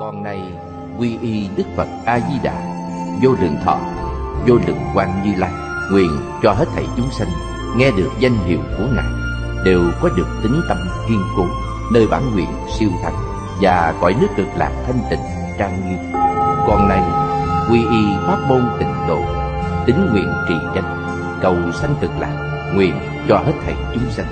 Con 0.00 0.22
này, 0.22 0.42
quy 0.98 1.18
y 1.22 1.48
Đức 1.56 1.64
Phật 1.76 1.88
A-di-đà, 2.04 2.52
Vô 3.22 3.30
lượng 3.40 3.56
thọ, 3.64 3.78
Vô 4.46 4.54
lượng 4.66 4.80
quan 4.94 5.22
Như 5.24 5.32
Lai, 5.36 5.50
Nguyện 5.92 6.10
cho 6.42 6.52
hết 6.52 6.64
thảy 6.74 6.86
chúng 6.96 7.10
sanh 7.10 7.28
Nghe 7.76 7.90
được 7.90 8.10
danh 8.18 8.36
hiệu 8.46 8.58
của 8.78 8.84
Ngài, 8.94 9.04
Đều 9.64 9.80
có 10.00 10.08
được 10.16 10.26
tính 10.42 10.60
tâm 10.68 10.78
kiên 11.08 11.20
cố, 11.36 11.46
Nơi 11.92 12.06
bản 12.06 12.22
nguyện 12.32 12.48
siêu 12.78 12.88
thắng 13.02 13.14
Và 13.60 13.94
cõi 14.00 14.14
nước 14.20 14.26
cực 14.36 14.46
lạc 14.56 14.70
thanh 14.86 15.00
tịnh, 15.10 15.20
trang 15.58 15.88
nghiêm. 15.88 16.12
Con 16.66 16.88
này, 16.88 17.02
quy 17.70 17.78
y 17.78 18.04
pháp 18.26 18.38
môn 18.48 18.62
tịnh 18.78 18.94
độ, 19.08 19.20
Tính 19.86 20.06
nguyện 20.12 20.32
trì 20.48 20.54
danh, 20.74 21.16
Cầu 21.40 21.56
sanh 21.72 21.94
cực 22.00 22.10
lạc, 22.18 22.70
Nguyện 22.74 22.94
cho 23.28 23.36
hết 23.36 23.52
thảy 23.64 23.74
chúng 23.94 24.10
sanh 24.10 24.26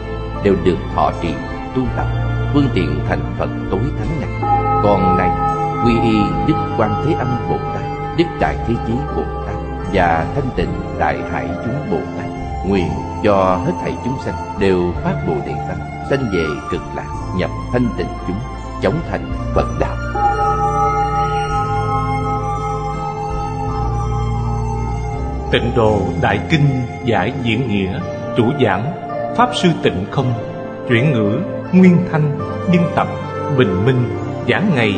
Đều 0.44 0.54
được 0.64 0.78
thọ 0.94 1.12
trì 1.22 1.34
tu 1.74 1.82
tập, 1.96 2.06
Phương 2.54 2.68
tiện 2.74 3.00
thành 3.08 3.34
Phật 3.38 3.48
tối 3.70 3.80
thắng 3.98 4.20
này 4.20 4.40
Con 4.82 5.18
này 5.18 5.47
quy 5.84 5.92
y 6.00 6.18
Đức 6.46 6.54
Quan 6.78 7.04
Thế 7.04 7.12
Âm 7.12 7.28
Bồ 7.48 7.56
Tát, 7.74 7.82
Đức 8.18 8.24
Đại 8.40 8.56
Thế 8.66 8.74
Chí 8.86 8.92
Bồ 9.16 9.22
Tát 9.46 9.56
Và 9.92 10.26
Thanh 10.34 10.50
Tịnh 10.56 10.72
Đại 10.98 11.18
Hải 11.32 11.48
Chúng 11.64 11.90
Bồ 11.90 11.98
Tát, 12.16 12.26
Nguyện 12.66 12.88
cho 13.24 13.60
hết 13.66 13.72
thảy 13.82 13.94
chúng 14.04 14.18
sanh 14.24 14.34
Đều 14.58 14.92
phát 15.04 15.14
Bồ 15.26 15.34
Đề 15.46 15.54
Tâm, 15.68 15.78
Sanh 16.10 16.24
về 16.32 16.44
cực 16.70 16.82
lạc, 16.96 17.08
nhập 17.36 17.50
thanh 17.72 17.88
tịnh 17.98 18.06
chúng 18.26 18.36
Chống 18.82 18.94
thành 19.10 19.32
Phật 19.54 19.66
Đạo. 19.80 19.96
Tịnh 25.52 25.72
độ 25.76 26.00
Đại 26.20 26.40
Kinh 26.50 26.86
Giải 27.04 27.32
Diễn 27.42 27.68
Nghĩa, 27.68 28.00
Chủ 28.36 28.44
giảng, 28.64 28.92
Pháp 29.36 29.50
Sư 29.54 29.68
Tịnh 29.82 30.06
Không, 30.10 30.32
Chuyển 30.88 31.12
ngữ, 31.12 31.38
Nguyên 31.72 31.98
Thanh 32.12 32.38
Biên 32.72 32.82
tập, 32.94 33.08
Bình 33.56 33.84
Minh, 33.86 34.18
Giảng 34.48 34.70
ngày 34.74 34.94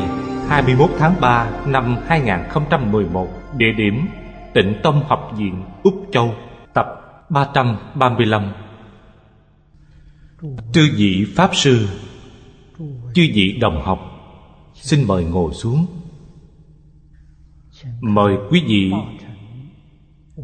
21 0.51 0.91
tháng 0.99 1.21
3 1.21 1.51
năm 1.67 1.97
2011 2.07 3.29
Địa 3.57 3.73
điểm 3.77 4.07
Tịnh 4.55 4.75
Tông 4.83 5.03
Học 5.09 5.33
viện, 5.37 5.63
Úc 5.83 6.07
Châu, 6.13 6.35
Tập 6.75 6.87
335 7.31 8.53
Chư 10.73 10.89
vị 10.97 11.27
Pháp 11.37 11.51
Sư, 11.55 11.89
Chư 13.15 13.23
vị 13.35 13.59
đồng 13.61 13.83
học, 13.83 13.99
Xin 14.75 15.07
mời 15.07 15.25
ngồi 15.25 15.55
xuống. 15.55 15.87
Mời 18.01 18.37
quý 18.51 18.65
vị 18.67 18.93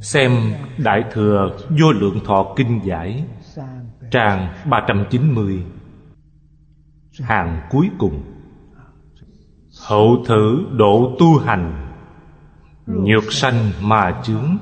Xem 0.03 0.33
Đại 0.79 1.05
Thừa 1.13 1.59
Vô 1.69 1.93
Lượng 1.93 2.21
Thọ 2.25 2.55
Kinh 2.57 2.81
Giải, 2.85 3.25
Trang 4.11 4.55
390 4.71 5.63
Hàng 7.21 7.61
cuối 7.71 7.91
cùng. 7.99 8.36
Hậu 9.81 10.25
thử 10.27 10.67
độ 10.73 11.17
tu 11.19 11.39
hành, 11.39 11.93
Nhược 12.87 13.33
sanh 13.33 13.71
mà 13.81 14.23
chướng, 14.25 14.57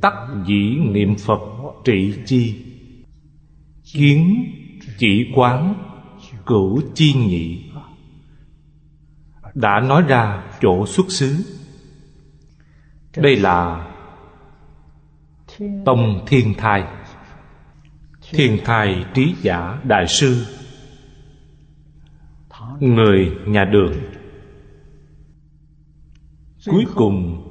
Tắc 0.00 0.14
dĩ 0.46 0.78
niệm 0.78 1.14
Phật 1.26 1.40
trị 1.84 2.14
chi, 2.26 2.64
Kiến 3.92 4.44
chỉ 4.98 5.32
quán 5.34 5.74
Cửu 6.46 6.80
chi 6.94 7.14
nhị. 7.14 7.70
Đã 9.54 9.80
nói 9.80 10.02
ra 10.08 10.42
chỗ 10.60 10.86
xuất 10.86 11.06
xứ. 11.08 11.36
Đây 13.16 13.36
là 13.36 13.88
Tông 15.84 16.24
Thiên 16.26 16.54
Thai. 16.54 16.84
Thiên 18.30 18.58
Thai 18.64 19.04
Trí 19.14 19.34
Giả 19.42 19.78
Đại 19.84 20.08
Sư 20.08 20.46
Người 22.82 23.32
nhà 23.46 23.64
đường. 23.64 23.92
Cuối 26.66 26.84
cùng, 26.94 27.48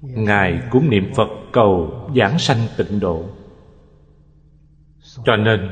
Ngài 0.00 0.62
cũng 0.70 0.90
niệm 0.90 1.12
Phật 1.16 1.28
cầu 1.52 1.92
giảng 2.16 2.38
sanh 2.38 2.58
tịnh 2.76 3.00
độ. 3.00 3.24
Cho 5.24 5.36
nên, 5.36 5.70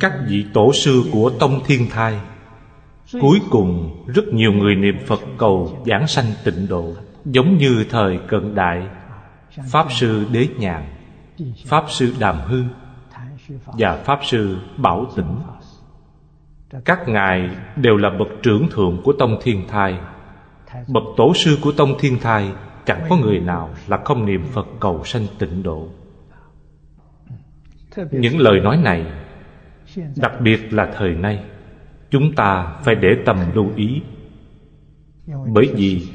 Các 0.00 0.12
vị 0.28 0.46
tổ 0.54 0.72
sư 0.72 1.02
của 1.12 1.30
Tông 1.40 1.60
Thiên 1.66 1.90
Thai, 1.90 2.20
Cuối 3.20 3.40
cùng 3.50 4.04
rất 4.06 4.24
nhiều 4.32 4.52
người 4.52 4.74
niệm 4.74 4.96
Phật 5.06 5.20
cầu 5.38 5.82
giảng 5.86 6.06
sanh 6.06 6.26
tịnh 6.44 6.68
độ, 6.68 6.94
Giống 7.24 7.56
như 7.58 7.84
thời 7.90 8.18
cận 8.28 8.54
đại, 8.54 8.88
Pháp 9.70 9.86
Sư 9.92 10.26
Đế 10.32 10.48
Nhàn 10.58 10.84
Pháp 11.66 11.84
Sư 11.88 12.14
Đàm 12.18 12.36
Hư 12.46 12.62
Và 13.66 14.02
Pháp 14.04 14.20
Sư 14.24 14.56
Bảo 14.76 15.06
Tĩnh. 15.16 15.38
Các 16.84 17.08
ngài 17.08 17.50
đều 17.76 17.96
là 17.96 18.10
bậc 18.18 18.28
trưởng 18.42 18.68
thượng 18.70 19.00
của 19.04 19.12
Tông 19.12 19.38
Thiên 19.42 19.68
Thai. 19.68 19.98
Bậc 20.88 21.02
tổ 21.16 21.34
sư 21.34 21.58
của 21.62 21.72
Tông 21.72 21.98
Thiên 21.98 22.18
Thai 22.18 22.52
Chẳng 22.86 23.06
có 23.08 23.16
người 23.16 23.40
nào 23.40 23.74
là 23.86 23.98
không 24.04 24.26
niệm 24.26 24.44
Phật 24.52 24.66
cầu 24.80 25.04
sanh 25.04 25.26
tịnh 25.38 25.62
độ. 25.62 25.88
Những 28.10 28.38
lời 28.38 28.60
nói 28.60 28.76
này 28.76 29.06
Đặc 30.16 30.32
biệt 30.40 30.72
là 30.72 30.92
thời 30.96 31.14
nay 31.14 31.44
Chúng 32.10 32.34
ta 32.34 32.76
phải 32.84 32.94
để 32.94 33.08
tâm 33.24 33.36
lưu 33.54 33.70
ý. 33.76 34.02
Bởi 35.26 35.72
vì 35.76 36.08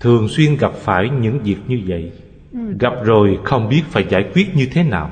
Thường 0.00 0.28
xuyên 0.28 0.56
gặp 0.56 0.72
phải 0.72 1.08
những 1.08 1.38
việc 1.38 1.58
như 1.68 1.80
vậy 1.86 2.12
Gặp 2.80 2.92
rồi 3.04 3.38
không 3.44 3.68
biết 3.68 3.82
phải 3.88 4.06
giải 4.10 4.30
quyết 4.34 4.56
như 4.56 4.68
thế 4.72 4.82
nào. 4.82 5.10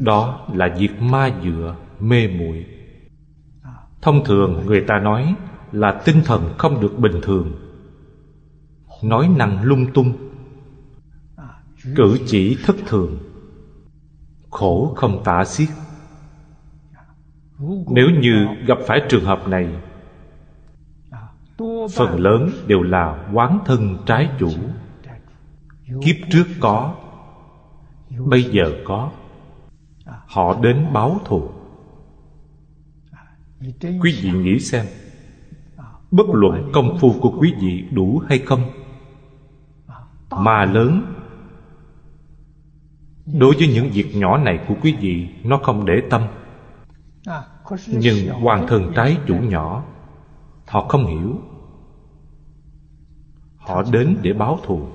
Đó 0.00 0.46
là 0.52 0.74
việc 0.78 1.00
ma 1.00 1.30
dựa, 1.44 1.76
mê 2.00 2.28
muội. 2.28 2.66
Thông 4.02 4.24
thường 4.24 4.66
người 4.66 4.84
ta 4.88 4.98
nói 4.98 5.34
là 5.72 6.02
tinh 6.04 6.22
thần 6.24 6.54
không 6.58 6.80
được 6.80 6.98
bình 6.98 7.20
thường. 7.22 7.52
Nói 9.02 9.28
năng 9.36 9.62
lung 9.62 9.86
tung, 9.94 10.12
Cử 11.96 12.18
chỉ 12.26 12.56
thất 12.64 12.76
thường, 12.86 13.18
Khổ 14.50 14.94
không 14.96 15.22
tả 15.24 15.44
xiết. 15.44 15.68
Nếu 17.88 18.06
như 18.20 18.46
gặp 18.66 18.78
phải 18.86 19.02
trường 19.08 19.24
hợp 19.24 19.48
này, 19.48 19.68
Phần 21.96 22.20
lớn 22.20 22.50
đều 22.66 22.82
là 22.82 23.28
quán 23.32 23.58
thân 23.64 23.98
trái 24.06 24.30
chủ. 24.38 24.50
Kiếp 26.02 26.16
trước 26.30 26.44
có, 26.60 26.94
Bây 28.18 28.42
giờ 28.42 28.72
có. 28.84 29.10
Họ 30.26 30.58
đến 30.62 30.86
báo 30.92 31.20
thù. 31.24 31.61
Quý 34.02 34.18
vị 34.22 34.30
nghĩ 34.30 34.58
xem 34.58 34.86
Bất 36.10 36.26
luận 36.32 36.70
công 36.72 36.98
phu 37.00 37.14
của 37.20 37.34
quý 37.40 37.54
vị 37.60 37.84
đủ 37.90 38.22
hay 38.28 38.38
không 38.38 38.70
Mà 40.30 40.64
lớn 40.64 41.14
Đối 43.26 43.54
với 43.54 43.68
những 43.68 43.90
việc 43.90 44.16
nhỏ 44.16 44.38
này 44.38 44.64
của 44.68 44.74
quý 44.82 44.96
vị 45.00 45.28
Nó 45.44 45.60
không 45.62 45.86
để 45.86 46.02
tâm. 46.10 46.22
Nhưng 47.86 48.28
hoàng 48.28 48.66
thân 48.68 48.92
trái 48.96 49.16
chủ 49.26 49.34
nhỏ 49.34 49.84
Họ 50.66 50.88
không 50.88 51.06
hiểu. 51.06 51.40
Họ 53.56 53.82
đến 53.92 54.16
để 54.22 54.32
báo 54.32 54.58
thù 54.64 54.86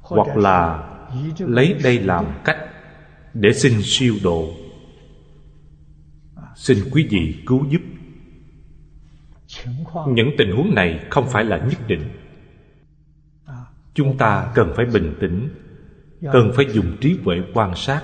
Hoặc 0.00 0.36
là 0.36 0.88
Lấy 1.38 1.74
đây 1.84 1.98
làm 1.98 2.24
cách 2.44 2.58
Để 3.34 3.52
xin 3.52 3.72
siêu 3.82 4.14
độ 4.24 4.48
Xin 6.60 6.78
quý 6.92 7.06
vị 7.10 7.42
cứu 7.46 7.66
giúp. 7.68 7.80
Những 10.06 10.30
tình 10.38 10.56
huống 10.56 10.74
này 10.74 11.06
không 11.10 11.26
phải 11.28 11.44
là 11.44 11.58
nhất 11.58 11.78
định. 11.86 12.10
Chúng 13.94 14.18
ta 14.18 14.52
cần 14.54 14.72
phải 14.76 14.86
bình 14.86 15.14
tĩnh, 15.20 15.48
Cần 16.32 16.52
phải 16.54 16.66
dùng 16.72 16.96
trí 17.00 17.18
huệ 17.24 17.36
quan 17.54 17.74
sát, 17.74 18.02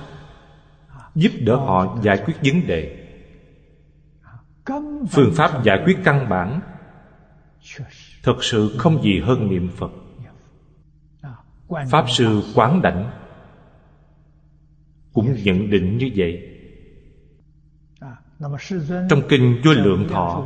Giúp 1.15 1.31
đỡ 1.39 1.55
họ 1.55 1.97
giải 2.03 2.23
quyết 2.25 2.33
vấn 2.43 2.67
đề. 2.67 3.07
Phương 5.11 5.33
pháp 5.35 5.63
giải 5.63 5.81
quyết 5.85 5.97
căn 6.03 6.29
bản 6.29 6.59
Thật 8.23 8.43
sự 8.43 8.75
không 8.77 9.03
gì 9.03 9.19
hơn 9.19 9.49
niệm 9.49 9.69
Phật. 9.75 9.91
Pháp 11.89 12.09
Sư 12.09 12.41
Quán 12.55 12.81
Đảnh 12.81 13.11
Cũng 15.13 15.35
nhận 15.43 15.69
định 15.69 15.97
như 15.97 16.09
vậy. 16.15 16.46
Trong 19.09 19.21
Kinh 19.29 19.61
Vô 19.63 19.71
Lượng 19.71 20.07
Thọ 20.09 20.43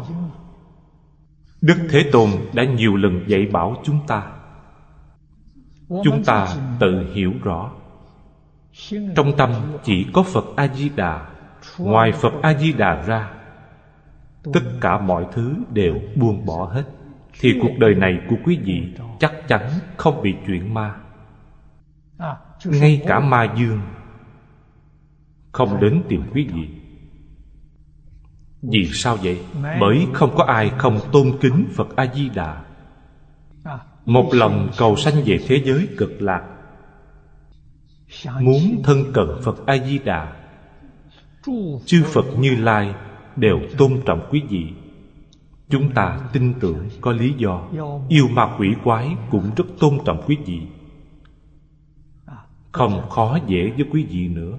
Đức 1.62 1.78
Thế 1.90 2.10
Tôn 2.12 2.30
đã 2.54 2.64
nhiều 2.64 2.96
lần 2.96 3.24
dạy 3.28 3.46
bảo 3.46 3.76
chúng 3.84 4.00
ta. 4.08 4.32
Chúng 6.04 6.24
ta 6.24 6.48
tự 6.80 7.14
hiểu 7.14 7.34
rõ. 7.44 7.72
Trong 9.16 9.38
tâm 9.38 9.54
chỉ 9.84 10.08
có 10.14 10.24
Phật 10.24 10.46
A-di-đà. 10.56 11.28
Ngoài 11.78 12.12
Phật 12.12 12.34
A-di-đà 12.42 13.06
ra 13.06 13.32
Tất 14.54 14.62
cả 14.82 15.00
mọi 15.00 15.26
thứ 15.32 15.56
đều 15.74 15.96
buông 16.16 16.46
bỏ 16.46 16.66
hết. 16.66 16.84
Thì 17.40 17.60
cuộc 17.62 17.78
đời 17.80 17.96
này 17.96 18.20
của 18.30 18.36
quý 18.46 18.60
vị 18.64 18.94
Chắc 19.20 19.48
chắn 19.48 19.70
không 19.98 20.22
bị 20.22 20.36
chuyển 20.48 20.74
ma. 20.74 20.96
Ngay 22.66 23.02
cả 23.08 23.20
ma 23.20 23.54
dương 23.58 23.82
Không 25.52 25.80
đến 25.80 26.04
tìm 26.10 26.24
quý 26.34 26.48
vị 26.54 26.81
vì 28.62 28.90
sao 28.94 29.18
vậy? 29.24 29.40
Bởi 29.80 30.08
không 30.14 30.36
có 30.36 30.44
ai 30.44 30.72
không 30.78 31.00
tôn 31.12 31.32
kính 31.42 31.66
Phật 31.76 31.96
A-di-đà. 31.96 32.62
Một 34.06 34.30
lòng 34.34 34.70
cầu 34.78 34.96
sanh 34.96 35.24
về 35.26 35.40
thế 35.48 35.62
giới 35.66 35.88
cực 35.98 36.22
lạc. 36.22 36.44
Muốn 38.40 38.82
thân 38.84 39.04
cận 39.14 39.28
Phật 39.44 39.66
A-di-đà. 39.66 40.34
Chư 41.86 42.04
Phật 42.04 42.26
Như 42.40 42.56
Lai 42.56 42.94
đều 43.36 43.60
tôn 43.78 44.02
trọng 44.06 44.28
quý 44.32 44.42
vị. 44.50 44.66
Chúng 45.70 45.92
ta 45.92 46.20
tin 46.34 46.54
tưởng 46.60 46.90
có 47.02 47.12
lý 47.12 47.34
do. 47.38 47.68
Yêu 48.10 48.28
ma 48.28 48.56
quỷ 48.60 48.68
quái 48.84 49.16
cũng 49.32 49.52
rất 49.56 49.66
tôn 49.80 49.98
trọng 50.06 50.24
quý 50.28 50.38
vị. 50.46 50.62
Không 52.72 53.10
khó 53.10 53.40
dễ 53.48 53.72
với 53.78 53.86
quý 53.92 54.06
vị 54.10 54.28
nữa. 54.28 54.58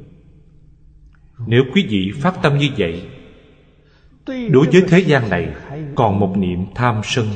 Nếu 1.46 1.62
quý 1.74 1.86
vị 1.88 2.12
phát 2.20 2.42
tâm 2.42 2.58
như 2.58 2.68
vậy 2.78 3.08
Đối 4.26 4.66
với 4.72 4.82
thế 4.88 4.98
gian 4.98 5.30
này, 5.30 5.54
Còn 5.94 6.20
một 6.20 6.36
niệm 6.36 6.66
tham 6.74 7.00
sân. 7.04 7.26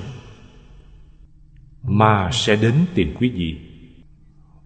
Mà 1.83 2.31
sẽ 2.33 2.57
đến 2.57 2.75
tìm 2.95 3.15
quý 3.19 3.31
vị. 3.31 3.59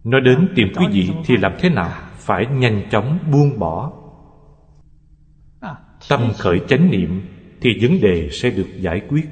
Nó 0.05 0.21
đến 0.21 0.49
tìm 0.55 0.69
quý 0.77 0.87
vị 0.93 1.11
thì 1.27 1.37
làm 1.37 1.53
thế 1.59 1.69
nào? 1.69 1.91
Phải 2.17 2.47
nhanh 2.47 2.83
chóng 2.91 3.19
buông 3.33 3.59
bỏ. 3.59 3.93
Tâm 6.09 6.33
khởi 6.39 6.61
chánh 6.69 6.91
niệm 6.91 7.23
Thì 7.61 7.71
vấn 7.81 8.01
đề 8.01 8.29
sẽ 8.33 8.51
được 8.51 8.69
giải 8.81 9.01
quyết. 9.09 9.29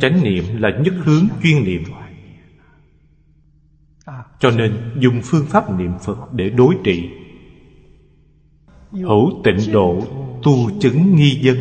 Chánh 0.00 0.22
niệm 0.22 0.44
là 0.58 0.70
nhất 0.84 0.94
hướng 1.04 1.28
chuyên 1.42 1.64
niệm. 1.64 1.82
Cho 4.40 4.50
nên 4.50 4.72
dùng 4.98 5.20
phương 5.24 5.46
pháp 5.46 5.78
niệm 5.78 5.92
Phật 6.04 6.32
để 6.32 6.50
đối 6.50 6.74
trị. 6.84 7.10
Hữu 9.02 9.40
tịnh 9.44 9.72
độ 9.72 10.02
tu 10.42 10.70
chứng 10.80 11.16
nghi 11.16 11.40
dân. 11.42 11.56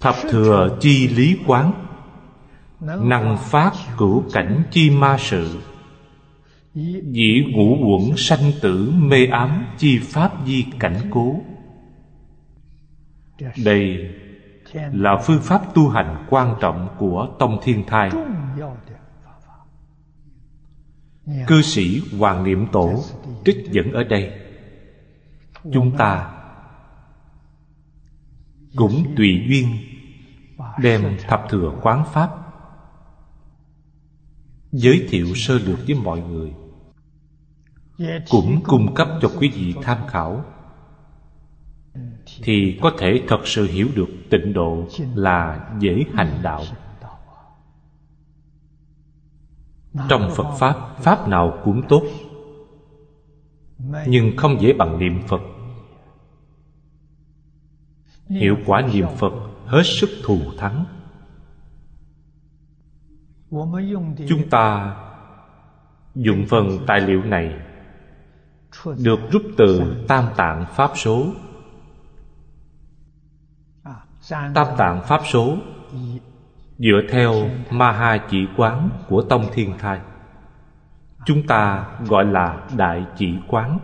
Thập 0.00 0.14
thừa 0.30 0.78
chi 0.80 1.08
lý 1.08 1.36
quán. 1.46 1.72
Năng 2.80 3.36
phát 3.40 3.72
cửu 3.98 4.24
cảnh 4.32 4.62
chi 4.70 4.90
ma 4.90 5.16
sự. 5.18 5.58
Dĩ 7.12 7.44
ngũ 7.54 7.76
quẩn 7.86 8.16
sanh 8.16 8.52
tử 8.62 8.92
mê 8.96 9.26
ám 9.26 9.64
chi 9.78 9.98
pháp 9.98 10.32
di 10.46 10.64
cảnh 10.78 11.00
cố. 11.10 11.40
Đây 13.64 14.10
là 14.92 15.16
phương 15.24 15.40
pháp 15.42 15.74
tu 15.74 15.88
hành 15.88 16.26
quan 16.30 16.54
trọng 16.60 16.88
của 16.98 17.28
Tông 17.38 17.58
Thiên 17.62 17.84
Thai. 17.86 18.10
Cư 21.46 21.62
sĩ 21.62 22.02
Hoàng 22.18 22.44
Niệm 22.44 22.66
Tổ 22.72 23.04
trích 23.44 23.66
dẫn 23.70 23.92
ở 23.92 24.04
đây. 24.04 24.47
Chúng 25.72 25.96
ta. 25.96 26.34
Cũng 28.76 29.04
tùy 29.16 29.44
duyên, 29.48 29.66
đem 30.80 31.16
thập 31.28 31.44
thừa 31.48 31.72
quán 31.82 32.04
pháp, 32.12 32.30
giới 34.72 35.06
thiệu 35.08 35.26
sơ 35.34 35.58
lược 35.58 35.78
với 35.86 35.94
mọi 35.94 36.20
người. 36.20 36.54
Cũng 38.30 38.60
cung 38.64 38.94
cấp 38.94 39.08
cho 39.22 39.30
quý 39.38 39.50
vị 39.54 39.74
tham 39.82 39.98
khảo, 40.06 40.44
thì 42.42 42.78
có 42.82 42.92
thể 42.98 43.22
thật 43.28 43.40
sự 43.44 43.66
hiểu 43.66 43.88
được 43.94 44.08
tịnh 44.30 44.52
độ 44.52 44.86
là 45.14 45.70
dễ 45.80 46.04
hành 46.14 46.40
đạo. 46.42 46.62
Trong 50.08 50.30
phật 50.36 50.56
pháp 50.58 50.96
pháp 50.98 51.28
nào 51.28 51.58
cũng 51.64 51.82
tốt, 51.88 52.02
nhưng 54.06 54.36
không 54.36 54.60
dễ 54.60 54.72
bằng 54.72 54.98
niệm 54.98 55.22
phật 55.28 55.40
hiệu 58.28 58.56
quả 58.66 58.82
niệm 58.92 59.06
phật, 59.16 59.32
hết 59.66 59.82
sức 59.84 60.08
thù 60.24 60.38
thắng. 60.58 60.84
Chúng 64.28 64.48
ta 64.50 64.96
dùng 66.14 66.46
phần 66.48 66.78
tài 66.86 67.00
liệu 67.00 67.22
này 67.22 67.54
được 69.04 69.20
rút 69.30 69.42
từ 69.56 69.96
tam 70.08 70.24
tạng 70.36 70.66
pháp 70.70 70.90
số. 70.94 71.26
Tam 74.30 74.66
tạng 74.76 75.02
pháp 75.04 75.20
số 75.32 75.56
dựa 76.78 77.00
theo 77.10 77.32
ma 77.70 77.92
ha 77.92 78.26
chỉ 78.30 78.46
quán 78.56 78.90
của 79.08 79.22
tông 79.22 79.44
thiên 79.52 79.78
thai. 79.78 80.00
Chúng 81.26 81.46
ta 81.46 81.86
gọi 82.06 82.24
là 82.24 82.68
đại 82.76 83.06
chỉ 83.16 83.34
quán. 83.48 83.78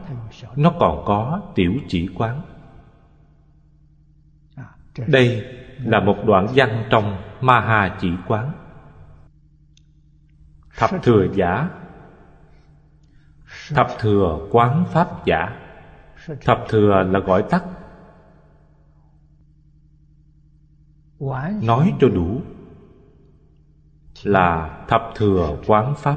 Nó 0.57 0.73
còn 0.81 1.03
có 1.07 1.41
tiểu 1.55 1.73
chỉ 1.89 2.09
quán 2.17 2.41
đây 4.99 5.47
là 5.85 6.01
một 6.01 6.17
đoạn 6.27 6.47
văn 6.55 6.85
trong 6.91 7.23
ma 7.41 7.61
ha 7.61 7.97
chỉ 8.01 8.09
quán. 8.29 8.53
Thập 10.77 10.91
thừa 11.03 11.27
giả. 11.35 11.71
thập 13.69 13.89
thừa 13.99 14.49
quán 14.51 14.85
pháp 14.93 15.27
giả. 15.27 15.61
thập 16.45 16.65
thừa 16.69 17.03
là 17.11 17.19
gọi 17.19 17.45
tắt. 17.51 17.65
Nói 21.63 21.95
cho 22.01 22.09
đủ 22.09 22.43
là 24.23 24.85
thập 24.89 25.03
thừa 25.15 25.57
quán 25.67 25.95
pháp. 25.97 26.17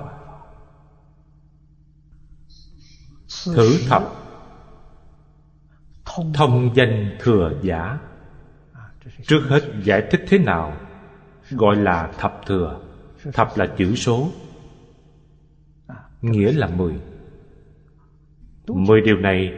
Thử 3.45 3.69
thập. 3.89 4.03
thông 6.33 6.75
danh 6.75 7.17
thừa 7.19 7.51
giả 7.61 7.99
trước 9.27 9.41
hết 9.49 9.61
giải 9.83 10.07
thích 10.11 10.21
thế 10.27 10.37
nào 10.37 10.77
gọi 11.51 11.75
là 11.75 12.11
thập 12.17 12.41
thừa? 12.45 12.81
Thập 13.33 13.57
là 13.57 13.67
chữ 13.77 13.95
số. 13.95 14.31
Nghĩa 16.21 16.51
là 16.51 16.67
mười. 16.67 16.93
Mười 18.67 19.01
điều 19.01 19.17
này 19.17 19.53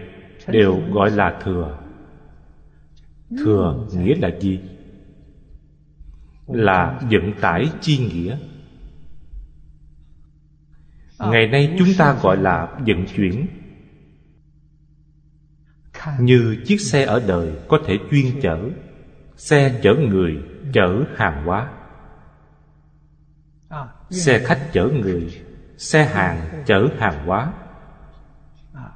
đều 0.48 0.82
gọi 0.92 1.12
là 1.12 1.40
thừa. 1.44 1.80
Thừa 3.30 3.88
nghĩa 3.94 4.16
là 4.16 4.30
gì? 4.40 4.60
Là 6.48 7.00
vận 7.12 7.34
tải 7.42 7.70
chi 7.82 7.98
nghĩa. 7.98 8.38
Ngày 11.20 11.48
nay 11.48 11.76
chúng 11.80 11.88
ta 11.98 12.20
gọi 12.22 12.38
là 12.38 12.78
vận 12.88 13.06
chuyển. 13.16 13.48
Như 16.20 16.58
chiếc 16.66 16.82
xe 16.82 17.06
ở 17.06 17.24
đời 17.28 17.52
có 17.68 17.80
thể 17.86 17.98
chuyên 18.12 18.42
chở 18.42 18.70
xe 19.40 19.80
chở 19.84 19.94
người 19.94 20.44
chở 20.74 21.04
hàng 21.16 21.46
hóa. 21.46 21.72
Xe 24.10 24.40
khách 24.46 24.70
chở 24.74 24.88
người 24.88 25.44
xe 25.78 26.06
hàng 26.06 26.64
chở 26.66 26.88
hàng 26.98 27.26
hóa. 27.26 27.54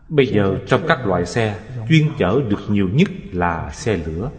Bây 0.10 0.26
giờ 0.26 0.60
trong 0.68 0.82
các 0.88 1.06
loại 1.06 1.26
xe 1.26 1.60
chuyên 1.90 2.10
chở 2.20 2.42
được 2.50 2.60
nhiều 2.70 2.90
nhất 2.94 3.10
là 3.32 3.72
xe 3.72 3.98
lửa. 3.98 4.32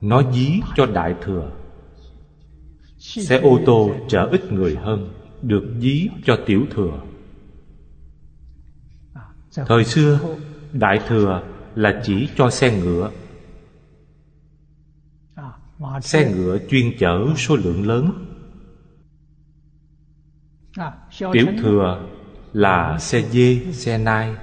Nó 0.00 0.32
dí 0.32 0.60
cho 0.76 0.86
đại 0.86 1.14
thừa. 1.22 1.50
Xe 2.98 3.40
ô 3.40 3.58
tô 3.66 3.90
chở 4.08 4.28
ít 4.32 4.52
người 4.52 4.76
hơn 4.76 5.12
được 5.42 5.74
dí 5.80 6.08
cho 6.24 6.38
tiểu 6.46 6.66
thừa. 6.70 7.00
Thời 9.66 9.84
xưa 9.84 10.36
đại 10.72 11.00
thừa 11.08 11.55
là 11.76 12.00
chỉ 12.02 12.28
cho 12.36 12.50
xe 12.50 12.78
ngựa. 12.78 13.10
Xe 16.00 16.32
ngựa 16.32 16.58
chuyên 16.68 16.92
chở 16.98 17.26
số 17.36 17.56
lượng 17.56 17.86
lớn. 17.86 18.12
Tiểu 21.32 21.46
thừa 21.58 22.08
là 22.52 22.98
xe 22.98 23.22
dê, 23.22 23.72
xe 23.72 23.98
nai. 23.98 24.36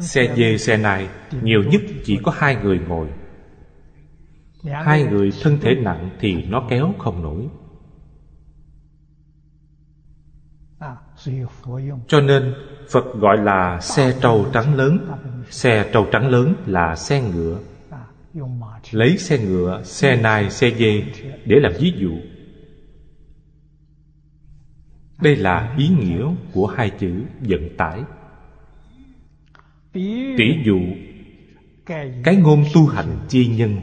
Xe 0.00 0.34
dê, 0.36 0.58
xe 0.58 0.76
nai, 0.76 1.08
nhiều 1.42 1.62
nhất 1.62 1.82
chỉ 2.04 2.18
có 2.22 2.32
hai 2.36 2.56
người 2.56 2.78
ngồi. 2.78 3.08
Hai 4.64 5.02
người 5.02 5.32
thân 5.42 5.58
thể 5.60 5.74
nặng 5.74 6.10
thì 6.20 6.44
nó 6.44 6.66
kéo 6.70 6.94
không 6.98 7.22
nổi. 7.22 7.48
Cho 12.08 12.20
nên 12.20 12.54
phật 12.90 13.14
gọi 13.14 13.38
là 13.38 13.80
xe 13.80 14.14
trâu 14.22 14.46
trắng 14.52 14.74
lớn. 14.74 14.98
Xe 15.50 15.90
trâu 15.92 16.06
trắng 16.12 16.28
lớn 16.28 16.54
là 16.66 16.96
xe 16.96 17.22
ngựa. 17.22 17.58
Lấy 18.90 19.18
xe 19.18 19.38
ngựa, 19.38 19.82
xe 19.84 20.16
nai, 20.16 20.50
xe 20.50 20.70
dê 20.78 21.02
để 21.44 21.56
làm 21.60 21.72
ví 21.80 21.92
dụ. 21.96 22.12
Đây 25.22 25.36
là 25.36 25.74
ý 25.78 25.88
nghĩa 25.88 26.24
của 26.52 26.66
hai 26.66 26.90
chữ 26.90 27.22
vận 27.40 27.76
tải. 27.76 28.02
Tỷ 30.36 30.62
dụ, 30.64 30.80
cái 32.24 32.36
ngôn 32.36 32.64
tu 32.74 32.86
hành 32.86 33.18
chi 33.28 33.46
nhân. 33.46 33.76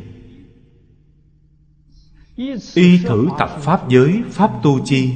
Y 2.75 2.97
thử 3.03 3.27
tập 3.39 3.50
pháp 3.62 3.89
giới, 3.89 4.24
pháp 4.29 4.51
tu 4.63 4.79
chi 4.85 5.13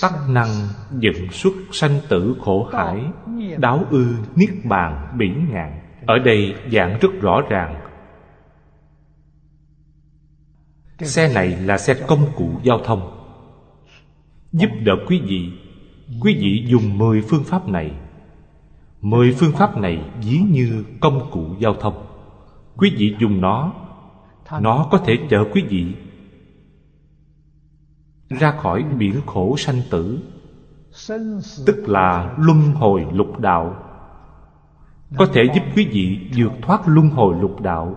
tắc 0.00 0.12
năng 0.28 0.48
dựng 0.98 1.30
xuất 1.30 1.52
sanh 1.72 2.00
tử 2.08 2.36
khổ 2.40 2.68
hải, 2.72 3.04
đáo 3.58 3.84
ư 3.90 4.06
niết 4.34 4.50
bàn 4.64 5.16
bỉ 5.18 5.28
ngạn. 5.50 5.80
Ở 6.06 6.18
đây 6.18 6.54
giảng 6.72 6.98
rất 7.00 7.08
rõ 7.20 7.40
ràng. 7.48 7.80
Xe 11.00 11.34
này 11.34 11.48
là 11.48 11.78
xe 11.78 11.94
công 12.08 12.26
cụ 12.36 12.50
giao 12.62 12.78
thông. 12.78 13.12
Giúp 14.52 14.70
đỡ 14.84 14.92
quý 15.08 15.20
vị. 15.24 15.52
Quý 16.20 16.36
vị 16.40 16.64
dùng 16.66 16.98
10 16.98 17.22
phương 17.28 17.44
pháp 17.44 17.68
này. 17.68 17.90
10 19.00 19.32
phương 19.32 19.52
pháp 19.52 19.76
này 19.76 20.00
ví 20.22 20.38
như 20.38 20.84
công 21.00 21.30
cụ 21.30 21.46
giao 21.58 21.74
thông. 21.74 22.06
Quý 22.76 22.94
vị 22.98 23.14
dùng 23.18 23.40
nó. 23.40 23.72
Nó 24.60 24.88
có 24.90 24.98
thể 24.98 25.18
chở 25.30 25.44
quý 25.52 25.62
vị 25.68 25.94
ra 28.28 28.50
khỏi 28.50 28.82
biển 28.82 29.20
khổ 29.26 29.56
sanh 29.56 29.82
tử 29.90 30.18
tức 31.66 31.88
là 31.88 32.34
luân 32.38 32.72
hồi 32.72 33.06
lục 33.12 33.40
đạo. 33.40 33.82
Có 35.16 35.26
thể 35.34 35.42
giúp 35.54 35.62
quý 35.76 35.88
vị 35.92 36.30
vượt 36.36 36.52
thoát 36.62 36.80
luân 36.86 37.08
hồi 37.08 37.34
lục 37.40 37.60
đạo 37.60 37.96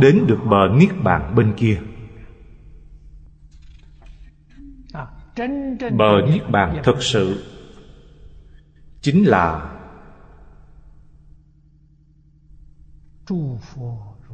đến 0.00 0.24
được 0.26 0.38
bờ 0.50 0.68
niết 0.74 0.90
bàn 1.02 1.34
bên 1.36 1.54
kia. 1.56 1.80
Bờ 5.92 6.20
niết 6.32 6.50
bàn 6.50 6.80
thực 6.84 7.02
sự 7.02 7.44
chính 9.00 9.24
là 9.24 9.70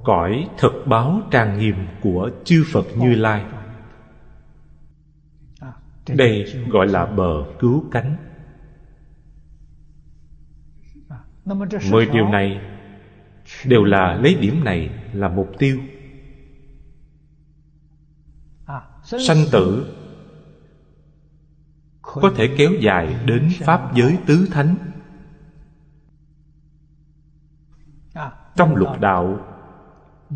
cõi 0.04 0.48
thực 0.58 0.72
báo 0.86 1.20
trang 1.30 1.58
nghiêm 1.58 1.74
của 2.02 2.30
chư 2.44 2.64
phật 2.72 2.84
như 2.96 3.14
lai 3.14 3.44
đây 6.16 6.64
gọi 6.68 6.86
là 6.86 7.06
bờ 7.06 7.44
cứu 7.58 7.84
cánh. 7.90 8.16
Mười 11.90 12.06
điều 12.06 12.28
này 12.28 12.60
đều 13.64 13.84
là 13.84 14.14
lấy 14.14 14.34
điểm 14.34 14.64
này 14.64 14.90
là 15.12 15.28
mục 15.28 15.50
tiêu. 15.58 15.78
Sanh 19.04 19.44
tử 19.52 19.96
có 22.02 22.32
thể 22.36 22.54
kéo 22.58 22.70
dài 22.80 23.16
đến 23.26 23.50
pháp 23.60 23.94
giới 23.94 24.18
tứ 24.26 24.48
thánh. 24.52 24.74
Trong 28.56 28.74
lục 28.74 29.00
đạo 29.00 29.38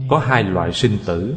có 0.08 0.18
hai 0.18 0.44
loại 0.44 0.72
sinh 0.72 0.98
tử 1.06 1.36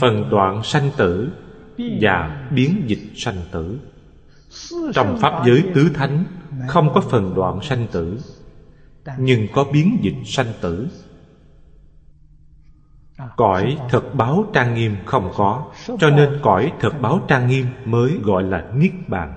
phần 0.00 0.30
đoạn 0.30 0.62
sanh 0.62 0.90
tử 0.96 1.30
và 2.00 2.48
biến 2.50 2.82
dịch 2.86 3.12
sanh 3.16 3.36
tử. 3.52 3.78
Trong 4.94 5.18
pháp 5.20 5.42
giới 5.46 5.64
tứ 5.74 5.90
thánh 5.94 6.24
không 6.68 6.94
có 6.94 7.00
phần 7.00 7.34
đoạn 7.34 7.60
sanh 7.62 7.86
tử 7.92 8.18
nhưng 9.18 9.46
có 9.52 9.64
biến 9.72 9.98
dịch 10.02 10.16
sanh 10.24 10.52
tử. 10.60 10.88
Cõi 13.36 13.78
thật 13.90 14.14
báo 14.14 14.44
trang 14.52 14.74
nghiêm 14.74 14.96
không 15.04 15.32
có 15.36 15.72
cho 15.98 16.10
nên 16.10 16.38
cõi 16.42 16.72
thật 16.80 16.92
báo 17.00 17.20
trang 17.28 17.48
nghiêm 17.48 17.66
mới 17.84 18.18
gọi 18.22 18.42
là 18.42 18.64
niết 18.74 18.92
bàn. 19.08 19.34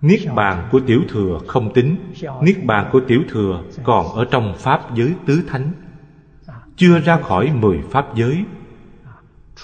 Niết 0.00 0.20
bàn 0.34 0.68
của 0.72 0.80
tiểu 0.86 1.00
thừa 1.08 1.40
không 1.46 1.72
tính. 1.72 1.96
Niết 2.42 2.64
bàn 2.64 2.88
của 2.92 3.00
tiểu 3.08 3.22
thừa 3.30 3.62
còn 3.84 4.06
ở 4.06 4.24
trong 4.30 4.54
pháp 4.58 4.94
giới 4.94 5.14
tứ 5.26 5.42
thánh. 5.48 5.72
Chưa 6.76 7.00
ra 7.00 7.16
khỏi 7.16 7.52
mười 7.54 7.78
pháp 7.90 8.14
giới 8.14 8.44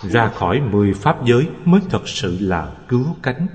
ra 0.02 0.28
khỏi 0.28 0.60
mười 0.60 0.94
pháp 0.94 1.24
giới 1.24 1.48
mới 1.64 1.80
thật 1.90 2.08
sự 2.08 2.38
là 2.40 2.76
cứu 2.88 3.16
cánh. 3.22 3.46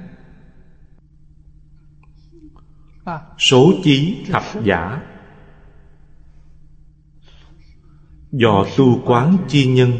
Số 3.37 3.73
chí 3.83 4.25
thập 4.31 4.43
giả. 4.63 5.01
Do 8.31 8.65
tu 8.77 9.01
quán 9.05 9.37
chi 9.47 9.67
nhân 9.67 9.91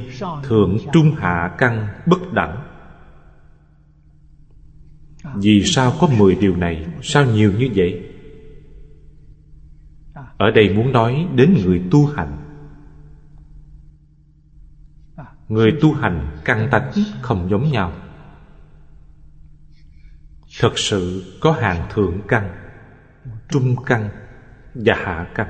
thượng 0.43 0.77
trung 0.93 1.15
hạ 1.17 1.55
căn 1.57 1.87
bất 2.05 2.33
đẳng. 2.33 2.67
Vì 5.35 5.63
sao 5.65 5.93
có 5.99 6.07
mười 6.19 6.35
điều 6.35 6.55
này? 6.55 6.87
Sao 7.01 7.25
nhiều 7.25 7.51
như 7.51 7.69
vậy? 7.75 8.03
Ở 10.37 10.51
đây 10.55 10.69
muốn 10.69 10.91
nói 10.91 11.27
đến 11.35 11.57
người 11.65 11.81
tu 11.91 12.05
hành. 12.05 12.40
Người 15.51 15.77
tu 15.81 15.93
hành 15.93 16.37
căn 16.45 16.67
tánh 16.71 16.91
không 17.21 17.49
giống 17.49 17.71
nhau. 17.71 17.93
Thật 20.59 20.71
sự 20.75 21.23
có 21.41 21.51
hàng 21.51 21.89
thượng 21.93 22.21
căn, 22.27 22.55
trung 23.49 23.75
căn 23.85 24.09
và 24.73 24.95
hạ 24.97 25.31
căn. 25.35 25.47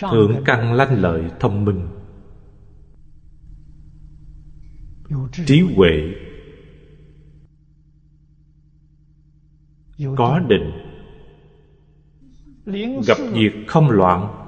Thượng 0.00 0.42
căn 0.44 0.72
lanh 0.72 1.02
lợi 1.02 1.30
thông 1.40 1.64
minh. 1.64 1.88
Trí 5.46 5.60
huệ 5.76 6.14
có 10.16 10.40
định. 10.48 10.72
Gặp 13.06 13.18
việc 13.32 13.52
không 13.66 13.90
loạn. 13.90 14.45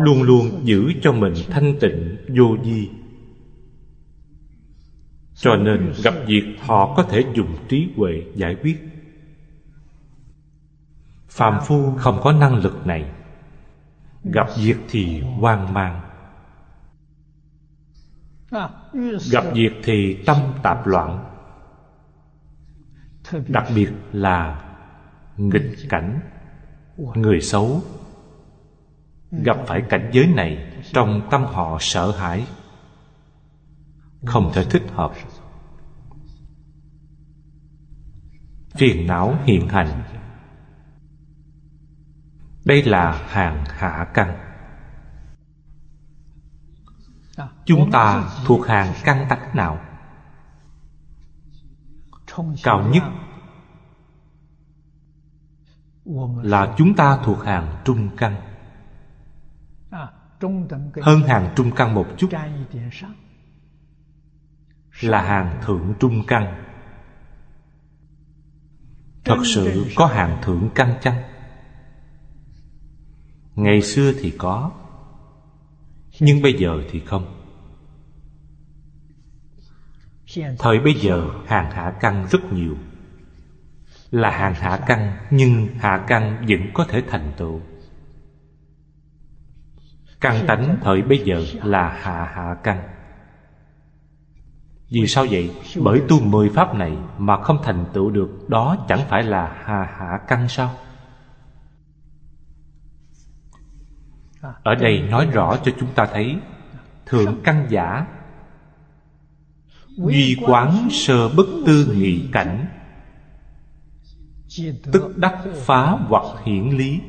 Luôn 0.00 0.22
luôn 0.22 0.60
giữ 0.64 0.92
cho 1.02 1.12
mình 1.12 1.34
thanh 1.50 1.78
tịnh 1.80 2.16
vô 2.36 2.56
vi. 2.62 2.90
Cho 5.34 5.56
nên 5.56 5.92
gặp 6.04 6.14
việc 6.26 6.56
họ 6.60 6.94
có 6.96 7.02
thể 7.02 7.24
dùng 7.34 7.56
trí 7.68 7.88
huệ 7.96 8.24
giải 8.34 8.56
quyết. 8.62 8.88
Phàm 11.28 11.60
phu 11.66 11.92
không 11.96 12.20
có 12.22 12.32
năng 12.32 12.54
lực 12.54 12.86
này. 12.86 13.10
Gặp 14.24 14.46
việc 14.58 14.76
thì 14.88 15.20
hoang 15.20 15.74
mang. 15.74 16.00
Gặp 19.30 19.44
việc 19.52 19.72
thì 19.82 20.22
tâm 20.26 20.36
tạp 20.62 20.86
loạn. 20.86 21.24
Đặc 23.48 23.66
biệt 23.74 23.90
là 24.12 24.64
nghịch 25.36 25.76
cảnh. 25.88 26.20
Người 26.96 27.40
xấu 27.40 27.82
gặp 29.30 29.56
phải 29.66 29.82
cảnh 29.88 30.10
giới 30.12 30.26
này, 30.26 30.72
trong 30.92 31.28
tâm 31.30 31.44
họ 31.44 31.78
sợ 31.80 32.12
hãi. 32.16 32.46
Không 34.26 34.50
thể 34.54 34.64
thích 34.64 34.82
hợp. 34.94 35.12
Phiền 38.74 39.06
não 39.06 39.38
hiện 39.44 39.68
hành. 39.68 40.02
Đây 42.64 42.82
là 42.82 43.26
hàng 43.28 43.64
hạ 43.68 44.06
căn. 44.14 44.38
Chúng 47.64 47.90
ta 47.90 48.28
thuộc 48.46 48.66
hàng 48.66 48.94
căn 49.04 49.26
tắc 49.28 49.54
nào? 49.54 49.80
Cao 52.62 52.90
nhất 52.92 53.02
là 56.42 56.74
chúng 56.78 56.94
ta 56.94 57.18
thuộc 57.24 57.44
hàng 57.44 57.82
trung 57.84 58.08
căn 58.16 58.47
hơn 61.02 61.22
hàng 61.22 61.52
trung 61.56 61.70
căn 61.76 61.94
một 61.94 62.06
chút. 62.16 62.30
Là 65.00 65.22
hàng 65.22 65.60
thượng 65.66 65.94
trung 66.00 66.22
căn. 66.26 66.64
Thật 69.24 69.38
sự 69.44 69.86
có 69.96 70.06
hàng 70.06 70.38
thượng 70.42 70.70
căn 70.74 70.98
chăng? 71.00 71.22
Ngày 73.54 73.82
xưa 73.82 74.12
thì 74.20 74.34
có 74.38 74.72
nhưng 76.20 76.42
bây 76.42 76.52
giờ 76.58 76.82
thì 76.90 77.00
không. 77.00 77.34
Thời 80.58 80.78
bây 80.84 80.94
giờ 80.94 81.30
hàng 81.46 81.70
hạ 81.70 81.94
căn 82.00 82.26
rất 82.30 82.52
nhiều. 82.52 82.76
Là 84.10 84.30
hàng 84.30 84.54
hạ 84.54 84.80
căn 84.86 85.16
nhưng 85.30 85.68
hạ 85.78 86.04
căn 86.08 86.46
vẫn 86.48 86.60
có 86.74 86.84
thể 86.84 87.02
thành 87.08 87.32
tựu 87.36 87.60
căn 90.20 90.46
tánh 90.46 90.76
thời 90.80 91.02
bây 91.02 91.18
giờ 91.18 91.44
là 91.64 91.88
hạ 91.88 92.30
hạ 92.34 92.56
căn 92.62 92.82
vì 94.90 95.06
sao 95.06 95.26
vậy? 95.30 95.50
Bởi 95.76 96.02
tu 96.08 96.20
mười 96.20 96.50
pháp 96.50 96.74
này 96.74 96.96
mà 97.18 97.42
không 97.42 97.58
thành 97.62 97.84
tựu 97.92 98.10
được 98.10 98.48
Đó 98.48 98.76
chẳng 98.88 99.00
phải 99.08 99.22
là 99.22 99.56
hạ 99.64 99.88
hạ 99.98 100.18
căn 100.28 100.48
sao? 100.48 100.74
Ở 104.62 104.74
đây 104.74 105.00
nói 105.00 105.26
rõ 105.26 105.56
cho 105.64 105.72
chúng 105.80 105.88
ta 105.94 106.06
thấy 106.06 106.36
Thượng 107.06 107.40
căn 107.44 107.66
giả 107.70 108.06
Duy 109.86 110.36
quán 110.46 110.88
sơ 110.90 111.28
bất 111.28 111.46
tư 111.66 111.94
nghị 111.96 112.28
cảnh 112.32 112.66
Tức 114.92 115.18
đắc 115.18 115.38
phá 115.54 115.90
hoặc 115.90 116.24
hiển 116.44 116.68
lý 116.70 117.00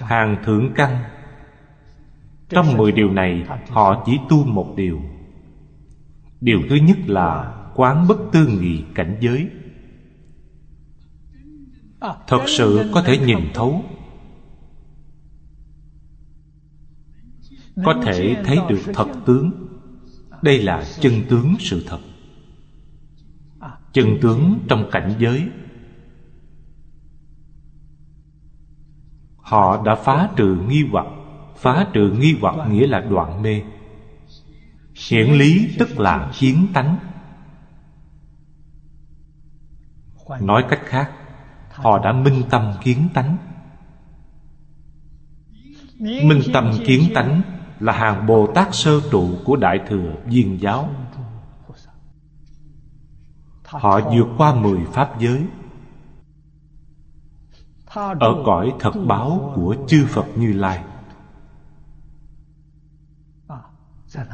Hàng 0.00 0.42
thượng 0.44 0.72
căn. 0.74 1.04
Trong 2.48 2.76
mười 2.76 2.92
điều 2.92 3.10
này, 3.10 3.44
Họ 3.68 4.02
chỉ 4.06 4.18
tu 4.28 4.44
một 4.44 4.74
điều. 4.76 5.00
Điều 6.40 6.60
thứ 6.68 6.76
nhất 6.76 6.96
là 7.06 7.54
Quán 7.74 8.08
bất 8.08 8.18
tư 8.32 8.46
nghị 8.46 8.84
cảnh 8.94 9.16
giới. 9.20 9.48
Thật 12.00 12.44
sự 12.46 12.90
có 12.94 13.02
thể 13.02 13.18
nhìn 13.18 13.38
thấu. 13.54 13.84
Có 17.84 18.00
thể 18.04 18.36
thấy 18.44 18.58
được 18.68 18.80
thật 18.94 19.08
tướng. 19.26 19.50
Đây 20.42 20.62
là 20.62 20.84
chân 21.00 21.12
tướng 21.28 21.54
sự 21.58 21.84
thật. 21.88 21.98
Chân 23.92 24.18
tướng 24.22 24.58
trong 24.68 24.88
cảnh 24.92 25.14
giới. 25.18 25.48
Họ 29.48 29.82
đã 29.84 29.94
phá 29.94 30.28
trừ 30.36 30.58
nghi 30.68 30.84
hoặc. 30.92 31.06
Phá 31.56 31.86
trừ 31.92 32.10
nghi 32.18 32.36
hoặc 32.40 32.54
nghĩa 32.68 32.86
là 32.86 33.00
đoạn 33.00 33.42
mê. 33.42 33.62
Hiển 35.08 35.26
lý 35.32 35.76
tức 35.78 35.98
là 35.98 36.30
kiến 36.38 36.66
tánh. 36.74 36.98
Nói 40.40 40.64
cách 40.68 40.80
khác, 40.84 41.10
Họ 41.70 41.98
đã 41.98 42.12
minh 42.12 42.42
tâm 42.50 42.72
kiến 42.80 43.08
tánh. 43.14 43.36
Minh 46.00 46.42
tâm 46.52 46.72
kiến 46.86 47.10
tánh 47.14 47.42
Là 47.80 47.92
hàng 47.92 48.26
Bồ 48.26 48.46
Tát 48.54 48.68
sơ 48.72 49.00
trụ 49.10 49.28
của 49.44 49.56
Đại 49.56 49.80
Thừa 49.88 50.14
Viên 50.26 50.60
Giáo. 50.60 50.88
Họ 53.64 54.00
vượt 54.00 54.28
qua 54.38 54.54
mười 54.54 54.80
pháp 54.92 55.20
giới. 55.20 55.46
Ở 57.94 58.42
cõi 58.46 58.74
thật 58.80 58.92
báo 59.06 59.52
của 59.54 59.76
chư 59.86 60.06
Phật 60.08 60.26
Như 60.36 60.52
Lai. 60.52 60.84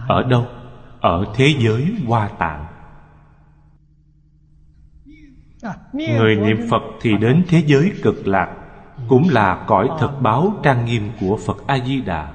Ở 0.09 0.23
đâu? 0.23 0.47
Ở 1.01 1.25
thế 1.35 1.55
giới 1.59 1.97
Hoa 2.07 2.29
Tạng. 2.29 2.67
Người 5.93 6.37
niệm 6.37 6.67
Phật 6.71 6.83
thì 7.01 7.17
đến 7.17 7.45
thế 7.49 7.63
giới 7.67 7.93
cực 8.03 8.27
lạc 8.27 8.57
Cũng 9.09 9.29
là 9.29 9.65
cõi 9.69 9.89
thật 9.99 10.19
báo 10.21 10.53
trang 10.63 10.85
nghiêm 10.85 11.13
của 11.21 11.39
Phật 11.47 11.67
A-di-đà. 11.67 12.33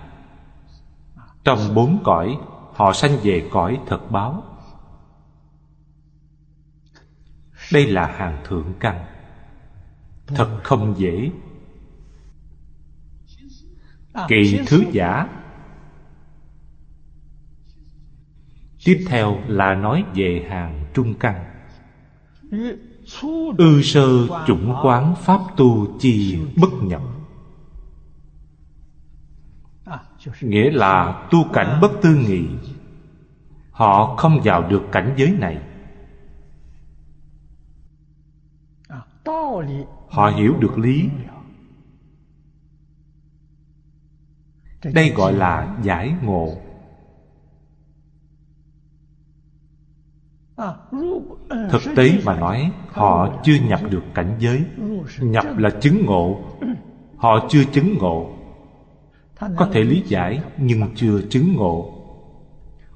Trong 1.43 1.59
bốn 1.75 2.03
cõi 2.03 2.37
Họ 2.73 2.93
sanh 2.93 3.11
về 3.23 3.49
cõi 3.51 3.79
thật 3.87 4.11
báo. 4.11 4.43
Đây 7.73 7.87
là 7.87 8.07
hàng 8.07 8.37
thượng 8.43 8.73
căn 8.79 9.05
Thật 10.35 10.59
không 10.63 10.95
dễ. 10.97 11.31
Kỳ 14.27 14.59
thứ 14.67 14.83
giả. 14.91 15.27
Tiếp 18.85 19.05
theo 19.07 19.39
là 19.47 19.75
nói 19.75 20.03
về 20.15 20.47
hàng 20.49 20.85
trung 20.93 21.13
căn. 21.19 21.45
Ư 23.57 23.81
sơ 23.83 24.27
chủng 24.47 24.75
quán 24.83 25.15
pháp 25.15 25.39
tu 25.57 25.97
chi 25.99 26.39
bất 26.61 26.69
nhập. 26.81 27.01
Nghĩa 30.41 30.71
là 30.71 31.27
tu 31.31 31.45
cảnh 31.53 31.79
bất 31.81 31.91
tư 32.01 32.15
nghị. 32.15 32.45
Họ 33.71 34.15
không 34.15 34.39
vào 34.43 34.69
được 34.69 34.83
cảnh 34.91 35.13
giới 35.17 35.31
này. 35.31 35.61
Họ 40.09 40.27
hiểu 40.27 40.55
được 40.59 40.77
lý. 40.77 41.09
Đây 44.93 45.13
gọi 45.15 45.33
là 45.33 45.77
giải 45.83 46.15
ngộ. 46.23 46.57
Thực 51.69 51.81
tế 51.95 52.21
mà 52.25 52.39
nói, 52.39 52.71
Họ 52.87 53.39
chưa 53.43 53.55
nhập 53.67 53.79
được 53.89 54.03
cảnh 54.13 54.35
giới. 54.39 54.65
Nhập 55.19 55.45
là 55.57 55.69
chứng 55.81 56.05
ngộ. 56.05 56.39
Họ 57.17 57.47
chưa 57.49 57.63
chứng 57.63 57.97
ngộ. 57.97 58.35
Có 59.39 59.69
thể 59.73 59.83
lý 59.83 60.03
giải, 60.05 60.41
Nhưng 60.57 60.95
chưa 60.95 61.21
chứng 61.29 61.53
ngộ. 61.53 61.93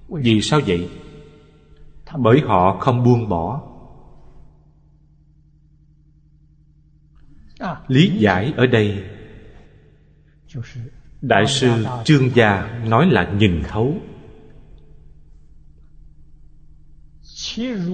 Vì 0.09 0.41
sao 0.41 0.59
vậy? 0.67 0.89
Bởi 2.17 2.41
họ 2.45 2.77
không 2.79 3.03
buông 3.03 3.29
bỏ. 3.29 3.72
Lý 7.87 8.17
giải 8.19 8.53
ở 8.57 8.65
đây. 8.65 9.03
Đại 11.21 11.47
sư 11.47 11.85
Trương 12.03 12.35
Gia 12.35 12.81
nói 12.85 13.05
là 13.05 13.31
nhìn 13.31 13.61
thấu. 13.67 13.93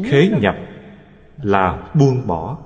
Khế 0.04 0.30
nhập 0.42 0.56
là 1.38 1.92
buông 1.94 2.28
bỏ. 2.28 2.58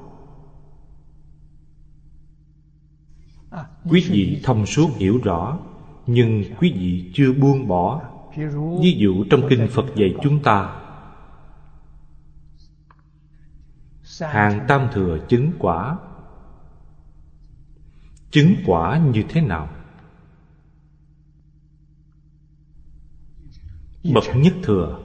Quý 3.89 4.05
vị 4.09 4.41
thông 4.43 4.65
suốt 4.65 4.89
hiểu 4.97 5.19
rõ, 5.23 5.59
nhưng 6.07 6.43
quý 6.59 6.73
vị 6.75 7.11
chưa 7.13 7.33
buông 7.33 7.67
bỏ. 7.67 8.01
Ví 8.81 8.95
dụ 8.97 9.23
trong 9.29 9.41
kinh 9.49 9.67
phật 9.71 9.85
dạy 9.95 10.15
chúng 10.23 10.43
ta, 10.43 10.79
hàng 14.21 14.65
tam 14.67 14.87
thừa 14.93 15.17
chứng 15.27 15.51
quả 15.59 15.97
chứng 18.33 18.55
quả 18.65 18.97
như 19.13 19.23
thế 19.29 19.41
nào? 19.41 19.69
Bậc 24.13 24.23
nhất 24.35 24.53
thừa. 24.63 24.99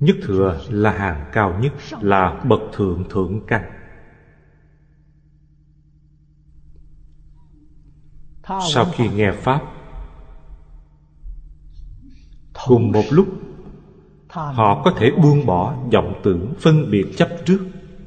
Nhất 0.00 0.16
thừa 0.22 0.60
là 0.68 0.92
hàng 0.92 1.30
cao 1.32 1.58
nhất, 1.60 1.72
Là 2.00 2.42
bậc 2.48 2.60
thượng 2.72 3.04
thượng 3.10 3.46
căn. 3.46 3.70
Sau 8.72 8.84
khi 8.92 9.08
nghe 9.08 9.32
Pháp, 9.32 9.62
Cùng 12.66 12.92
một 12.92 13.04
lúc, 13.10 13.26
Họ 14.28 14.82
có 14.84 14.94
thể 14.98 15.10
buông 15.22 15.46
bỏ 15.46 15.76
vọng 15.92 16.20
tưởng 16.24 16.54
phân 16.58 16.90
biệt 16.90 17.04
chấp 17.16 17.28
trước. 17.44 17.58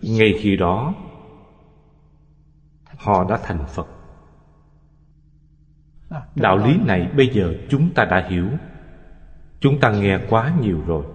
Ngay 0.01 0.34
khi 0.39 0.56
đó, 0.58 0.93
Họ 2.86 3.23
đã 3.30 3.39
thành 3.43 3.65
Phật. 3.67 3.96
Đạo 6.35 6.57
lý 6.57 6.77
này 6.85 7.11
bây 7.17 7.29
giờ 7.33 7.53
chúng 7.69 7.93
ta 7.93 8.05
đã 8.05 8.27
hiểu. 8.29 8.47
Chúng 9.59 9.79
ta 9.79 9.91
nghe 9.91 10.19
quá 10.29 10.53
nhiều 10.61 10.81
rồi. 10.87 11.05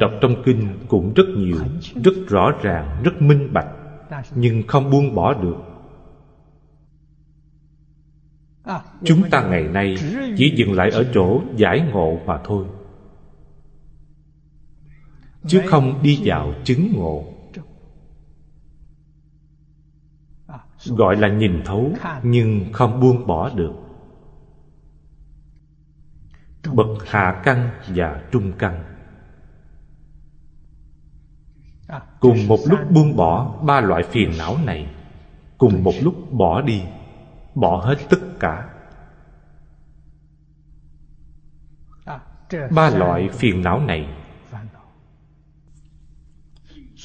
Đọc 0.00 0.10
trong 0.20 0.42
kinh 0.44 0.78
cũng 0.88 1.14
rất 1.14 1.24
nhiều 1.36 1.56
Rất 2.04 2.14
rõ 2.28 2.52
ràng, 2.62 3.02
rất 3.04 3.22
minh 3.22 3.52
bạch 3.52 3.68
Nhưng 4.34 4.62
không 4.66 4.90
buông 4.90 5.14
bỏ 5.14 5.34
được. 5.34 5.56
Chúng 9.04 9.30
ta 9.30 9.48
ngày 9.48 9.62
nay 9.62 9.96
chỉ 10.36 10.54
dừng 10.56 10.72
lại 10.72 10.90
ở 10.90 11.04
chỗ 11.14 11.42
giải 11.56 11.80
ngộ 11.92 12.18
mà 12.26 12.40
thôi. 12.44 12.66
Chứ 15.46 15.62
không 15.66 16.02
đi 16.02 16.20
vào 16.24 16.54
chứng 16.64 16.92
ngộ 16.96 17.33
Gọi 20.86 21.16
là 21.16 21.28
nhìn 21.28 21.62
thấu, 21.64 21.92
Nhưng 22.22 22.72
không 22.72 23.00
buông 23.00 23.26
bỏ 23.26 23.50
được. 23.54 23.72
Bậc 26.72 26.86
hạ 27.06 27.40
căn 27.44 27.70
và 27.88 28.22
trung 28.32 28.52
căn. 28.58 28.84
Cùng 32.20 32.48
một 32.48 32.58
lúc 32.66 32.78
buông 32.90 33.16
bỏ 33.16 33.62
ba 33.66 33.80
loại 33.80 34.02
phiền 34.02 34.30
não 34.38 34.56
này, 34.64 34.94
cùng 35.58 35.82
một 35.84 35.94
lúc 36.02 36.32
bỏ 36.32 36.62
đi, 36.62 36.82
bỏ 37.54 37.84
hết 37.86 37.96
tất 38.10 38.20
cả. 38.40 38.70
Ba 42.70 42.90
loại 42.90 43.28
phiền 43.32 43.62
não 43.62 43.80
này, 43.80 44.08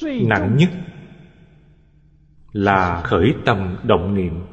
nặng 0.02 0.56
nhất 0.56 0.70
là 2.52 3.02
khởi 3.04 3.34
tâm 3.44 3.76
động 3.82 4.14
niệm. 4.14 4.44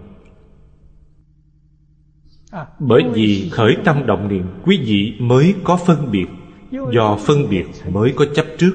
Bởi 2.79 3.03
vì 3.13 3.49
khởi 3.53 3.77
tâm 3.85 4.05
động 4.05 4.27
niệm 4.27 4.47
quý 4.63 4.83
vị 4.85 5.17
mới 5.19 5.55
có 5.63 5.77
phân 5.77 6.11
biệt. 6.11 6.27
Do 6.71 7.17
phân 7.25 7.49
biệt 7.49 7.65
mới 7.91 8.13
có 8.15 8.25
chấp 8.35 8.45
trước. 8.57 8.73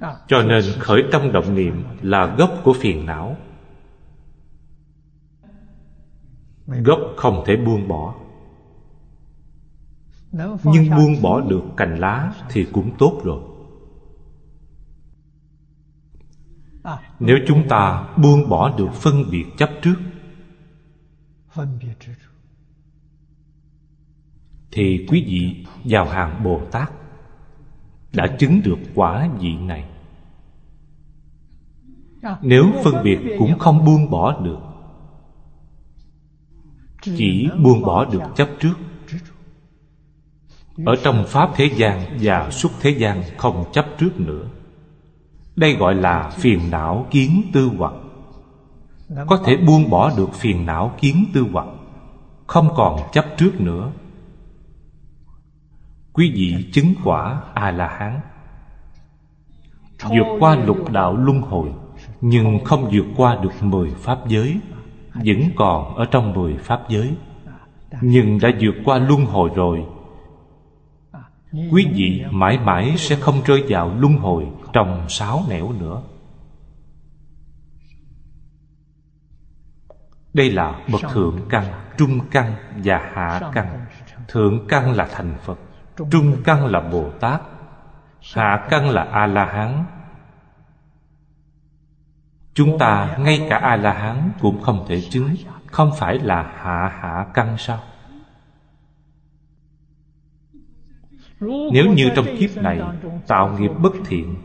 Cho 0.00 0.42
nên 0.42 0.64
khởi 0.78 1.04
tâm 1.12 1.32
động 1.32 1.54
niệm 1.54 1.84
là 2.02 2.34
gốc 2.38 2.60
của 2.64 2.72
phiền 2.72 3.06
não. 3.06 3.36
Gốc 6.66 7.00
không 7.16 7.42
thể 7.46 7.56
buông 7.56 7.88
bỏ. 7.88 8.14
Nhưng 10.64 10.90
buông 10.96 11.22
bỏ 11.22 11.40
được 11.40 11.62
cành 11.76 11.98
lá 11.98 12.32
thì 12.48 12.66
cũng 12.72 12.90
tốt 12.98 13.20
rồi 13.24 13.55
nếu 17.20 17.36
chúng 17.46 17.68
ta 17.68 18.08
buông 18.16 18.48
bỏ 18.48 18.76
được 18.78 18.92
phân 18.92 19.30
biệt 19.30 19.44
chấp 19.56 19.70
trước 19.82 19.96
thì 24.72 25.06
quý 25.08 25.24
vị 25.26 25.66
vào 25.84 26.08
hàng 26.08 26.44
bồ 26.44 26.60
tát 26.72 26.92
đã 28.12 28.26
chứng 28.38 28.60
được 28.64 28.78
quả 28.94 29.28
vị 29.40 29.56
này. 29.56 29.84
Nếu 32.42 32.64
phân 32.84 32.94
biệt 33.04 33.18
cũng 33.38 33.58
không 33.58 33.84
buông 33.84 34.10
bỏ 34.10 34.40
được 34.40 34.58
chỉ 37.00 37.48
buông 37.62 37.82
bỏ 37.82 38.04
được 38.04 38.22
chấp 38.36 38.48
trước. 38.60 38.74
Ở 40.86 40.94
trong 41.04 41.24
pháp 41.28 41.50
thế 41.54 41.70
gian 41.76 42.18
và 42.20 42.50
xuất 42.50 42.72
thế 42.80 42.90
gian 42.90 43.22
không 43.36 43.64
chấp 43.72 43.86
trước 43.98 44.20
nữa 44.20 44.48
đây 45.56 45.74
gọi 45.74 45.94
là 45.94 46.30
phiền 46.30 46.60
não 46.70 47.06
kiến 47.10 47.42
tư 47.52 47.70
hoặc. 47.78 47.92
Có 49.26 49.36
thể 49.44 49.56
buông 49.56 49.90
bỏ 49.90 50.12
được 50.16 50.34
phiền 50.34 50.66
não 50.66 50.92
kiến 51.00 51.24
tư 51.34 51.46
hoặc. 51.52 51.66
Không 52.46 52.68
còn 52.76 53.00
chấp 53.12 53.24
trước 53.36 53.60
nữa. 53.60 53.90
Quý 56.12 56.32
vị 56.34 56.70
chứng 56.72 56.94
quả 57.04 57.40
a 57.54 57.70
la 57.70 57.88
hán 57.98 58.20
vượt 60.02 60.36
qua 60.40 60.56
lục 60.56 60.92
đạo 60.92 61.16
luân 61.16 61.40
hồi, 61.40 61.68
nhưng 62.20 62.64
không 62.64 62.90
vượt 62.92 63.06
qua 63.16 63.38
được 63.42 63.62
mười 63.62 63.90
pháp 63.90 64.18
giới, 64.28 64.60
vẫn 65.14 65.40
còn 65.56 65.96
ở 65.96 66.04
trong 66.04 66.32
mười 66.32 66.56
pháp 66.56 66.80
giới. 66.88 67.14
Nhưng 68.00 68.38
đã 68.42 68.50
vượt 68.60 68.74
qua 68.84 68.98
luân 68.98 69.26
hồi 69.26 69.50
rồi 69.54 69.84
quý 71.70 71.86
vị 71.94 72.24
mãi 72.30 72.58
mãi 72.58 72.94
sẽ 72.98 73.16
không 73.16 73.42
rơi 73.44 73.64
vào 73.68 73.94
luân 73.98 74.16
hồi 74.16 74.46
trong 74.72 75.08
sáu 75.08 75.42
nẻo 75.48 75.72
nữa. 75.72 76.02
Đây 80.34 80.50
là 80.50 80.80
bậc 80.92 81.00
thượng 81.12 81.40
căn, 81.48 81.64
trung 81.98 82.20
căn 82.30 82.54
và 82.84 83.10
hạ 83.14 83.40
căn. 83.52 83.86
Thượng 84.28 84.66
căn 84.68 84.92
là 84.92 85.08
thành 85.12 85.34
phật, 85.42 85.58
trung 86.10 86.36
căn 86.44 86.66
là 86.66 86.80
bồ 86.80 87.10
tát, 87.10 87.40
hạ 88.34 88.66
căn 88.70 88.90
là 88.90 89.02
a 89.02 89.26
la 89.26 89.44
hán 89.44 89.84
chúng 92.56 92.78
ta, 92.78 93.16
ngay 93.18 93.46
cả 93.50 93.56
a 93.56 93.76
la 93.76 93.92
hán 93.92 94.30
cũng 94.40 94.62
không 94.62 94.84
thể 94.88 95.00
chứng, 95.00 95.34
không 95.66 95.90
phải 95.98 96.18
là 96.18 96.42
hạ 96.42 96.92
hạ 97.00 97.26
căn 97.34 97.58
sao? 97.58 97.78
Nếu 101.40 101.92
như 101.96 102.10
trong 102.16 102.26
kiếp 102.38 102.56
này 102.56 102.80
tạo 103.26 103.58
nghiệp 103.58 103.70
bất 103.82 103.92
thiện 104.06 104.36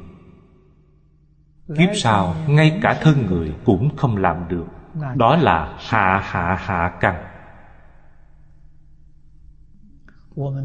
kiếp 1.78 1.90
sau 1.96 2.36
ngay 2.48 2.80
cả 2.82 3.00
thân 3.02 3.26
người 3.26 3.56
cũng 3.66 3.96
không 3.96 4.18
làm 4.18 4.48
được. 4.48 4.66
Đó 5.16 5.36
là 5.36 5.78
hạ 5.80 6.22
hạ 6.24 6.56
hạ 6.60 6.98
căn. 7.00 7.24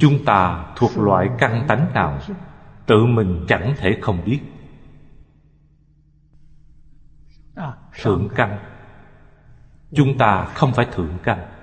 Chúng 0.01 0.25
ta 0.25 0.67
thuộc 0.77 0.99
loại 0.99 1.29
căn 1.39 1.65
tánh 1.69 1.95
nào? 1.95 2.19
Tự 2.87 3.05
mình 3.05 3.45
chẳng 3.49 3.75
thể 3.77 3.99
không 4.03 4.23
biết. 4.25 4.41
Thượng 8.03 8.29
căn. 8.35 8.59
Chúng 9.95 10.19
ta 10.19 10.45
không 10.45 10.73
phải 10.73 10.87
thượng 10.93 11.19
căn 11.23 11.56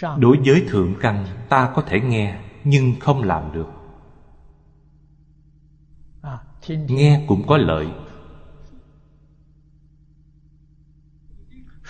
đối 0.00 0.38
với 0.44 0.66
thượng 0.68 0.94
căn 1.00 1.26
ta 1.48 1.72
có 1.74 1.82
thể 1.82 2.00
nghe 2.00 2.40
nhưng 2.64 2.94
không 3.00 3.22
làm 3.22 3.52
được. 3.52 3.68
Nghe 6.68 7.24
cũng 7.28 7.46
có 7.46 7.56
lợi. 7.56 7.88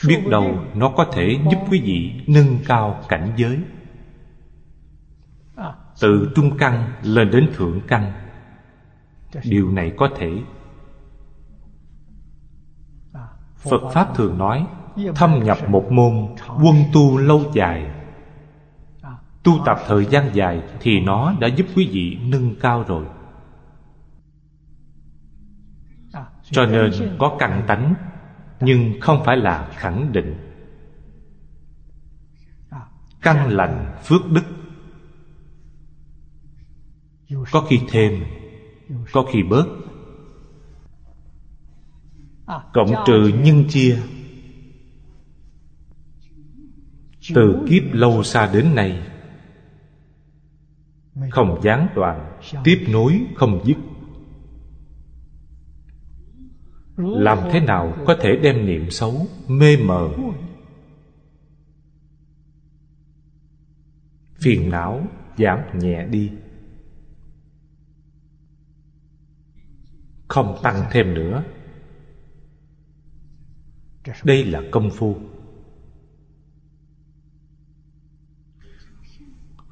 Biết 0.07 0.25
đâu 0.31 0.59
nó 0.75 0.93
có 0.97 1.07
thể 1.13 1.39
giúp 1.51 1.59
quý 1.71 1.81
vị 1.81 2.25
nâng 2.27 2.59
cao 2.67 3.03
cảnh 3.09 3.33
giới. 3.37 3.59
Từ 6.01 6.33
trung 6.35 6.59
căn 6.59 6.93
lên 7.03 7.31
đến 7.31 7.51
thượng 7.55 7.81
căn 7.89 8.13
điều 9.45 9.71
này 9.71 9.93
có 9.97 10.09
thể. 10.17 10.43
Phật 13.57 13.91
pháp 13.95 14.15
thường 14.15 14.39
nói 14.39 14.67
thâm 15.15 15.41
nhập 15.45 15.59
một 15.69 15.85
môn, 15.91 16.15
quân 16.65 16.77
tu 16.93 17.19
lâu 17.19 17.43
dài. 17.55 17.91
Tu 19.43 19.53
tập 19.67 19.79
thời 19.87 20.05
gian 20.05 20.31
dài 20.35 20.63
thì 20.81 21.01
nó 21.01 21.35
đã 21.41 21.49
giúp 21.49 21.67
quý 21.77 21.89
vị 21.93 22.19
nâng 22.23 22.55
cao 22.61 22.85
rồi. 22.89 23.07
Cho 26.51 26.67
nên 26.67 26.91
có 27.19 27.37
căn 27.39 27.65
tánh, 27.67 27.95
nhưng 28.61 29.01
không 29.01 29.23
phải 29.25 29.37
là 29.37 29.69
khẳng 29.73 30.13
định. 30.13 30.35
Căn 33.23 33.49
lành 33.49 33.97
phước 34.05 34.31
đức. 34.31 34.45
Có 37.53 37.61
khi 37.69 37.81
thêm, 37.91 38.25
có 39.13 39.25
khi 39.33 39.43
bớt. 39.43 39.67
Cộng 42.73 43.05
trừ 43.07 43.33
nhân 43.45 43.65
chia 43.69 43.99
từ 47.35 47.67
kiếp 47.69 47.83
lâu 47.93 48.23
xa 48.23 48.51
đến 48.53 48.75
nay, 48.75 49.03
không 51.31 51.61
gián 51.63 51.89
đoạn, 51.95 52.41
tiếp 52.65 52.87
nối 52.89 53.27
không 53.37 53.61
dứt. 53.65 53.77
Làm 56.97 57.39
thế 57.53 57.61
nào 57.61 57.97
có 58.07 58.17
thể 58.21 58.37
đem 58.43 58.67
niệm 58.67 58.91
xấu, 58.91 59.27
mê 59.49 59.77
mờ? 59.77 60.09
Phiền 64.41 64.71
não 64.71 65.07
giảm 65.39 65.59
nhẹ 65.79 66.07
đi. 66.07 66.33
Không 70.29 70.59
tăng 70.63 70.85
thêm 70.91 71.15
nữa. 71.15 71.45
Đây 74.25 74.45
là 74.45 74.63
công 74.71 74.91
phu. 74.91 75.17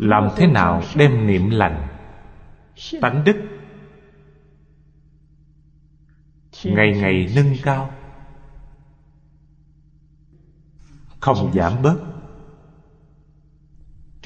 Làm 0.00 0.28
thế 0.36 0.46
nào 0.46 0.82
đem 0.96 1.26
niệm 1.26 1.50
lành? 1.50 1.88
Tánh 3.00 3.24
đức 3.24 3.36
ngày 6.64 6.92
ngày 6.92 7.32
nâng 7.36 7.54
cao, 7.62 7.90
không 11.20 11.52
giảm 11.52 11.82
bớt. 11.82 11.96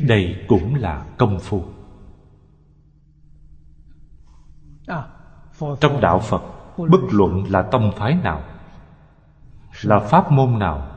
Đây 0.01 0.45
cũng 0.49 0.75
là 0.75 1.07
công 1.19 1.41
phu. 1.41 1.65
Trong 5.81 6.01
đạo 6.01 6.21
phật, 6.21 6.43
bất 6.77 7.01
luận 7.11 7.45
là 7.49 7.63
tông 7.63 7.93
phái 7.97 8.15
nào, 8.15 8.45
là 9.83 9.99
pháp 9.99 10.33
môn 10.33 10.59
nào, 10.59 10.97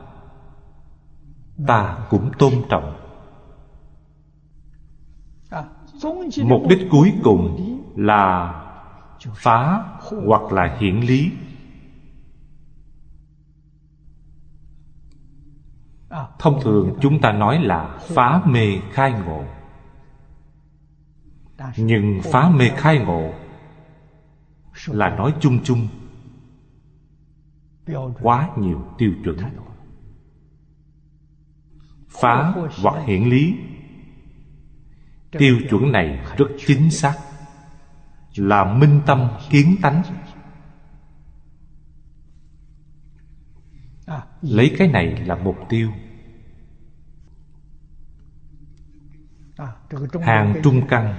ta 1.66 2.06
cũng 2.10 2.30
tôn 2.38 2.52
trọng 2.68 3.07
mục 6.44 6.62
đích 6.68 6.88
cuối 6.90 7.12
cùng 7.24 7.56
là 7.96 8.54
phá 9.34 9.84
hoặc 10.26 10.52
là 10.52 10.76
hiển 10.80 11.00
lý. 11.00 11.32
Thông 16.38 16.60
thường 16.62 16.98
chúng 17.00 17.20
ta 17.20 17.32
nói 17.32 17.58
là 17.62 17.98
phá 18.00 18.42
mê 18.46 18.78
khai 18.92 19.12
ngộ. 19.26 19.44
Nhưng 21.76 22.20
phá 22.32 22.50
mê 22.50 22.68
khai 22.76 22.98
ngộ 22.98 23.32
là 24.86 25.16
nói 25.16 25.34
chung 25.40 25.58
chung 25.64 25.88
quá 28.22 28.50
nhiều 28.56 28.84
tiêu 28.98 29.12
chuẩn. 29.24 29.38
Phá 32.08 32.54
hoặc 32.82 33.04
hiển 33.06 33.22
lý 33.22 33.54
tiêu 35.30 35.58
chuẩn 35.70 35.92
này 35.92 36.20
rất 36.36 36.46
chính 36.66 36.90
xác. 36.90 37.14
Là 38.36 38.74
minh 38.74 39.00
tâm 39.06 39.28
kiến 39.50 39.76
tánh. 39.82 40.02
Lấy 44.42 44.74
cái 44.78 44.88
này 44.88 45.06
là 45.06 45.34
mục 45.36 45.56
tiêu. 45.68 45.92
Hàng 50.22 50.60
trung 50.62 50.82
căn. 50.88 51.14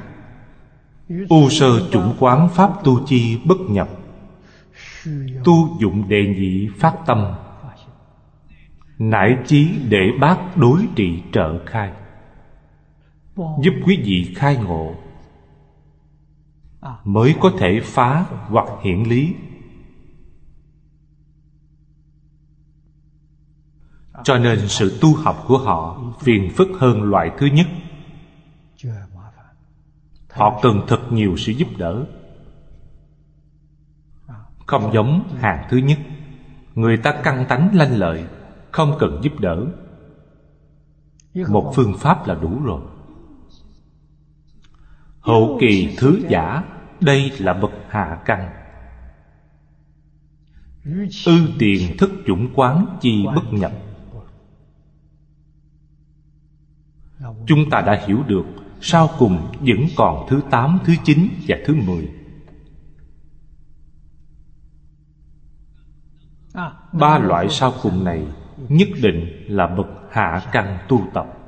U 1.30 1.50
sơ 1.50 1.90
chủng 1.92 2.16
quán 2.20 2.50
pháp 2.50 2.72
tu 2.84 3.06
chi 3.08 3.40
bất 3.46 3.58
nhập. 3.70 3.90
Tu 5.44 5.80
dụng 5.80 6.10
đề 6.10 6.36
nhị 6.38 6.70
phát 6.78 6.96
tâm. 7.06 7.36
Nải 8.98 9.38
chí 9.48 9.80
để 9.90 10.10
bác 10.20 10.58
đối 10.58 10.88
trị 10.96 11.24
trợ 11.32 11.66
khai 11.66 11.94
giúp 13.62 13.74
quý 13.86 14.02
vị 14.04 14.34
khai 14.36 14.58
ngộ 14.58 14.96
mới 17.04 17.36
có 17.42 17.52
thể 17.60 17.80
phá 17.84 18.26
hoặc 18.30 18.68
hiển 18.84 19.04
lý. 19.04 19.36
Cho 24.24 24.38
nên 24.38 24.68
sự 24.68 24.98
tu 25.02 25.16
học 25.16 25.44
của 25.48 25.58
họ 25.58 26.02
phiền 26.20 26.52
phức 26.56 26.68
hơn 26.80 27.04
loại 27.04 27.32
thứ 27.38 27.46
nhất. 27.46 27.68
Họ 30.30 30.60
cần 30.62 30.82
thật 30.88 31.00
nhiều 31.12 31.38
sự 31.38 31.52
giúp 31.52 31.68
đỡ. 31.78 32.06
Không 34.66 34.94
giống 34.94 35.38
hàng 35.38 35.68
thứ 35.70 35.78
nhất. 35.78 36.00
Người 36.76 36.98
ta 36.98 37.22
căng 37.24 37.46
tánh 37.50 37.76
lanh 37.76 37.98
lợi, 37.98 38.26
không 38.72 38.96
cần 39.00 39.20
giúp 39.24 39.40
đỡ. 39.40 39.66
Một 41.50 41.72
phương 41.76 41.94
pháp 41.98 42.28
là 42.28 42.36
đủ 42.36 42.64
rồi 42.64 42.82
hậu 45.30 45.58
kỳ 45.62 45.96
thứ 45.98 46.22
giả, 46.30 46.64
đây 47.02 47.32
là 47.40 47.54
bậc 47.54 47.72
hạ 47.90 48.22
căn. 48.26 48.50
Ư 51.26 51.48
tiền 51.60 51.98
thức 51.98 52.12
chủng 52.28 52.50
quán 52.56 52.98
chi 53.02 53.26
bất 53.36 53.54
nhập. 53.54 53.72
Chúng 57.48 57.70
ta 57.72 57.82
đã 57.82 58.04
hiểu 58.08 58.24
được 58.28 58.46
sau 58.82 59.10
cùng 59.20 59.52
vẫn 59.60 59.80
còn 59.98 60.26
thứ 60.30 60.42
tám, 60.52 60.80
thứ 60.86 60.94
chín 61.04 61.30
và 61.48 61.58
thứ 61.66 61.76
mười. 61.76 62.10
Ba 66.94 67.20
loại 67.20 67.50
sau 67.50 67.74
cùng 67.84 68.04
này 68.04 68.24
nhất 68.70 68.88
định 69.02 69.46
là 69.48 69.68
bậc 69.68 69.88
hạ 70.12 70.50
căn 70.52 70.78
tu 70.88 71.02
tập 71.14 71.39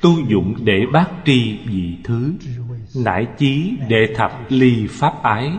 tu 0.00 0.10
dụng 0.28 0.54
để 0.64 0.86
bác 0.92 1.06
tri 1.24 1.58
vị 1.64 1.98
thứ, 2.04 2.34
nải 3.04 3.26
chí 3.38 3.78
để 3.88 4.14
thập 4.16 4.32
ly 4.48 4.86
pháp 4.90 5.22
ái, 5.22 5.58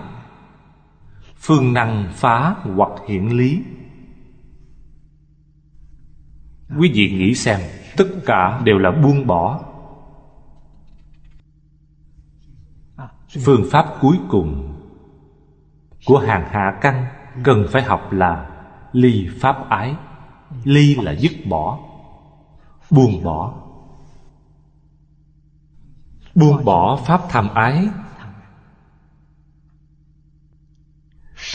phương 1.36 1.74
năng 1.74 2.10
phá 2.14 2.56
hoặc 2.64 2.92
hiển 3.08 3.28
lý. 3.28 3.62
Quý 6.80 6.92
vị 6.94 7.12
nghĩ 7.12 7.36
xem, 7.36 7.60
tất 7.98 8.08
cả 8.26 8.62
đều 8.64 8.78
là 8.78 8.92
buông 8.92 9.28
bỏ. 9.28 9.66
Phương 13.46 13.64
pháp 13.72 13.86
cuối 14.02 14.18
cùng 14.30 14.76
của 16.06 16.18
hàng 16.18 16.50
hạ 16.52 16.78
căn 16.82 17.06
cần 17.44 17.66
phải 17.72 17.84
học 17.84 18.12
là 18.12 18.50
ly 18.92 19.28
pháp 19.40 19.70
ái. 19.70 19.96
Ly 20.64 20.96
là 20.96 21.16
dứt 21.16 21.32
bỏ, 21.50 21.80
buông 22.92 23.24
bỏ 23.24 23.69
buông 26.40 26.66
bỏ 26.66 27.00
pháp 27.06 27.22
tham 27.30 27.54
ái. 27.54 27.88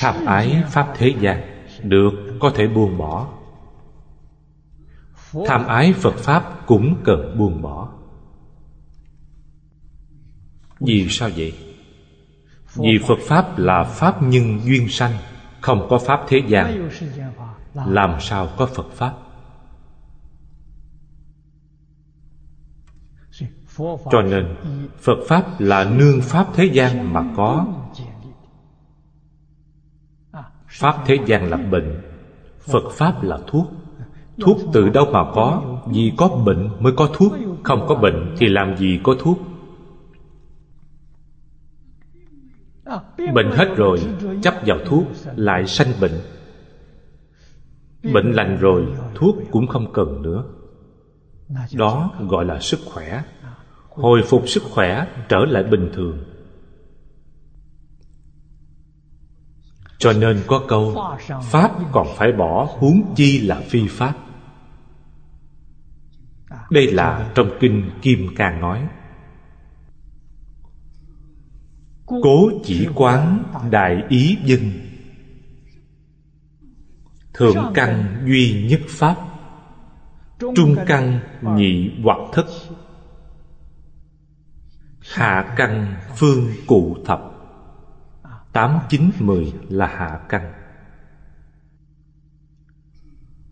Tham 0.01 0.27
ái 0.27 0.63
pháp 0.69 0.93
thế 0.97 1.15
gian 1.21 1.41
được 1.83 2.11
có 2.41 2.53
thể 2.55 2.67
buông 2.67 2.99
bỏ. 2.99 3.29
Tham 5.47 5.67
ái 5.67 5.93
phật 5.93 6.15
pháp 6.15 6.67
cũng 6.67 6.97
cần 7.05 7.39
buông 7.39 7.63
bỏ. 7.63 7.89
Vì 10.81 11.09
sao 11.09 11.31
vậy? 11.37 11.53
Vì 12.75 12.99
phật 13.09 13.19
pháp 13.29 13.59
là 13.59 13.85
pháp 13.85 14.23
nhân 14.23 14.61
duyên 14.65 14.89
sanh, 14.89 15.13
không 15.61 15.87
có 15.91 15.99
pháp 15.99 16.21
thế 16.29 16.43
gian. 16.49 16.91
Làm 17.75 18.21
sao 18.21 18.49
có 18.57 18.67
phật 18.67 18.87
pháp? 18.93 19.15
Cho 24.11 24.23
nên, 24.23 24.57
phật 24.99 25.19
pháp 25.29 25.45
là 25.59 25.85
nương 25.85 26.21
pháp 26.21 26.47
thế 26.55 26.65
gian 26.65 27.13
mà 27.13 27.25
có. 27.37 27.67
Pháp 30.69 30.97
thế 31.07 31.19
gian 31.27 31.51
là 31.51 31.57
bệnh, 31.57 32.03
phật 32.61 32.91
pháp 32.93 33.23
là 33.23 33.39
thuốc. 33.47 33.67
Thuốc 34.41 34.59
từ 34.73 34.89
đâu 34.89 35.07
mà 35.13 35.25
có? 35.35 35.63
Vì 35.87 36.13
có 36.17 36.29
bệnh 36.29 36.71
mới 36.81 36.93
có 36.97 37.09
thuốc, 37.15 37.33
không 37.63 37.87
có 37.89 37.95
bệnh 37.95 38.35
thì 38.39 38.49
làm 38.49 38.77
gì 38.77 39.01
có 39.03 39.15
thuốc? 39.19 39.39
Bệnh 43.35 43.51
hết 43.51 43.75
rồi, 43.77 44.01
chấp 44.43 44.55
vào 44.67 44.79
thuốc 44.87 45.05
lại 45.37 45.67
sanh 45.67 45.89
bệnh. 46.01 46.21
Bệnh 48.13 48.33
lành 48.33 48.57
rồi, 48.61 48.87
thuốc 49.15 49.37
cũng 49.51 49.67
không 49.67 49.93
cần 49.93 50.23
nữa. 50.23 50.45
Đó 51.75 52.11
gọi 52.29 52.45
là 52.45 52.61
sức 52.61 52.81
khỏe 52.85 53.23
hồi 53.95 54.23
phục 54.27 54.49
sức 54.49 54.63
khỏe 54.63 55.07
trở 55.29 55.39
lại 55.49 55.63
bình 55.63 55.91
thường. 55.95 56.25
Cho 59.99 60.13
nên 60.13 60.43
có 60.47 60.65
câu, 60.69 60.97
pháp 61.43 61.73
còn 61.93 62.07
phải 62.17 62.33
bỏ 62.33 62.69
huống 62.79 63.15
chi 63.17 63.41
là 63.41 63.61
phi 63.61 63.89
pháp. 63.89 64.15
Đây 66.71 66.93
là 66.93 67.33
trong 67.35 67.51
kinh 67.61 67.91
kim 68.03 68.35
cang 68.37 68.61
nói, 68.61 68.89
cố 72.07 72.51
chỉ 72.65 72.89
quán 72.95 73.45
đại 73.71 74.03
ý 74.09 74.39
dân. 74.45 74.61
Thượng 77.35 77.73
căn 77.75 78.23
duy 78.27 78.67
nhất 78.71 78.81
pháp, 78.89 79.17
trung 80.39 80.77
căn 80.87 81.21
nhị 81.57 81.91
hoặc 82.03 82.19
thất 82.33 82.47
hạ 85.13 85.55
căn 85.57 85.95
phương 86.17 86.51
cụ 86.67 86.97
thập. 87.05 87.21
tám 88.53 88.79
chín 88.89 89.11
mười 89.19 89.53
là 89.69 89.87
hạ 89.87 90.21
căn 90.29 90.53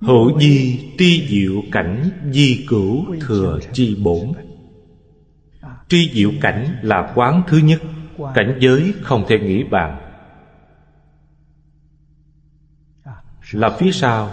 hữu 0.02 0.40
di 0.40 0.88
tri 0.98 1.28
diệu 1.28 1.62
cảnh 1.72 2.10
di 2.32 2.66
cửu 2.68 3.06
thừa 3.20 3.58
chi 3.72 3.96
bổn. 4.02 4.32
Tri 5.88 6.10
diệu 6.14 6.30
cảnh 6.40 6.78
là 6.82 7.12
quán 7.14 7.42
thứ 7.46 7.58
nhất, 7.58 7.82
cảnh 8.34 8.58
giới 8.60 8.94
không 9.02 9.24
thể 9.28 9.38
nghĩ 9.38 9.64
bàn. 9.64 9.98
Là 13.50 13.70
phía 13.78 13.92
sau, 13.92 14.30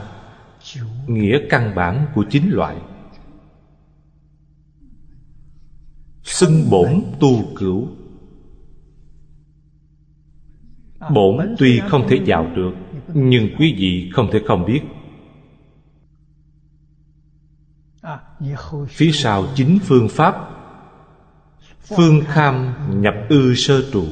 nghĩa 1.08 1.40
căn 1.50 1.76
bản 1.76 2.06
của 2.14 2.26
chín 2.30 2.50
loại. 2.50 2.76
Xưng 6.30 6.70
bổn 6.70 7.04
tu 7.20 7.56
cửu 7.56 7.88
bổn 11.14 11.56
tuy 11.58 11.82
không 11.88 12.08
thể 12.10 12.22
vào 12.26 12.48
được, 12.56 12.72
nhưng 13.14 13.50
quý 13.60 13.76
vị 13.78 14.10
không 14.14 14.30
thể 14.32 14.42
không 14.48 14.66
biết. 14.66 14.82
Phía 18.88 19.12
sau 19.12 19.46
chính 19.56 19.80
phương 19.84 20.10
pháp, 20.10 20.36
phương 21.84 22.22
kham 22.26 22.74
nhập 23.02 23.14
ư 23.30 23.56
sơ 23.56 23.92
trụ. 23.92 24.06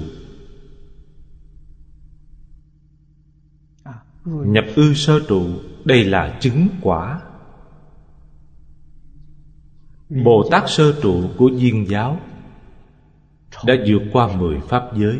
Nhập 4.25 4.65
ư 4.75 4.93
sơ 4.93 5.19
trụ, 5.27 5.49
đây 5.85 6.03
là 6.03 6.37
chứng 6.41 6.67
quả 6.81 7.21
bồ 10.09 10.47
tát 10.51 10.63
sơ 10.67 11.01
trụ 11.01 11.23
của 11.37 11.47
Duyên 11.47 11.85
giáo 11.89 12.19
đã 13.65 13.73
vượt 13.87 14.01
qua 14.11 14.37
mười 14.37 14.59
pháp 14.59 14.83
giới. 14.95 15.19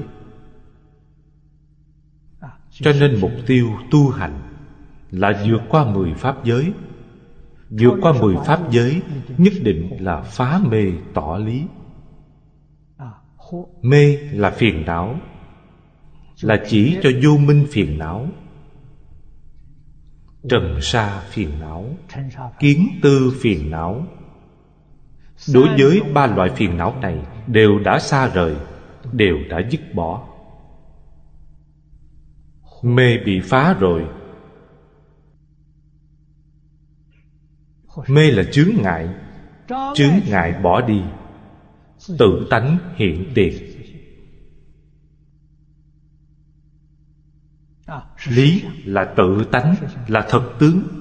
Cho 2.72 2.92
nên 3.00 3.22
mục 3.22 3.32
tiêu 3.48 3.70
tu 3.92 4.10
hành 4.10 4.42
là 5.12 5.44
vượt 5.48 5.62
qua 5.70 5.86
mười 5.94 6.14
pháp 6.14 6.46
giới. 6.46 6.74
Vượt 7.70 7.94
qua 8.02 8.14
mười 8.22 8.36
pháp 8.46 8.72
giới 8.72 9.02
nhất 9.38 9.54
định 9.62 9.98
là 10.00 10.22
phá 10.22 10.60
mê 10.70 10.92
tỏ 11.14 11.38
lý. 11.38 11.64
Mê 13.82 14.18
là 14.18 14.52
phiền 14.52 14.86
não, 14.86 15.20
là 16.42 16.64
chỉ 16.68 16.98
cho 17.04 17.10
vô 17.24 17.38
minh 17.38 17.66
phiền 17.72 17.98
não. 17.98 18.28
Trần 20.50 20.82
sa 20.82 21.20
phiền 21.30 21.50
não, 21.60 21.98
kiến 22.60 22.88
tư 23.02 23.34
phiền 23.42 23.72
não 23.72 24.08
đối 25.54 25.68
với 25.78 26.02
ba 26.14 26.28
loại 26.28 26.50
phiền 26.56 26.78
não 26.78 26.96
này, 27.02 27.26
đều 27.48 27.80
đã 27.80 28.00
xa 28.00 28.28
rời, 28.28 28.56
đều 29.12 29.38
đã 29.50 29.62
dứt 29.70 29.82
bỏ. 29.94 30.28
Mê 32.84 33.18
bị 33.26 33.40
phá 33.44 33.74
rồi. 33.74 34.06
Mê 38.08 38.32
là 38.32 38.44
chướng 38.52 38.70
ngại 38.84 39.10
chướng 39.96 40.20
ngại 40.28 40.54
bỏ 40.64 40.82
đi. 40.82 41.02
Tự 42.20 42.48
tánh 42.50 42.78
hiện 42.96 43.32
tiền. 43.36 43.54
Lý 48.28 48.64
là 48.86 49.14
tự 49.18 49.44
tánh, 49.52 49.76
là 50.08 50.28
thật 50.30 50.54
tướng 50.60 50.97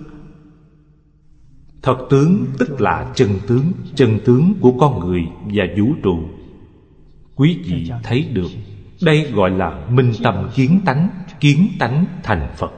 thật 1.86 2.06
tướng 2.10 2.46
tức 2.58 2.80
là 2.80 3.12
chân 3.14 3.30
tướng 3.46 3.72
chân 3.94 4.18
tướng 4.24 4.54
của 4.60 4.72
con 4.80 4.98
người 5.00 5.20
và 5.44 5.64
vũ 5.78 5.94
trụ. 6.02 6.18
Quý 7.34 7.62
vị 7.64 7.90
thấy 8.02 8.28
được, 8.32 8.48
đây 9.02 9.32
gọi 9.32 9.50
là 9.50 9.86
minh 9.90 10.12
tâm 10.22 10.48
kiến 10.54 10.80
tánh 10.84 11.08
kiến 11.40 11.68
tánh 11.78 12.06
thành 12.22 12.54
phật. 12.56 12.72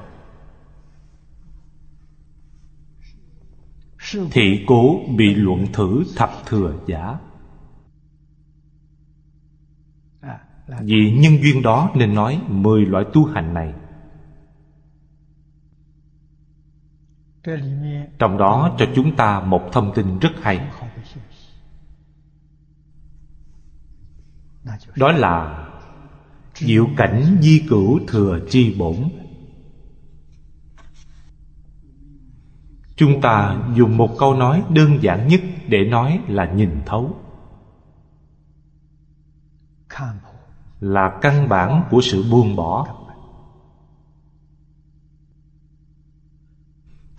Thị 4.30 4.64
cố 4.66 5.00
bị 5.16 5.34
luận 5.34 5.66
thử 5.72 6.04
thập 6.16 6.30
thừa 6.46 6.74
giả. 6.86 7.18
Vì 10.80 11.12
nhân 11.18 11.42
duyên 11.42 11.62
đó 11.62 11.90
nên 11.94 12.14
nói 12.14 12.40
mười 12.48 12.86
loại 12.86 13.04
tu 13.12 13.24
hành 13.24 13.54
này 13.54 13.74
trong 18.18 18.38
đó 18.38 18.74
cho 18.78 18.87
chúng 18.94 19.16
ta 19.16 19.40
một 19.40 19.68
thông 19.72 19.92
tin 19.94 20.18
rất 20.18 20.30
hay. 20.42 20.70
Đó 24.96 25.12
là 25.12 25.66
diệu 26.54 26.88
cảnh 26.96 27.38
di 27.40 27.66
cửu 27.68 28.00
thừa 28.08 28.38
chi 28.50 28.76
bổn. 28.78 28.96
Chúng 32.96 33.20
ta 33.20 33.56
dùng 33.74 33.96
một 33.96 34.16
câu 34.18 34.34
nói 34.34 34.64
đơn 34.68 35.02
giản 35.02 35.28
nhất 35.28 35.40
để 35.68 35.84
nói 35.84 36.20
là 36.28 36.52
nhìn 36.52 36.80
thấu. 36.87 37.16
Là 40.80 41.18
căn 41.22 41.48
bản 41.48 41.84
của 41.90 42.00
sự 42.00 42.30
buông 42.30 42.56
bỏ. 42.56 42.97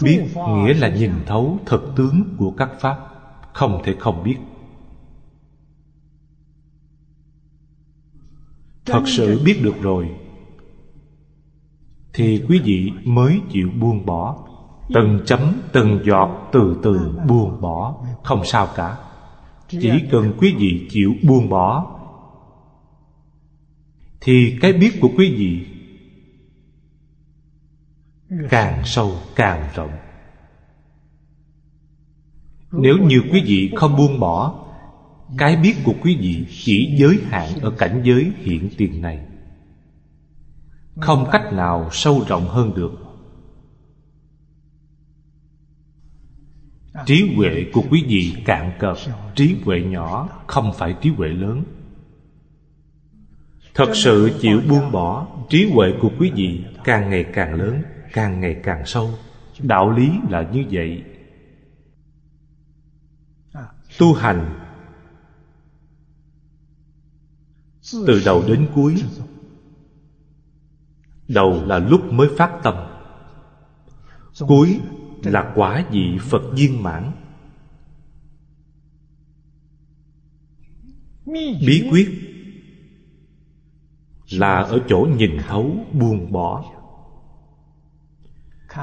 Biết 0.03 0.25
nghĩa 0.35 0.73
là 0.73 0.89
nhìn 0.89 1.11
thấu 1.25 1.59
thực 1.65 1.93
tướng 1.95 2.23
của 2.37 2.51
các 2.51 2.69
pháp, 2.79 2.97
không 3.53 3.81
thể 3.83 3.95
không 3.99 4.23
biết. 4.23 4.37
Thật 8.85 9.03
sự 9.05 9.41
biết 9.45 9.59
được 9.63 9.81
rồi, 9.81 10.09
thì 12.13 12.43
quý 12.49 12.59
vị 12.63 12.91
mới 13.03 13.41
chịu 13.49 13.69
buông 13.79 14.05
bỏ. 14.05 14.45
Từng 14.93 15.19
chấm, 15.25 15.39
từng 15.73 15.99
giọt 16.05 16.49
từ 16.51 16.79
từ 16.83 17.19
buông 17.27 17.61
bỏ, 17.61 18.05
không 18.23 18.45
sao 18.45 18.67
cả. 18.75 18.97
Chỉ 19.67 19.91
cần 20.11 20.33
quý 20.37 20.55
vị 20.57 20.87
chịu 20.89 21.13
buông 21.27 21.49
bỏ, 21.49 21.95
thì 24.21 24.57
cái 24.61 24.73
biết 24.73 24.91
của 25.01 25.09
quý 25.17 25.35
vị 25.37 25.65
càng 28.49 28.81
sâu 28.85 29.11
càng 29.35 29.69
rộng. 29.75 29.91
Nếu 32.71 32.97
như 32.97 33.21
quý 33.31 33.43
vị 33.45 33.71
không 33.75 33.95
buông 33.97 34.19
bỏ. 34.19 34.65
cái 35.37 35.55
biết 35.55 35.75
của 35.83 35.93
quý 36.01 36.17
vị 36.19 36.45
chỉ 36.49 36.95
giới 36.99 37.19
hạn 37.23 37.49
ở 37.61 37.71
cảnh 37.71 38.01
giới 38.03 38.31
hiện 38.35 38.69
tiền 38.77 39.01
này. 39.01 39.19
Không 40.95 41.25
cách 41.31 41.53
nào 41.53 41.89
sâu 41.91 42.23
rộng 42.27 42.47
hơn 42.47 42.73
được. 42.75 42.91
Trí 47.05 47.33
huệ 47.35 47.65
của 47.73 47.83
quý 47.91 48.05
vị 48.07 48.35
cạn 48.45 48.71
cợt 48.79 48.97
trí 49.35 49.55
huệ 49.63 49.81
nhỏ 49.81 50.29
không 50.47 50.73
phải 50.73 50.95
trí 51.01 51.09
huệ 51.09 51.27
lớn. 51.29 51.63
Thật 53.73 53.91
sự 53.93 54.37
chịu 54.41 54.61
buông 54.69 54.91
bỏ 54.91 55.27
trí 55.49 55.71
huệ 55.73 55.93
của 56.01 56.11
quý 56.19 56.31
vị 56.35 56.63
càng 56.83 57.09
ngày 57.09 57.25
càng 57.33 57.53
lớn 57.53 57.81
càng 58.13 58.41
ngày 58.41 58.59
càng 58.63 58.85
sâu. 58.85 59.09
Đạo 59.59 59.89
lý 59.89 60.11
là 60.29 60.49
như 60.53 60.65
vậy. 60.71 61.03
Tu 63.99 64.13
hành 64.13 64.59
từ 67.91 68.21
đầu 68.25 68.43
đến 68.47 68.67
cuối. 68.75 68.95
Đầu 71.27 71.65
là 71.65 71.79
lúc 71.79 72.13
mới 72.13 72.29
phát 72.37 72.59
tâm. 72.63 72.75
Cuối 74.47 74.79
là 75.23 75.53
quả 75.55 75.85
vị 75.91 76.17
phật 76.21 76.41
viên 76.53 76.83
mãn. 76.83 77.11
Bí 81.67 81.89
quyết 81.91 82.09
là 84.31 84.55
ở 84.55 84.79
chỗ 84.89 85.07
nhìn 85.17 85.37
thấu 85.47 85.85
buông 85.93 86.31
bỏ 86.31 86.78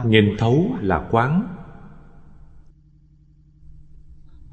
nhìn 0.05 0.37
thấu 0.39 0.77
là 0.81 1.09
quán. 1.11 1.57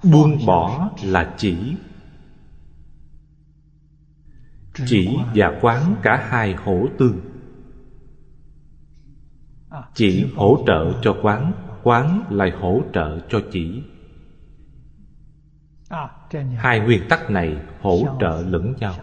Buông 0.03 0.37
bỏ 0.47 0.91
là 1.03 1.33
chỉ. 1.37 1.75
Chỉ 4.85 5.17
và 5.35 5.59
quán 5.61 5.95
cả 6.03 6.27
hai 6.29 6.53
hỗ 6.53 6.87
tương 6.99 7.33
chỉ 9.93 10.27
hỗ 10.35 10.63
trợ 10.67 10.99
cho 11.01 11.17
quán 11.21 11.53
quán 11.83 12.23
lại 12.29 12.51
hỗ 12.51 12.81
trợ 12.93 13.19
cho 13.29 13.41
chỉ. 13.51 13.83
Hai 16.55 16.79
nguyên 16.79 17.01
tắc 17.09 17.29
này 17.29 17.57
hỗ 17.81 18.17
trợ 18.19 18.41
lẫn 18.47 18.73
nhau. 18.79 18.95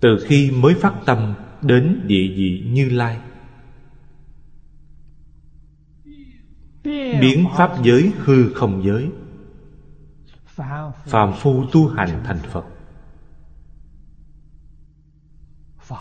từ 0.00 0.18
khi 0.26 0.50
mới 0.50 0.74
phát 0.74 0.94
tâm 1.06 1.34
đến 1.62 2.00
địa 2.06 2.28
vị 2.36 2.70
như 2.72 2.88
lai 2.88 3.20
biến 7.20 7.46
pháp 7.56 7.82
giới 7.82 8.12
hư 8.16 8.52
không 8.54 8.82
giới. 8.84 9.10
Phàm 11.04 11.32
phu 11.32 11.64
tu 11.72 11.88
hành 11.88 12.20
thành 12.24 12.38
phật. 12.38 12.64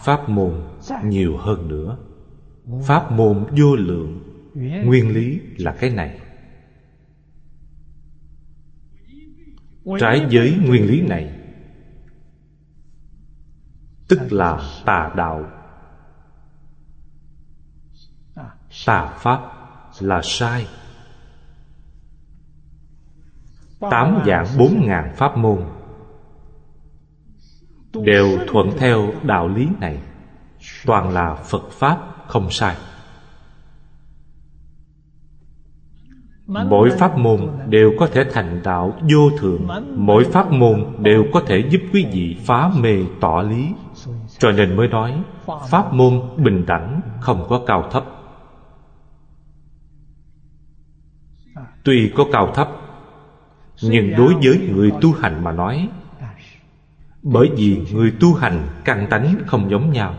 Pháp 0.04 0.30
môn 0.30 0.62
nhiều 1.04 1.38
hơn 1.38 1.68
nữa. 1.68 1.98
Pháp 2.84 3.12
môn 3.12 3.46
vô 3.58 3.76
lượng. 3.76 4.24
Nguyên 4.86 5.14
lý 5.14 5.42
là 5.58 5.76
cái 5.80 5.90
này. 5.90 6.20
Trái 10.00 10.28
với 10.32 10.58
nguyên 10.66 10.88
lý 10.88 11.02
này, 11.02 11.40
tức 14.08 14.20
là 14.32 14.82
tà 14.86 15.14
đạo. 15.16 15.52
Tà 18.86 19.18
pháp 19.18 19.59
là 20.00 20.22
sai. 20.24 20.68
Tám 23.80 24.20
dạng 24.26 24.46
bốn 24.60 24.86
ngàn 24.88 25.14
pháp 25.16 25.38
môn 25.38 25.64
đều 27.94 28.38
thuận 28.48 28.70
theo 28.78 29.12
đạo 29.24 29.48
lý 29.48 29.68
này. 29.80 30.02
Toàn 30.86 31.10
là 31.10 31.36
phật 31.36 31.70
pháp 31.72 31.98
không 32.28 32.50
sai. 32.50 32.76
Mỗi 36.48 36.90
pháp 36.90 37.18
môn 37.18 37.40
đều 37.68 37.92
có 38.00 38.08
thể 38.08 38.24
thành 38.34 38.62
đạo 38.64 38.94
vô 39.02 39.30
thượng 39.38 39.68
mỗi 39.96 40.24
pháp 40.24 40.52
môn 40.52 40.86
đều 41.00 41.26
có 41.34 41.42
thể 41.48 41.64
giúp 41.70 41.82
quý 41.94 42.06
vị 42.12 42.38
phá 42.46 42.72
mê 42.80 42.96
tỏ 43.22 43.42
lý. 43.42 43.74
Cho 44.40 44.52
nên 44.52 44.78
mới 44.78 44.88
nói, 44.88 45.24
pháp 45.70 45.94
môn 45.94 46.22
bình 46.38 46.66
đẳng 46.66 47.02
không 47.20 47.46
có 47.50 47.62
cao 47.68 47.90
thấp. 47.92 48.19
Tuy 51.84 52.12
có 52.16 52.26
cao 52.32 52.52
thấp, 52.56 52.70
nhưng 53.82 54.16
đối 54.18 54.34
với 54.34 54.70
người 54.74 54.92
tu 55.02 55.14
hành 55.14 55.44
mà 55.44 55.52
nói, 55.52 55.90
bởi 57.24 57.50
vì 57.58 57.82
người 57.92 58.14
tu 58.20 58.34
hành 58.34 58.68
căn 58.86 59.08
tánh 59.10 59.36
không 59.48 59.70
giống 59.70 59.92
nhau. 59.92 60.16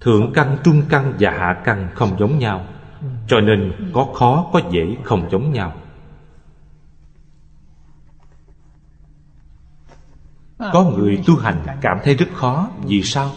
Thượng 0.00 0.32
căn, 0.32 0.56
trung 0.64 0.82
căn 0.88 1.12
và 1.20 1.30
hạ 1.30 1.62
căn 1.64 1.88
không 1.94 2.18
giống 2.18 2.38
nhau, 2.38 2.66
cho 3.28 3.40
nên 3.40 3.72
có 3.92 4.06
khó, 4.14 4.50
có 4.52 4.60
dễ 4.70 4.96
không 5.04 5.30
giống 5.30 5.52
nhau. 5.52 5.72
Có 10.58 10.84
người 10.96 11.22
tu 11.26 11.36
hành 11.36 11.66
cảm 11.80 11.98
thấy 12.04 12.14
rất 12.14 12.28
khó, 12.34 12.70
vì 12.86 13.02
sao? 13.02 13.30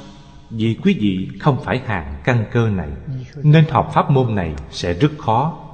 Vì 0.50 0.80
quý 0.84 0.98
vị 1.00 1.30
không 1.40 1.64
phải 1.64 1.82
hàng 1.86 2.22
căn 2.24 2.46
cơ 2.52 2.70
này, 2.70 2.90
nên 3.36 3.66
học 3.70 3.92
pháp 3.94 4.12
môn 4.12 4.36
này 4.36 4.56
sẽ 4.72 4.94
rất 4.94 5.12
khó. 5.18 5.69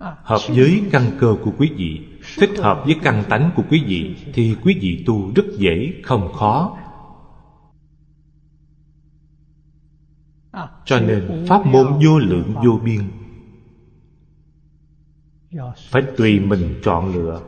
Hợp 0.00 0.40
với 0.48 0.82
căn 0.92 1.02
cơ 1.18 1.36
của 1.44 1.52
quý 1.58 1.70
vị, 1.76 2.00
thích 2.38 2.50
hợp 2.58 2.82
với 2.84 2.96
căn 3.02 3.24
tánh 3.28 3.50
của 3.56 3.62
quý 3.70 3.84
vị 3.86 4.16
thì 4.32 4.56
quý 4.62 4.78
vị 4.80 5.04
tu 5.06 5.32
rất 5.34 5.44
dễ, 5.56 5.94
không 6.04 6.32
khó. 6.32 6.76
Cho 10.84 11.00
nên 11.00 11.44
pháp 11.48 11.66
môn 11.66 11.86
vô 11.86 12.18
lượng 12.18 12.54
vô 12.64 12.80
biên 12.84 13.00
phải 15.90 16.02
tùy 16.16 16.40
mình 16.40 16.80
chọn 16.82 17.14
lựa. 17.14 17.40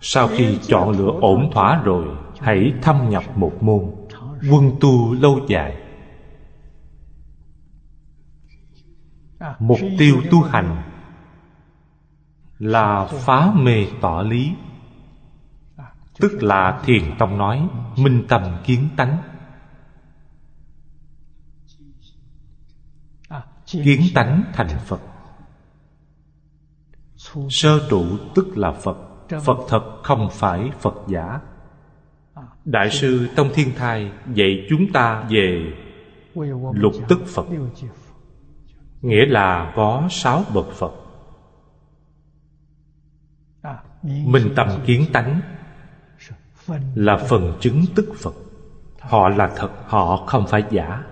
Sau 0.00 0.28
khi 0.28 0.58
chọn 0.62 0.90
lựa 0.90 1.18
ổn 1.20 1.50
thỏa 1.52 1.82
rồi, 1.82 2.06
hãy 2.38 2.72
thâm 2.82 3.10
nhập 3.10 3.24
một 3.36 3.62
môn, 3.62 3.84
quân 4.50 4.72
tu 4.80 5.14
lâu 5.14 5.40
dài. 5.48 5.79
Mục 9.58 9.78
tiêu 9.98 10.22
tu 10.30 10.42
hành 10.42 10.82
là 12.58 13.06
phá 13.06 13.52
mê 13.54 13.86
tỏ 14.00 14.22
lý. 14.22 14.52
Tức 16.20 16.42
là 16.42 16.80
thiền 16.84 17.02
tông 17.18 17.38
nói 17.38 17.68
minh 17.96 18.24
tâm 18.28 18.42
kiến 18.64 18.88
tánh. 18.96 19.22
Kiến 23.66 24.00
tánh 24.14 24.42
thành 24.52 24.78
phật. 24.86 25.00
Sơ 27.50 27.88
trụ 27.90 28.04
tức 28.34 28.58
là 28.58 28.72
phật. 28.72 28.96
Phật 29.44 29.58
thật 29.68 30.00
không 30.02 30.28
phải 30.32 30.70
phật 30.80 30.94
giả. 31.08 31.40
Đại 32.64 32.90
sư 32.90 33.28
tông 33.36 33.50
thiên 33.54 33.74
thai 33.76 34.12
dạy 34.34 34.66
chúng 34.70 34.92
ta 34.92 35.24
về 35.30 35.72
lục 36.72 36.92
tức 37.08 37.20
phật 37.26 37.46
nghĩa 39.02 39.26
là 39.26 39.72
có 39.76 40.08
sáu 40.10 40.44
bậc 40.54 40.66
phật. 40.72 40.92
Minh 44.02 44.52
tâm 44.56 44.68
kiến 44.86 45.06
tánh 45.12 45.40
là 46.94 47.16
phần 47.16 47.56
chứng 47.60 47.84
tức 47.94 48.12
phật. 48.18 48.34
Họ 49.00 49.28
là 49.28 49.52
thật 49.56 49.70
họ 49.86 50.16
không 50.26 50.46
phải 50.46 50.64
giả. 50.70 51.04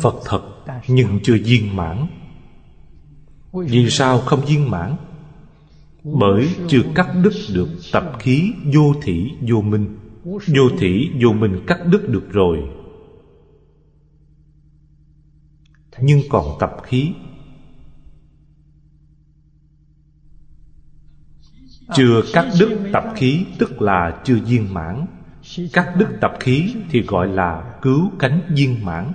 Phật 0.00 0.14
thật 0.24 0.42
nhưng 0.88 1.20
chưa 1.22 1.36
viên 1.44 1.76
mãn. 1.76 2.06
Vì 3.52 3.90
sao 3.90 4.18
không? 4.18 4.40
viên 4.40 4.70
mãn? 4.70 4.96
Bởi 6.04 6.56
chưa 6.68 6.82
cắt 6.94 7.08
đứt 7.22 7.32
được 7.54 7.68
tập 7.92 8.04
khí 8.18 8.52
vô 8.74 8.94
thỉ 9.02 9.30
vô 9.48 9.60
minh. 9.60 9.96
Vô 10.24 10.68
thỉ 10.78 11.10
vô 11.20 11.32
minh 11.32 11.64
cắt 11.66 11.78
đứt 11.86 12.08
được 12.08 12.32
rồi 12.32 12.77
nhưng 16.00 16.20
còn 16.30 16.56
tập 16.60 16.76
khí. 16.82 17.14
Chưa 21.94 22.22
cắt 22.32 22.46
đứt 22.60 22.90
tập 22.92 23.04
khí, 23.16 23.46
tức 23.58 23.82
là 23.82 24.22
chưa 24.24 24.38
viên 24.46 24.74
mãn. 24.74 25.06
Cắt 25.72 25.94
đứt 25.98 26.18
tập 26.20 26.32
khí 26.40 26.74
thì 26.90 27.02
gọi 27.02 27.28
là 27.28 27.78
cứu 27.82 28.10
cánh 28.18 28.40
viên 28.48 28.84
mãn. 28.84 29.12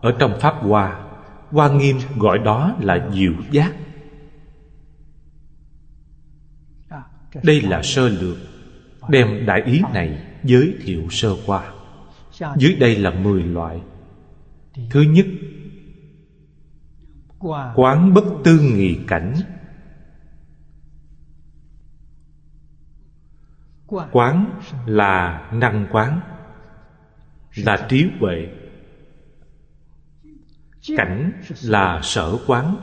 Ở 0.00 0.16
trong 0.18 0.38
pháp 0.40 0.54
hoa 0.60 1.14
hoa 1.54 1.68
nghiêm 1.68 1.98
gọi 2.16 2.38
đó 2.38 2.76
là 2.80 3.10
diệu 3.12 3.32
giác. 3.50 3.74
Đây 7.42 7.60
là 7.60 7.82
sơ 7.82 8.08
lược, 8.08 8.36
đem 9.08 9.46
đại 9.46 9.62
ý 9.62 9.80
này 9.92 10.26
giới 10.44 10.74
thiệu 10.82 11.02
sơ 11.10 11.36
qua 11.46 11.73
dưới 12.56 12.74
đây 12.74 12.96
là 12.96 13.10
mười 13.10 13.42
loại. 13.42 13.82
Thứ 14.90 15.02
nhất, 15.02 15.26
quán 17.74 18.14
bất 18.14 18.24
tư 18.44 18.60
nghị 18.60 18.98
cảnh. 19.06 19.34
Quán 24.12 24.60
là 24.86 25.48
năng 25.52 25.86
quán. 25.92 26.20
Là 27.56 27.86
trí 27.88 28.10
huệ. 28.20 28.48
Cảnh 30.96 31.32
là 31.62 32.00
sở 32.02 32.36
quán, 32.46 32.76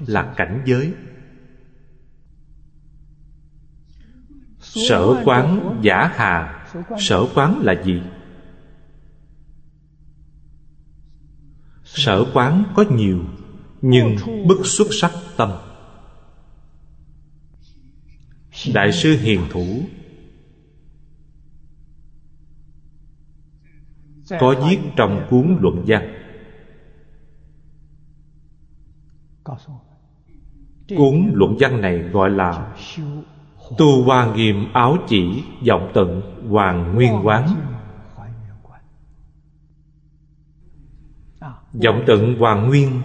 là 0.00 0.34
cảnh 0.36 0.62
giới. 0.66 0.94
Sở 4.60 5.22
quán 5.24 5.78
giả 5.82 6.10
hà. 6.14 6.66
Sở 6.98 7.24
quán 7.34 7.60
là 7.62 7.82
gì? 7.84 8.02
Sở 11.94 12.24
quán 12.34 12.64
có 12.74 12.84
nhiều, 12.90 13.24
nhưng 13.82 14.16
bất 14.48 14.56
xuất 14.64 14.88
sắc 14.90 15.10
tâm. 15.36 15.50
Đại 18.74 18.92
sư 18.92 19.18
hiền 19.20 19.40
thủ, 19.50 19.82
có 24.40 24.54
viết 24.68 24.78
trong 24.96 25.26
cuốn 25.30 25.58
luận 25.60 25.84
văn. 25.86 26.14
Cuốn 30.96 31.30
luận 31.34 31.56
văn 31.60 31.80
này 31.80 31.98
gọi 31.98 32.30
là 32.30 32.76
tu 33.78 34.04
hoa 34.04 34.34
nghiêm 34.34 34.72
áo 34.72 34.96
chỉ 35.08 35.42
vọng 35.68 35.90
tận 35.94 36.20
hoàng 36.48 36.94
nguyên 36.94 37.20
quán. 37.24 37.73
Vọng 41.82 42.04
tận 42.06 42.38
hoàng 42.38 42.68
nguyên. 42.68 43.02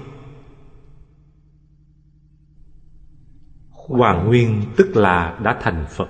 Hoàng 3.72 4.28
Nguyên 4.28 4.62
tức 4.78 4.96
là 4.96 5.40
đã 5.44 5.60
thành 5.62 5.86
Phật. 5.90 6.10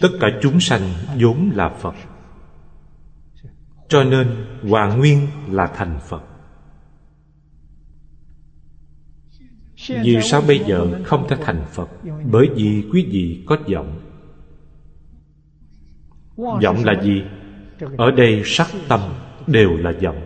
Tất 0.00 0.08
cả 0.20 0.28
chúng 0.42 0.60
sanh 0.60 0.80
vốn 1.20 1.50
là 1.54 1.68
Phật. 1.68 1.94
Cho 3.88 4.04
nên 4.04 4.46
Hoàng 4.68 4.98
Nguyên 4.98 5.26
là 5.48 5.66
thành 5.66 6.00
Phật. 6.08 6.22
Vì 9.88 10.18
sao 10.22 10.42
bây 10.48 10.58
giờ 10.58 11.02
không 11.04 11.26
thể 11.28 11.36
thành 11.40 11.64
Phật? 11.70 11.88
Bởi 12.30 12.48
vì 12.54 12.84
quý 12.92 13.08
vị 13.10 13.44
có 13.46 13.56
vọng. 13.72 14.00
Vọng 16.36 16.84
là 16.84 17.02
gì? 17.02 17.22
Ở 17.98 18.10
đây 18.10 18.42
sắc 18.44 18.66
tâm 18.88 19.00
đều 19.46 19.76
là 19.76 19.92
vọng 20.02 20.22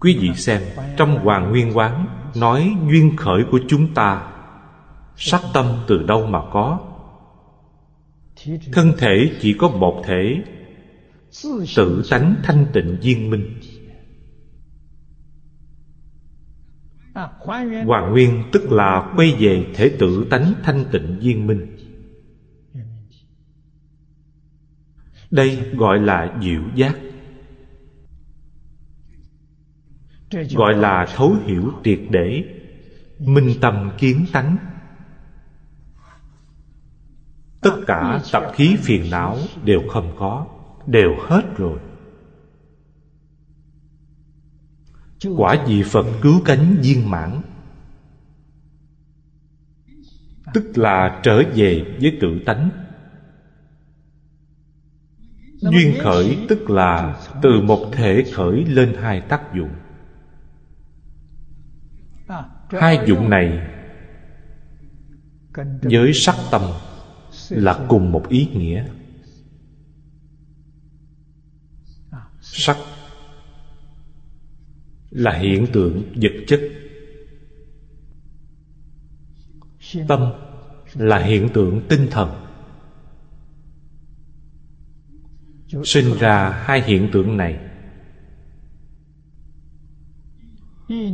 Quý 0.00 0.18
vị 0.20 0.34
xem, 0.34 0.62
Trong 0.96 1.18
Hoàng 1.18 1.50
Nguyên 1.50 1.76
Quán, 1.76 2.06
Nói 2.36 2.74
duyên 2.90 3.16
khởi 3.16 3.44
của 3.50 3.60
chúng 3.68 3.94
ta, 3.94 4.32
Sắc 5.16 5.40
tâm 5.54 5.66
từ 5.86 6.02
đâu 6.02 6.26
mà 6.26 6.40
có? 6.52 6.80
Thân 8.72 8.92
thể 8.98 9.30
chỉ 9.40 9.54
có 9.58 9.68
một 9.68 10.02
thể, 10.06 10.42
Tự 11.76 12.02
tánh 12.10 12.34
thanh 12.42 12.66
tịnh 12.72 12.96
viên 13.02 13.30
minh. 13.30 13.60
Hoàng 17.86 18.12
Nguyên 18.12 18.44
tức 18.52 18.72
là 18.72 19.12
quay 19.16 19.34
về 19.38 19.66
thể 19.74 19.90
tự 19.98 20.26
tánh 20.30 20.52
thanh 20.62 20.84
tịnh 20.92 21.18
viên 21.20 21.46
minh. 21.46 21.77
Đây 25.30 25.70
gọi 25.72 25.98
là 25.98 26.38
diệu 26.42 26.62
giác. 26.74 26.98
Gọi 30.50 30.74
là 30.74 31.06
thấu 31.16 31.36
hiểu 31.46 31.72
triệt 31.84 32.00
để. 32.10 32.44
Minh 33.18 33.54
tâm 33.60 33.90
kiến 33.98 34.26
tánh. 34.32 34.56
Tất 37.60 37.76
cả 37.86 38.20
tập 38.32 38.52
khí 38.54 38.76
phiền 38.82 39.10
não 39.10 39.38
đều 39.64 39.80
không 39.88 40.16
có, 40.18 40.46
đều 40.86 41.10
hết 41.20 41.42
rồi. 41.56 41.78
Quả 45.36 45.64
vị 45.66 45.82
phật 45.82 46.06
cứu 46.22 46.40
cánh 46.44 46.76
viên 46.82 47.10
mãn. 47.10 47.40
Tức 50.54 50.72
là 50.74 51.20
trở 51.22 51.42
về 51.54 51.96
với 52.00 52.18
tự 52.20 52.28
tánh 52.46 52.87
duyên 55.60 55.94
khởi 56.02 56.38
tức 56.48 56.70
là 56.70 57.20
từ 57.42 57.60
một 57.60 57.90
thể 57.92 58.24
khởi 58.34 58.64
lên 58.64 58.94
hai 59.00 59.20
tác 59.20 59.42
dụng. 59.54 59.70
Hai 62.70 62.98
dụng 63.06 63.30
này 63.30 63.68
với 65.82 66.12
sắc 66.14 66.34
tâm 66.50 66.62
là 67.50 67.86
cùng 67.88 68.12
một 68.12 68.28
ý 68.28 68.48
nghĩa. 68.54 68.84
Sắc 72.40 72.76
là 75.10 75.38
hiện 75.38 75.66
tượng 75.72 76.02
vật 76.14 76.44
chất. 76.46 76.60
Tâm 80.08 80.32
là 80.94 81.18
hiện 81.18 81.48
tượng 81.54 81.80
tinh 81.88 82.06
thần 82.10 82.47
sinh 85.84 86.18
ra 86.18 86.50
hai 86.64 86.82
hiện 86.82 87.08
tượng 87.12 87.36
này. 87.36 87.58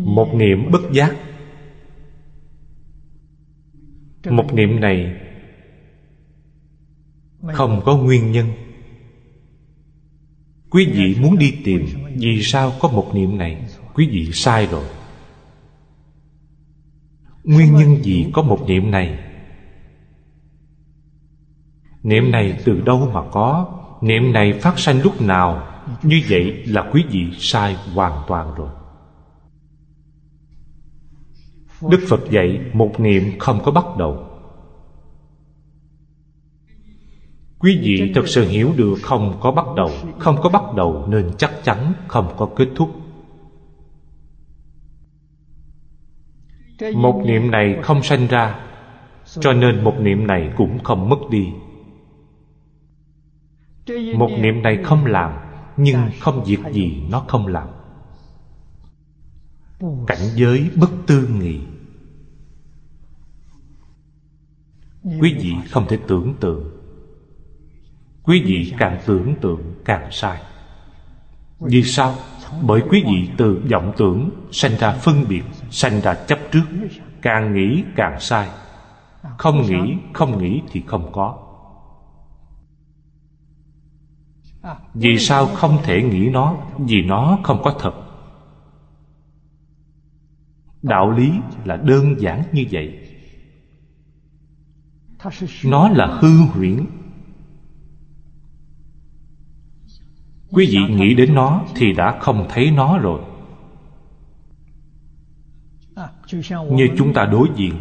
Một 0.04 0.34
niệm 0.34 0.70
bất 0.70 0.82
giác. 0.92 1.16
Một 4.30 4.54
niệm 4.54 4.80
này 4.80 5.20
không 7.52 7.82
có 7.84 7.96
nguyên 7.96 8.32
nhân. 8.32 8.46
Quý 10.70 10.86
vị 10.94 11.16
muốn 11.20 11.38
đi 11.38 11.54
tìm 11.64 11.86
vì 12.16 12.42
sao 12.42 12.72
có 12.80 12.88
một 12.88 13.10
niệm 13.14 13.38
này 13.38 13.66
quý 13.94 14.08
vị 14.08 14.32
sai 14.32 14.66
rồi. 14.66 14.84
Nguyên 17.44 17.74
nhân 17.76 18.02
gì 18.02 18.26
có 18.32 18.42
một 18.42 18.64
niệm 18.68 18.90
này. 18.90 19.18
Niệm 22.02 22.30
này 22.30 22.62
từ 22.64 22.80
đâu 22.80 23.10
mà 23.14 23.20
có 23.32 23.80
niệm 24.04 24.32
này 24.32 24.52
phát 24.52 24.78
sanh 24.78 25.02
lúc 25.02 25.20
nào? 25.20 25.66
Như 26.02 26.22
vậy 26.28 26.64
là 26.66 26.90
quý 26.92 27.04
vị 27.10 27.30
sai 27.38 27.76
hoàn 27.94 28.22
toàn 28.26 28.54
rồi. 28.54 28.68
Đức 31.90 32.00
Phật 32.08 32.30
dạy 32.30 32.60
một 32.72 33.00
niệm 33.00 33.22
không 33.38 33.60
có 33.64 33.72
bắt 33.72 33.84
đầu. 33.98 34.26
Quý 37.58 37.78
vị 37.82 38.12
thật 38.14 38.28
sự 38.28 38.48
hiểu 38.48 38.72
được 38.76 38.94
không 39.02 39.38
có 39.40 39.52
bắt 39.52 39.66
đầu, 39.76 39.90
Không 40.18 40.36
có 40.42 40.48
bắt 40.48 40.62
đầu 40.76 41.06
nên 41.08 41.30
chắc 41.38 41.50
chắn 41.64 41.92
không 42.08 42.34
có 42.36 42.48
kết 42.56 42.68
thúc. 42.76 42.90
Một 46.94 47.22
niệm 47.26 47.50
này 47.50 47.76
không 47.82 48.02
sanh 48.02 48.26
ra, 48.26 48.60
Cho 49.40 49.52
nên 49.52 49.84
một 49.84 49.94
niệm 50.00 50.26
này 50.26 50.50
cũng 50.56 50.78
không 50.84 51.08
mất 51.08 51.18
đi. 51.30 51.48
Một 54.16 54.30
niệm 54.38 54.62
này 54.62 54.78
không 54.84 55.06
làm 55.06 55.32
Nhưng 55.76 56.10
không 56.20 56.44
việc 56.44 56.58
gì 56.72 57.02
nó 57.10 57.24
không 57.28 57.46
làm. 57.46 57.68
Cảnh 60.06 60.28
giới 60.34 60.70
bất 60.76 60.90
tư 61.06 61.28
nghị. 61.28 61.60
Quý 65.02 65.34
vị 65.40 65.54
không 65.70 65.86
thể 65.88 65.98
tưởng 66.08 66.34
tượng. 66.40 66.70
Quý 68.22 68.42
vị 68.46 68.72
càng 68.78 69.00
tưởng 69.06 69.34
tượng 69.40 69.74
càng 69.84 70.08
sai. 70.10 70.42
Vì 71.60 71.82
sao? 71.82 72.14
Bởi 72.62 72.82
quý 72.90 73.02
vị 73.06 73.30
từ 73.36 73.62
vọng 73.70 73.92
tưởng 73.96 74.30
Sanh 74.50 74.76
ra 74.78 74.92
phân 74.92 75.24
biệt 75.28 75.42
Sanh 75.70 76.00
ra 76.00 76.14
chấp 76.14 76.38
trước. 76.52 76.64
Càng 77.22 77.54
nghĩ 77.54 77.84
càng 77.96 78.20
sai. 78.20 78.48
Không 79.38 79.62
nghĩ, 79.62 79.96
không 80.12 80.42
nghĩ 80.42 80.62
thì 80.70 80.82
không 80.86 81.12
có 81.12 81.43
Vì 84.94 85.18
sao 85.18 85.46
không 85.46 85.78
thể 85.82 86.02
nghĩ 86.02 86.28
nó? 86.30 86.56
Vì 86.78 87.02
nó 87.02 87.38
không 87.42 87.60
có 87.64 87.76
thật. 87.80 87.94
Đạo 90.82 91.10
lý 91.10 91.32
là 91.64 91.76
đơn 91.76 92.20
giản 92.20 92.42
như 92.52 92.64
vậy. 92.70 93.00
Nó 95.64 95.88
là 95.88 96.18
hư 96.20 96.28
huyễn. 96.28 96.86
Quý 100.50 100.66
vị 100.70 100.94
nghĩ 100.94 101.14
đến 101.14 101.34
nó 101.34 101.64
Thì 101.74 101.92
đã 101.92 102.18
không 102.20 102.46
thấy 102.48 102.70
nó 102.70 102.98
rồi. 102.98 103.20
Như 106.70 106.88
chúng 106.98 107.12
ta 107.14 107.24
đối 107.24 107.48
diện. 107.56 107.74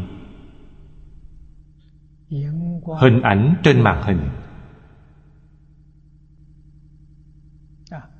Hình 2.99 3.21
ảnh 3.21 3.55
trên 3.63 3.81
màn 3.81 4.03
hình. 4.03 4.29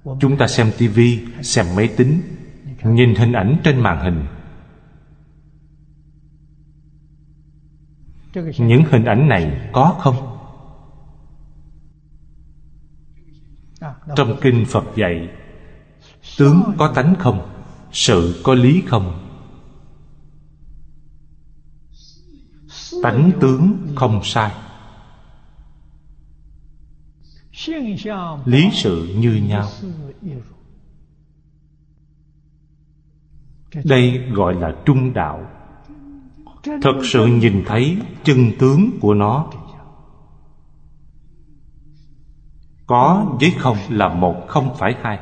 Chúng 0.03 0.37
ta 0.37 0.47
xem 0.47 0.71
tivi, 0.77 1.25
xem 1.41 1.65
máy 1.75 1.87
tính 1.97 2.21
Nhìn 2.83 3.15
hình 3.15 3.33
ảnh 3.33 3.61
trên 3.63 3.79
màn 3.79 3.99
hình. 4.03 4.25
Những 8.57 8.83
hình 8.91 9.05
ảnh 9.05 9.29
này 9.29 9.69
có 9.73 9.95
không? 9.99 10.39
Trong 14.15 14.37
kinh 14.41 14.65
Phật 14.67 14.83
dạy 14.95 15.29
Tướng 16.37 16.73
có 16.77 16.91
tánh 16.95 17.15
không? 17.19 17.49
Sự 17.91 18.41
có 18.43 18.53
lý 18.53 18.83
không? 18.87 19.19
Tánh 23.03 23.31
tướng 23.41 23.87
không 23.95 24.21
sai. 24.23 24.51
Lý 28.45 28.69
sự 28.73 29.15
như 29.17 29.41
nhau. 29.47 29.67
Đây 33.83 34.17
gọi 34.31 34.53
là 34.53 34.75
trung 34.85 35.13
đạo. 35.13 35.47
Thật 36.63 36.99
sự 37.03 37.25
nhìn 37.25 37.63
thấy 37.67 37.97
chân 38.23 38.51
tướng 38.59 38.89
của 39.01 39.13
nó. 39.13 39.51
Có 42.85 43.35
với 43.39 43.53
không 43.57 43.77
là 43.89 44.13
một, 44.13 44.35
không 44.47 44.75
phải 44.79 44.95
hai. 45.01 45.19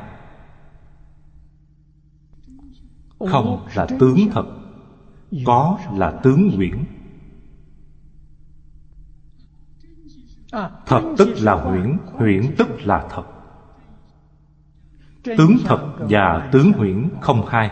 Không 3.18 3.66
là 3.74 3.86
tướng 3.98 4.18
thật. 4.32 4.44
Có 5.44 5.78
là 5.92 6.20
tướng 6.22 6.50
quyển 6.56 6.84
Thật 10.86 11.14
tức 11.18 11.28
là 11.38 11.54
huyễn 11.54 11.98
Huyễn 12.12 12.54
tức 12.58 12.68
là 12.80 13.08
thật. 13.10 13.24
Tướng 15.24 15.56
thật 15.64 15.94
và 15.98 16.48
tướng 16.52 16.72
huyễn 16.72 17.08
không 17.20 17.46
hai 17.48 17.70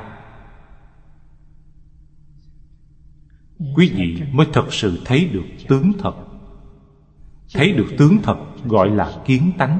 Quý 3.75 3.93
vị 3.95 4.23
mới 4.33 4.47
thật 4.53 4.67
sự 4.71 5.03
thấy 5.05 5.29
được 5.33 5.45
tướng 5.69 5.93
thật. 5.99 6.15
Thấy 7.55 7.73
được 7.73 7.89
tướng 7.99 8.17
thật 8.23 8.37
gọi 8.65 8.91
là 8.91 9.23
kiến 9.25 9.53
tánh. 9.59 9.79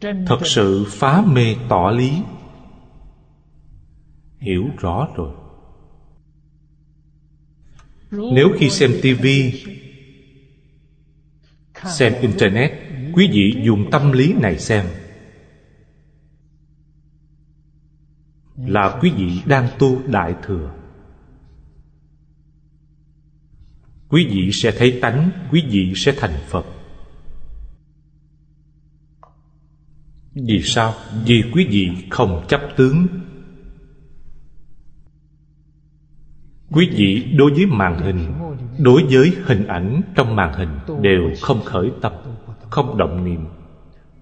Thật 0.00 0.38
sự 0.44 0.84
phá 0.88 1.22
mê 1.26 1.56
tỏ 1.68 1.90
lý. 1.90 2.22
Hiểu 4.38 4.64
rõ 4.78 5.08
rồi. 5.16 5.43
Nếu 8.32 8.48
khi 8.58 8.70
xem 8.70 8.90
tivi 9.02 9.64
Xem 11.84 12.12
Internet, 12.20 12.72
Quý 13.14 13.28
vị 13.32 13.62
dùng 13.64 13.90
tâm 13.90 14.12
lý 14.12 14.32
này 14.32 14.58
xem. 14.58 14.86
Là 18.56 18.98
quý 19.02 19.10
vị 19.16 19.42
đang 19.46 19.68
tu 19.78 20.08
Đại 20.08 20.34
Thừa. 20.42 20.74
Quý 24.08 24.26
vị 24.30 24.52
sẽ 24.52 24.74
thấy 24.78 24.98
tánh, 25.02 25.30
quý 25.50 25.64
vị 25.68 25.92
sẽ 25.96 26.14
thành 26.16 26.34
phật. 26.48 26.66
Vì 30.32 30.62
sao? 30.62 30.94
Vì 31.26 31.42
quý 31.54 31.66
vị 31.70 31.88
không 32.10 32.44
chấp 32.48 32.60
tướng. 32.76 33.06
Quý 36.74 36.90
vị 36.96 37.34
đối 37.36 37.52
với 37.52 37.66
màn 37.66 37.98
hình, 37.98 38.32
đối 38.78 39.02
với 39.10 39.32
hình 39.46 39.66
ảnh 39.66 40.02
trong 40.14 40.36
màn 40.36 40.52
hình 40.52 41.00
đều 41.02 41.30
không 41.42 41.60
khởi 41.64 41.90
tâm, 42.00 42.12
không 42.70 42.98
động 42.98 43.24
niệm, 43.24 43.46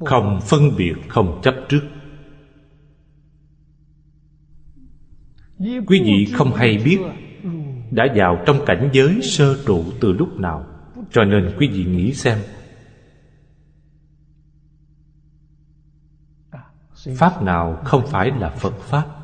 không 0.04 0.40
phân 0.40 0.62
biệt, 0.76 0.94
không 1.08 1.40
chấp 1.42 1.54
trước. 1.68 1.82
Quý 5.58 6.00
vị 6.04 6.26
không 6.32 6.54
hay 6.54 6.78
biết 6.84 6.98
đã 7.90 8.06
vào 8.14 8.42
trong 8.46 8.56
cảnh 8.66 8.90
giới 8.92 9.20
sơ 9.22 9.56
trụ 9.66 9.84
từ 10.00 10.12
lúc 10.12 10.40
nào, 10.40 10.66
cho 11.10 11.24
nên 11.24 11.54
quý 11.58 11.68
vị 11.68 11.84
nghĩ 11.84 12.12
xem. 12.12 12.38
Pháp 17.16 17.42
nào 17.42 17.80
không 17.84 18.06
phải 18.06 18.30
là 18.30 18.50
phật 18.50 18.74
pháp? 18.80 19.21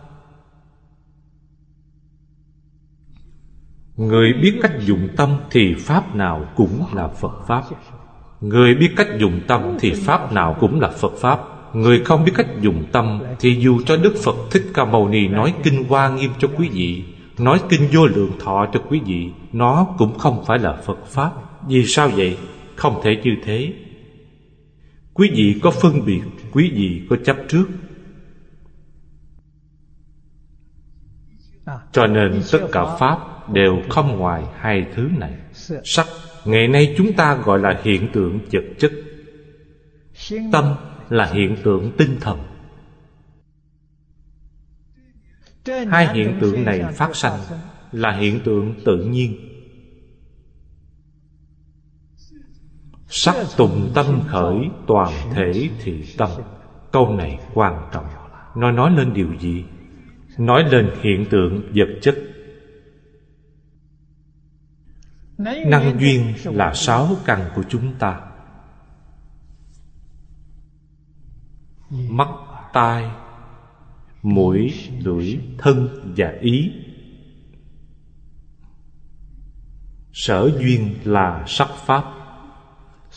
Người 3.98 4.32
biết 4.32 4.58
cách 4.62 4.72
dùng 4.80 5.08
tâm 5.16 5.36
thì 5.50 5.74
pháp 5.74 6.14
nào 6.14 6.46
cũng 6.56 6.84
là 6.94 7.08
phật 7.08 7.46
pháp. 7.46 7.62
Người 8.40 8.74
biết 8.74 8.90
cách 8.96 9.08
dùng 9.18 9.40
tâm 9.46 9.76
thì 9.80 9.92
pháp 9.92 10.32
nào 10.32 10.56
cũng 10.60 10.80
là 10.80 10.88
phật 10.88 11.12
pháp. 11.20 11.40
Người 11.74 12.04
không 12.04 12.24
biết 12.24 12.32
cách 12.34 12.46
dùng 12.60 12.84
tâm 12.92 13.22
thì 13.40 13.56
dù 13.60 13.80
cho 13.86 13.96
đức 13.96 14.14
phật 14.24 14.36
thích 14.50 14.62
ca 14.74 14.84
mâu 14.84 15.08
ni 15.08 15.28
nói 15.28 15.54
kinh 15.62 15.84
hoa 15.88 16.08
nghiêm 16.08 16.30
cho 16.38 16.48
quý 16.56 16.68
vị, 16.68 17.04
Nói 17.38 17.60
kinh 17.68 17.88
vô 17.92 18.06
lượng 18.06 18.32
thọ 18.40 18.66
cho 18.72 18.82
quý 18.88 19.00
vị, 19.06 19.30
Nó 19.52 19.86
cũng 19.98 20.18
không 20.18 20.44
phải 20.46 20.58
là 20.58 20.72
Phật 20.86 21.06
Pháp. 21.06 21.32
Vì 21.68 21.86
sao 21.86 22.08
vậy? 22.08 22.38
Không 22.76 23.00
thể 23.04 23.20
như 23.24 23.30
thế. 23.44 23.72
Quý 25.14 25.30
vị 25.34 25.60
có 25.62 25.70
phân 25.70 26.04
biệt, 26.04 26.22
Quý 26.52 26.70
vị 26.74 27.06
có 27.10 27.16
chấp 27.24 27.36
trước. 27.48 27.66
Cho 31.92 32.06
nên 32.06 32.42
tất 32.52 32.68
cả 32.72 32.96
Pháp 32.98 33.37
đều 33.52 33.82
không 33.88 34.18
ngoài 34.18 34.44
hai 34.54 34.86
thứ 34.94 35.08
này. 35.18 35.32
Sắc 35.84 36.06
Ngày 36.44 36.68
nay 36.68 36.94
chúng 36.98 37.12
ta 37.12 37.34
gọi 37.34 37.58
là 37.58 37.80
hiện 37.84 38.08
tượng 38.12 38.38
vật 38.52 38.64
chất 38.78 38.92
Tâm 40.52 40.74
là 41.08 41.26
hiện 41.26 41.56
tượng 41.64 41.92
tinh 41.98 42.16
thần. 42.20 42.38
Hai 45.88 46.14
hiện 46.14 46.38
tượng 46.40 46.64
này 46.64 46.82
phát 46.92 47.16
sanh 47.16 47.40
là 47.92 48.12
hiện 48.12 48.40
tượng 48.44 48.74
tự 48.84 48.96
nhiên. 48.96 49.36
Sắc 53.08 53.36
tùng 53.56 53.90
tâm 53.94 54.20
khởi 54.26 54.56
toàn 54.86 55.12
thể 55.34 55.68
thị 55.82 56.04
tâm. 56.18 56.30
Câu 56.92 57.16
này 57.16 57.38
quan 57.54 57.88
trọng. 57.92 58.06
Nó 58.56 58.70
nói 58.70 58.90
lên 58.96 59.14
điều 59.14 59.34
gì? 59.40 59.64
Nói 60.38 60.64
lên 60.70 60.90
hiện 61.02 61.24
tượng 61.30 61.72
vật 61.74 61.88
chất 62.02 62.16
năng 65.38 66.00
duyên 66.00 66.34
là 66.44 66.74
sáu 66.74 67.16
căn 67.24 67.50
của 67.54 67.62
chúng 67.68 67.94
ta. 67.98 68.20
Mắt, 71.90 72.28
tai, 72.72 73.10
mũi, 74.22 74.74
lưỡi, 74.98 75.38
thân 75.58 75.88
và 76.16 76.32
ý. 76.40 76.72
Sở 80.12 80.50
duyên 80.58 80.94
là 81.04 81.44
sắc 81.46 81.68
pháp. 81.86 82.04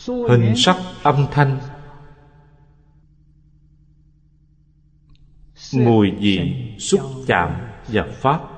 Hình 0.06 0.52
sắc 0.56 0.76
âm 1.02 1.26
thanh. 1.30 1.58
Mùi 5.74 6.10
vị 6.10 6.54
xúc 6.78 7.00
chạm 7.26 7.52
và 7.88 8.06
pháp. 8.12 8.51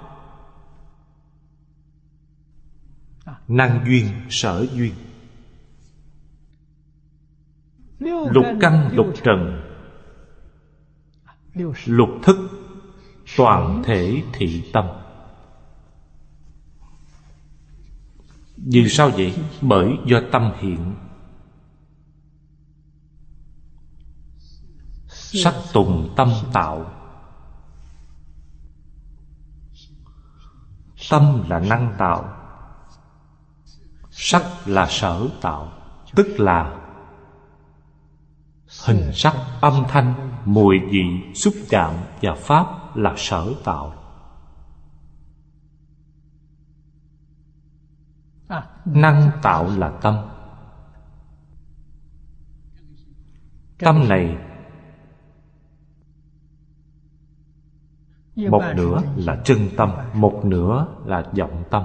Năng 3.49 3.85
duyên 3.87 4.09
sở 4.31 4.67
duyên. 4.73 4.95
Lục 8.31 8.45
căn 8.61 8.91
lục 8.93 9.15
trần. 9.25 9.61
Lục 11.87 12.11
thức 12.23 12.37
toàn 13.37 13.83
thể 13.85 14.23
thị 14.33 14.71
tâm. 14.73 14.85
Vì 18.57 18.89
sao 18.89 19.11
vậy? 19.11 19.35
Bởi 19.63 19.97
do 20.07 20.21
tâm 20.33 20.53
hiện. 20.61 20.95
Sắc 25.09 25.55
tùng 25.73 26.15
tâm 26.17 26.29
tạo. 26.53 26.91
Tâm 31.11 31.43
là 31.49 31.59
năng 31.59 31.95
tạo 31.99 32.44
sắc 34.17 34.43
là 34.67 34.87
sở 34.89 35.29
tạo, 35.41 35.73
tức 36.17 36.27
là 36.39 36.81
hình 38.87 39.13
sắc 39.13 39.35
âm 39.61 39.85
thanh, 39.89 40.31
mùi 40.45 40.79
vị, 40.91 41.05
xúc 41.35 41.55
chạm 41.69 41.95
và 42.23 42.35
pháp 42.35 42.97
là 42.97 43.15
sở 43.17 43.55
tạo. 43.65 43.95
Năng 48.85 49.31
tạo 49.43 49.69
là 49.77 49.91
tâm. 50.03 50.15
Tâm 53.79 54.09
này 54.09 54.37
một 58.37 58.63
nửa 58.77 59.03
là 59.17 59.43
chân 59.45 59.59
tâm, 59.77 59.91
một 60.15 60.41
nửa 60.45 60.87
là 61.05 61.23
vọng 61.39 61.65
tâm 61.71 61.85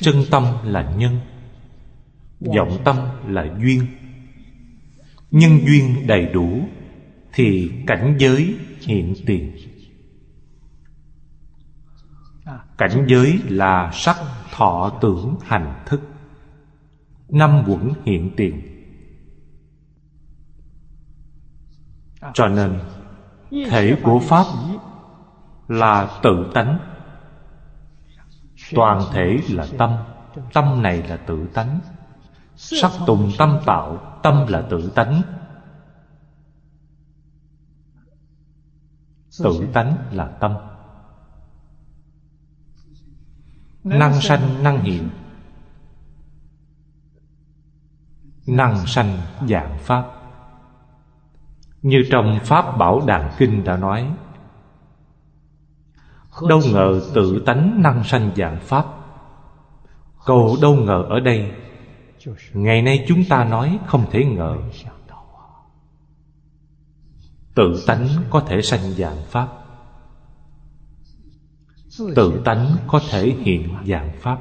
chân 0.00 0.24
tâm 0.30 0.44
là 0.64 0.94
nhân, 0.96 1.20
vọng 2.56 2.78
tâm 2.84 2.96
là 3.26 3.46
duyên. 3.60 3.86
Nhân 5.30 5.58
duyên 5.66 6.06
đầy 6.06 6.26
đủ 6.26 6.68
thì 7.32 7.72
cảnh 7.86 8.16
giới 8.18 8.56
hiện 8.80 9.14
tiền. 9.26 9.56
Cảnh 12.78 13.04
giới 13.08 13.38
là 13.48 13.90
sắc 13.94 14.16
thọ 14.52 14.98
tưởng 15.02 15.36
hành 15.42 15.82
thức, 15.86 16.00
năm 17.28 17.64
quẩn 17.66 17.92
hiện 18.04 18.30
tiền. 18.36 18.62
Cho 22.34 22.48
nên, 22.48 22.80
thể 23.50 23.96
của 24.02 24.18
pháp 24.18 24.44
là 25.68 26.20
tự 26.22 26.50
tánh 26.54 26.78
toàn 28.74 29.02
thể 29.12 29.38
là 29.48 29.66
tâm 29.78 29.96
tâm 30.52 30.82
này 30.82 31.02
là 31.02 31.16
tự 31.16 31.46
tánh. 31.54 31.80
Sắc 32.56 32.90
tùng 33.06 33.30
tâm 33.38 33.58
tạo, 33.66 34.18
tâm 34.22 34.46
là 34.48 34.62
tự 34.70 34.92
tánh. 34.94 35.22
Tự 39.38 39.68
tánh 39.72 39.96
là 40.12 40.26
tâm. 40.26 40.54
Năng 43.84 44.20
sanh, 44.20 44.62
năng 44.62 44.82
hiện. 44.82 45.08
Năng 48.46 48.86
sanh 48.86 49.18
dạng 49.48 49.78
pháp. 49.78 50.04
Như 51.82 52.02
trong 52.10 52.38
pháp 52.44 52.78
bảo 52.78 53.00
đàn 53.06 53.30
kinh 53.38 53.64
đã 53.64 53.76
nói 53.76 54.14
đâu 56.48 56.60
ngờ 56.72 57.00
tự 57.14 57.42
tánh 57.46 57.82
năng 57.82 58.04
sanh 58.04 58.30
dạng 58.36 58.60
pháp. 58.60 58.86
Câu 60.26 60.56
đâu 60.62 60.74
ngờ 60.74 61.04
ở 61.08 61.20
đây? 61.20 61.52
Ngày 62.52 62.82
nay 62.82 63.04
chúng 63.08 63.24
ta 63.28 63.44
nói 63.44 63.78
không 63.86 64.10
thể 64.10 64.24
ngờ. 64.24 64.56
Tự 67.54 67.84
tánh 67.86 68.08
có 68.30 68.40
thể 68.40 68.62
sanh 68.62 68.80
dạng 68.80 69.22
pháp. 69.26 69.48
Tự 72.16 72.42
tánh 72.44 72.76
có 72.86 73.00
thể 73.10 73.36
hiện 73.40 73.74
dạng 73.86 74.12
pháp. 74.20 74.40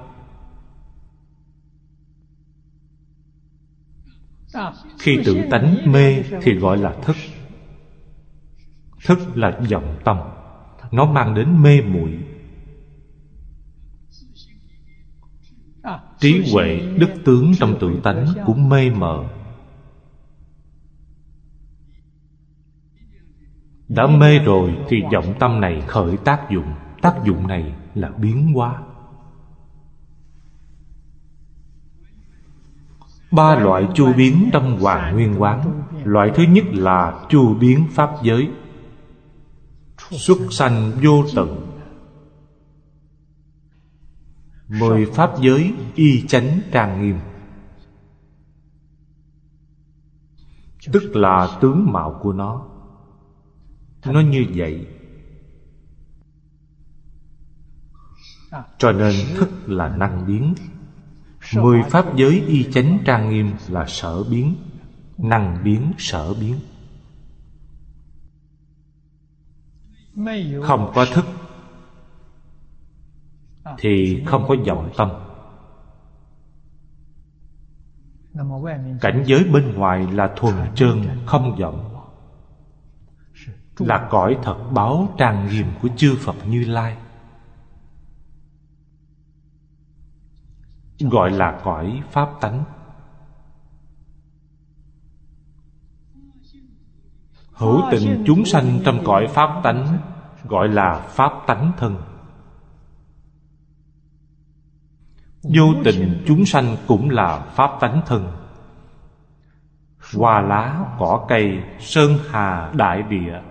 Khi 5.00 5.20
tự 5.26 5.38
tánh 5.52 5.92
mê 5.92 6.24
thì 6.42 6.54
gọi 6.54 6.78
là 6.78 6.96
thức. 7.02 7.16
Thức 9.06 9.20
là 9.36 9.60
vọng 9.72 9.98
tâm 10.06 10.18
nó 10.92 11.12
mang 11.12 11.36
đến 11.36 11.62
mê 11.62 11.82
muội. 11.82 12.20
Trí 16.20 16.52
huệ, 16.54 16.80
đức 16.98 17.10
tướng 17.26 17.52
trong 17.60 17.78
tự 17.80 18.00
tánh 18.04 18.26
cũng 18.46 18.70
mê 18.70 18.90
mờ. 18.90 19.30
Đã 23.88 24.08
mê 24.08 24.40
rồi 24.40 24.78
thì 24.90 25.02
vọng 25.14 25.34
tâm 25.40 25.62
này 25.62 25.84
khởi 25.88 26.18
tác 26.18 26.50
dụng. 26.50 26.74
Tác 27.02 27.16
dụng 27.26 27.48
này 27.48 27.74
là 27.96 28.10
biến 28.10 28.54
hóa. 28.54 28.82
Ba 33.32 33.56
loại 33.56 33.88
chu 33.94 34.14
biến 34.14 34.50
trong 34.54 34.80
hoàng 34.80 35.16
nguyên 35.16 35.42
quán. 35.42 35.84
Loại 36.04 36.32
thứ 36.36 36.44
nhất 36.44 36.66
là 36.72 37.26
chu 37.30 37.54
biến 37.54 37.88
pháp 37.92 38.10
giới 38.24 38.50
xuất 40.12 40.38
sanh 40.52 40.92
vô 41.04 41.26
tận. 41.36 41.66
Mười 44.68 45.06
pháp 45.06 45.32
giới 45.42 45.74
y 45.96 46.28
chánh 46.28 46.60
trang 46.72 47.02
nghiêm. 47.02 47.20
Tức 50.92 51.16
là 51.16 51.58
tướng 51.62 51.92
mạo 51.92 52.20
của 52.22 52.34
nó. 52.34 52.66
Nó 54.06 54.20
như 54.22 54.46
vậy. 54.56 54.88
Cho 58.78 58.92
nên 58.92 59.16
thức 59.38 59.50
là 59.66 59.96
năng 59.96 60.28
biến. 60.28 60.56
Mười 61.56 61.84
pháp 61.84 62.16
giới 62.16 62.44
y 62.48 62.72
chánh 62.72 63.00
trang 63.06 63.30
nghiêm 63.30 63.52
là 63.68 63.86
sở 63.88 64.24
biến. 64.24 64.56
Năng 65.18 65.64
biến 65.64 65.94
sở 65.98 66.34
biến. 66.34 66.60
Không 70.64 70.92
có 70.96 71.06
thức, 71.14 71.26
thì 73.78 74.24
không 74.26 74.46
có 74.48 74.56
vọng 74.68 74.92
tâm. 74.98 75.10
Cảnh 79.02 79.24
giới 79.26 79.44
bên 79.54 79.74
ngoài 79.74 80.08
là 80.12 80.34
thuần 80.36 80.56
trơn, 80.76 81.02
không 81.26 81.56
vọng. 81.56 81.96
Là 83.78 84.08
cõi 84.12 84.38
thật 84.44 84.70
báo 84.72 85.16
trang 85.18 85.48
nghiêm 85.48 85.66
của 85.82 85.90
chư 85.98 86.16
phật 86.20 86.36
như 86.48 86.64
lai. 86.64 86.98
Gọi 91.00 91.32
là 91.32 91.62
cõi 91.64 92.02
pháp 92.12 92.30
tánh. 92.42 92.64
Hữu 97.52 97.82
tình 97.92 98.24
chúng 98.28 98.46
sanh 98.46 98.80
trong 98.86 99.04
cõi 99.06 99.28
pháp 99.28 99.62
tánh 99.64 99.98
gọi 100.44 100.68
là 100.68 101.00
pháp 101.00 101.32
tánh 101.48 101.72
thân. 101.78 101.96
Vô 105.44 105.64
tình 105.84 106.24
chúng 106.28 106.46
sanh 106.46 106.78
cũng 106.88 107.10
là 107.10 107.40
pháp 107.40 107.72
tánh 107.80 108.02
thân. 108.06 108.32
Hoa 110.16 110.42
lá, 110.42 110.96
cỏ 111.00 111.26
cây, 111.30 111.64
sơn 111.80 112.12
hà, 112.30 112.72
đại 112.76 113.04
địa, 113.04 113.42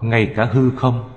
ngay 0.00 0.32
cả 0.36 0.44
hư 0.52 0.70
không. 0.70 1.08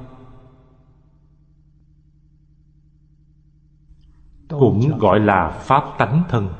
Cũng 4.50 4.98
gọi 4.98 5.20
là 5.20 5.50
pháp 5.50 5.84
tánh 5.98 6.24
thân. 6.30 6.54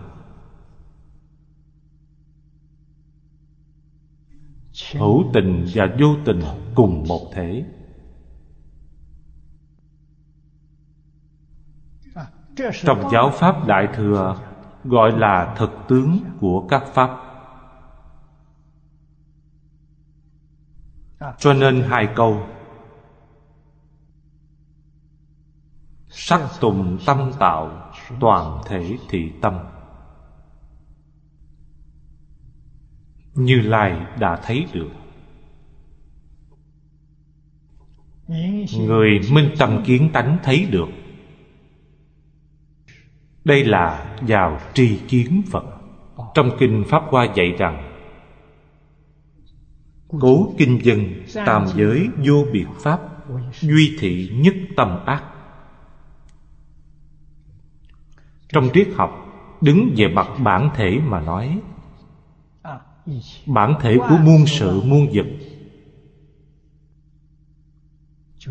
Hữu 4.94 5.24
tình 5.34 5.66
và 5.74 5.86
vô 6.00 6.16
tình 6.26 6.40
cùng 6.76 7.06
một 7.08 7.32
thể. 7.34 7.66
Trong 12.56 13.10
giáo 13.12 13.32
pháp 13.34 13.68
đại 13.68 13.88
thừa, 13.96 14.38
gọi 14.84 15.12
là 15.12 15.56
thực 15.58 15.72
tướng 15.88 16.20
của 16.40 16.68
các 16.70 16.84
pháp. 16.94 17.22
Cho 21.38 21.54
nên 21.54 21.82
hai 21.82 22.10
câu, 22.16 22.48
sắc 26.10 26.42
tùng 26.60 26.98
tâm 27.06 27.32
tạo, 27.40 27.92
toàn 28.20 28.62
thể 28.66 28.98
thị 29.10 29.32
tâm. 29.42 29.60
Như 33.34 33.62
lai 33.62 34.06
đã 34.20 34.40
thấy 34.44 34.68
được. 34.74 34.90
Người 38.78 39.20
minh 39.34 39.50
tâm 39.60 39.84
kiến 39.86 40.10
tánh 40.14 40.38
thấy 40.44 40.66
được 40.72 40.88
đây 43.46 43.64
là 43.66 44.16
vào 44.22 44.60
tri 44.74 45.00
kiến 45.08 45.42
phật. 45.52 45.66
Trong 46.34 46.52
kinh 46.60 46.84
pháp 46.90 47.04
hoa 47.10 47.28
dạy 47.36 47.52
rằng, 47.58 47.92
cố 50.20 50.54
kinh 50.58 50.80
dân 50.84 51.24
tam 51.46 51.66
giới 51.76 52.08
vô 52.26 52.46
biện 52.52 52.68
pháp, 52.80 53.00
duy 53.60 53.98
thị 54.00 54.32
nhất 54.34 54.56
tâm 54.76 55.06
ác. 55.06 55.24
Trong 58.50 58.70
triết 58.74 58.88
học, 58.96 59.26
đứng 59.62 59.94
về 59.98 60.08
mặt 60.08 60.28
bản 60.44 60.70
thể 60.76 61.00
mà 61.06 61.22
nói, 61.22 61.60
bản 63.46 63.74
thể 63.82 63.98
của 63.98 64.18
muôn 64.24 64.46
sự 64.46 64.82
muôn 64.82 65.08
vật, 65.14 65.26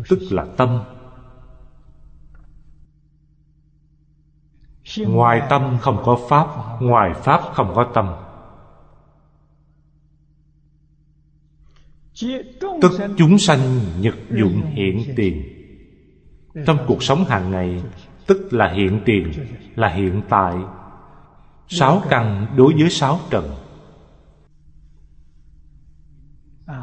tức 0.09 0.19
là 0.29 0.45
tâm 0.57 0.79
ngoài 4.97 5.41
tâm 5.49 5.77
không 5.81 6.01
có 6.05 6.19
pháp, 6.29 6.47
ngoài 6.81 7.13
pháp 7.13 7.41
không 7.53 7.71
có 7.75 7.91
tâm. 7.93 8.15
Tức 12.81 12.91
chúng 13.17 13.37
sanh 13.37 13.59
nhật 13.99 14.15
dụng 14.31 14.61
hiện 14.61 15.13
tiền. 15.15 15.43
Trong 16.65 16.77
cuộc 16.87 17.03
sống 17.03 17.25
hàng 17.25 17.51
ngày, 17.51 17.83
tức 18.27 18.47
là 18.51 18.73
hiện 18.73 19.01
tiền, 19.05 19.31
là 19.75 19.87
hiện 19.87 20.21
tại. 20.29 20.55
Sáu 21.67 22.01
căn 22.09 22.47
đối 22.55 22.73
với 22.73 22.89
sáu 22.89 23.19
trần. 23.29 23.55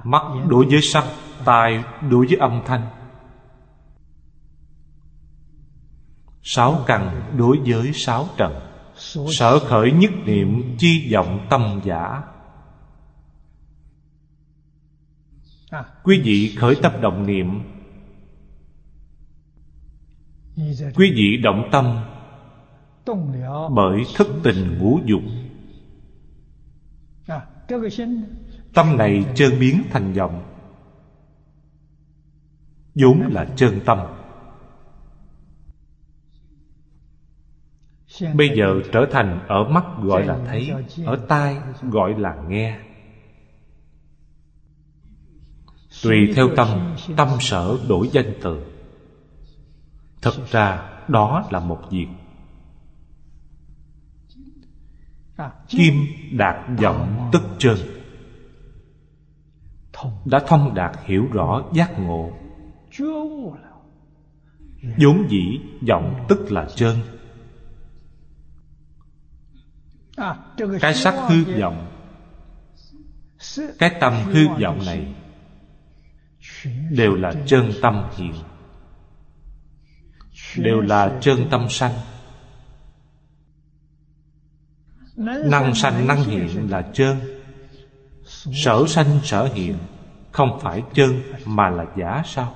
Mắt 0.05 0.23
đối 0.49 0.67
với 0.67 0.83
sắc, 0.83 1.05
tai 1.45 1.85
đối 2.11 2.27
với 2.27 2.37
âm 2.37 2.63
thanh. 2.67 2.87
Sáu 6.43 6.85
căn 6.87 7.33
đối 7.37 7.59
với 7.67 7.93
sáu 7.93 8.29
trần. 8.37 8.53
Sở 9.29 9.59
khởi 9.59 9.93
nhất 9.93 10.11
niệm 10.25 10.77
chi 10.79 11.13
vọng 11.13 11.47
tâm 11.51 11.81
giả. 11.85 12.23
Quý 16.03 16.21
vị 16.25 16.57
khởi 16.59 16.75
tâm 16.83 16.93
động 17.01 17.27
niệm. 17.27 17.63
Quý 20.95 21.13
vị 21.15 21.37
động 21.43 21.69
tâm 21.73 22.05
bởi 23.75 24.03
thức 24.17 24.27
tình 24.43 24.79
ngũ 24.79 25.01
dục. 25.05 25.23
Tâm 28.75 28.97
này 28.97 29.25
trơn 29.35 29.61
biến 29.61 29.83
thành 29.91 30.13
vọng. 30.13 30.43
Vốn 32.95 33.23
là 33.33 33.47
chân 33.57 33.81
tâm. 33.87 33.99
Bây 38.35 38.51
giờ 38.57 38.81
trở 38.93 39.07
thành 39.11 39.41
ở 39.49 39.65
mắt 39.65 39.85
gọi 40.03 40.27
là 40.27 40.39
thấy, 40.47 40.71
ở 41.05 41.17
tai 41.29 41.57
gọi 41.83 42.15
là 42.19 42.37
nghe. 42.49 42.79
Tùy 46.03 46.33
theo 46.35 46.49
tâm 46.57 46.95
tâm 47.17 47.29
sở 47.41 47.79
đổi 47.89 48.09
danh 48.13 48.33
từ. 48.43 48.63
Thật 50.23 50.35
ra, 50.51 50.91
đó 51.09 51.45
là 51.51 51.61
một 51.61 51.81
việc. 51.91 52.07
Kim 55.69 55.95
đạt 56.33 56.57
vọng 56.83 57.31
tức 57.33 57.43
chân 57.59 57.77
đã 60.25 60.39
thông 60.47 60.75
đạt 60.75 60.99
hiểu 61.05 61.27
rõ 61.33 61.63
giác 61.73 61.99
ngộ. 61.99 62.31
Vốn 64.99 65.27
dĩ 65.29 65.61
vọng 65.89 66.25
tức 66.29 66.53
là 66.53 66.67
chân 66.75 66.97
cái 70.81 70.95
sắc 70.95 71.15
hư 71.29 71.61
vọng. 71.61 71.87
Cái 73.79 73.97
tâm 74.01 74.13
hư 74.25 74.49
vọng 74.49 74.83
này 74.87 75.15
đều 76.91 77.15
là 77.15 77.33
chân 77.47 77.73
tâm 77.83 78.09
hiện. 78.17 78.35
Đều 80.57 80.81
là 80.81 81.19
chân 81.21 81.49
tâm 81.51 81.67
sanh. 81.71 81.93
Năng 85.45 85.75
sanh 85.75 86.07
năng 86.07 86.25
hiện 86.25 86.71
là 86.71 86.83
chân. 86.93 87.21
Sở 88.65 88.85
sanh 88.89 89.21
sở 89.25 89.49
hiện 89.55 89.79
không 90.33 90.59
phải 90.63 90.83
chân 90.95 91.23
mà 91.45 91.71
là 91.71 91.85
giả 91.97 92.23
sao? 92.27 92.55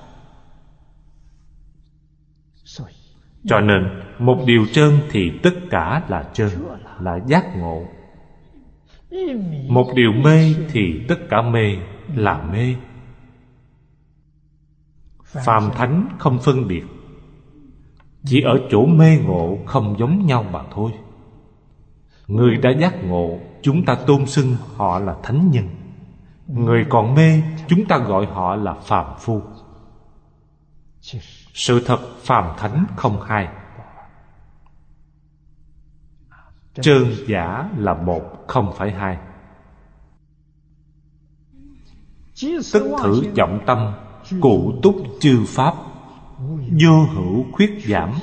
Cho 3.45 3.59
nên 3.59 3.89
một 4.19 4.43
điều 4.45 4.65
chân 4.73 4.99
thì 5.11 5.31
tất 5.43 5.53
cả 5.69 6.03
là 6.07 6.29
chân 6.33 6.49
là 6.99 7.19
giác 7.27 7.45
ngộ. 7.57 7.85
Một 9.69 9.87
điều 9.95 10.11
mê 10.11 10.53
thì 10.71 11.05
tất 11.07 11.19
cả 11.29 11.41
mê 11.41 11.77
là 12.15 12.43
mê. 12.51 12.75
Phàm 15.23 15.71
thánh 15.75 16.07
không 16.19 16.39
phân 16.39 16.67
biệt. 16.67 16.83
Chỉ 18.25 18.41
ở 18.41 18.59
chỗ 18.69 18.85
mê 18.85 19.17
ngộ 19.17 19.57
không 19.65 19.95
giống 19.99 20.25
nhau 20.25 20.45
mà 20.51 20.59
thôi. 20.71 20.91
Người 22.27 22.57
đã 22.57 22.69
giác 22.79 23.03
ngộ 23.03 23.39
chúng 23.61 23.85
ta 23.85 23.95
tôn 23.95 24.25
xưng 24.25 24.55
họ 24.75 24.99
là 24.99 25.15
thánh 25.23 25.51
nhân. 25.51 25.65
Người 26.47 26.85
còn 26.89 27.15
mê 27.15 27.41
chúng 27.67 27.85
ta 27.85 27.97
gọi 27.97 28.25
họ 28.25 28.55
là 28.55 28.73
phàm 28.73 29.05
phu 29.19 29.41
sự 31.57 31.83
thật 31.85 31.99
phàm 32.23 32.57
thánh 32.57 32.85
không 32.95 33.21
hai. 33.21 33.47
Trơn 36.73 37.15
giả 37.27 37.69
là 37.77 37.93
một, 37.93 38.45
không 38.47 38.73
phải 38.77 38.91
hai. 38.91 39.17
Tức 42.73 42.97
thử 43.03 43.23
trọng 43.35 43.63
tâm, 43.67 43.93
Cụ 44.41 44.73
túc 44.83 44.95
chư 45.19 45.43
pháp, 45.47 45.73
Vô 46.81 47.05
hữu 47.13 47.45
khuyết 47.51 47.83
giảm. 47.87 48.13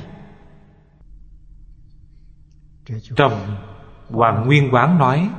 Trong 3.16 3.56
Hoàng 4.10 4.46
Nguyên 4.46 4.74
Quán 4.74 4.98
nói, 4.98 5.30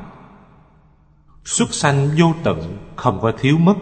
Xuất 1.43 1.73
sanh 1.73 2.09
vô 2.19 2.33
tận 2.43 2.77
Không 2.95 3.19
có 3.21 3.31
thiếu 3.39 3.57
mất 3.57 3.75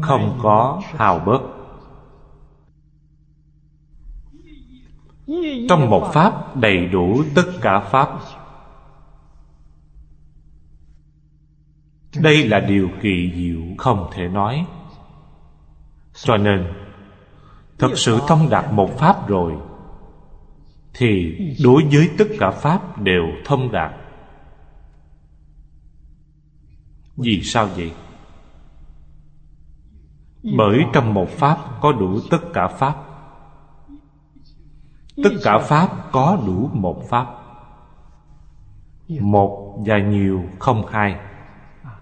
Không 0.00 0.38
có 0.42 0.82
hào 0.84 1.18
bớt. 1.18 1.40
Trong 5.68 5.90
một 5.90 6.10
pháp 6.12 6.56
đầy 6.56 6.86
đủ 6.86 7.22
tất 7.34 7.46
cả 7.60 7.80
pháp, 7.80 8.18
Đây 12.16 12.48
là 12.48 12.60
điều 12.60 12.88
kỳ 13.02 13.32
diệu 13.36 13.60
không 13.78 14.10
thể 14.12 14.28
nói. 14.28 14.66
Cho 16.14 16.36
nên, 16.36 16.72
Thật 17.78 17.90
sự 17.96 18.18
thông 18.28 18.50
đạt 18.50 18.72
một 18.72 18.98
pháp 18.98 19.28
rồi, 19.28 19.56
Thì 20.94 21.38
đối 21.64 21.84
với 21.92 22.10
tất 22.18 22.24
cả 22.38 22.50
pháp 22.50 22.98
đều 23.02 23.22
thông 23.44 23.72
đạt. 23.72 23.92
Vì 27.16 27.42
sao 27.42 27.66
vậy? 27.66 27.92
Ừ. 30.42 30.50
Bởi 30.56 30.84
trong 30.92 31.14
một 31.14 31.28
pháp 31.28 31.58
có 31.80 31.92
đủ 31.92 32.18
tất 32.30 32.40
cả 32.52 32.68
pháp. 32.68 32.94
Tất 35.24 35.30
cả 35.44 35.58
pháp 35.58 36.12
có 36.12 36.38
đủ 36.46 36.70
một 36.72 37.08
pháp. 37.08 37.26
Một 39.20 39.82
và 39.86 39.98
nhiều 39.98 40.42
không 40.58 40.86
hai. 40.86 41.16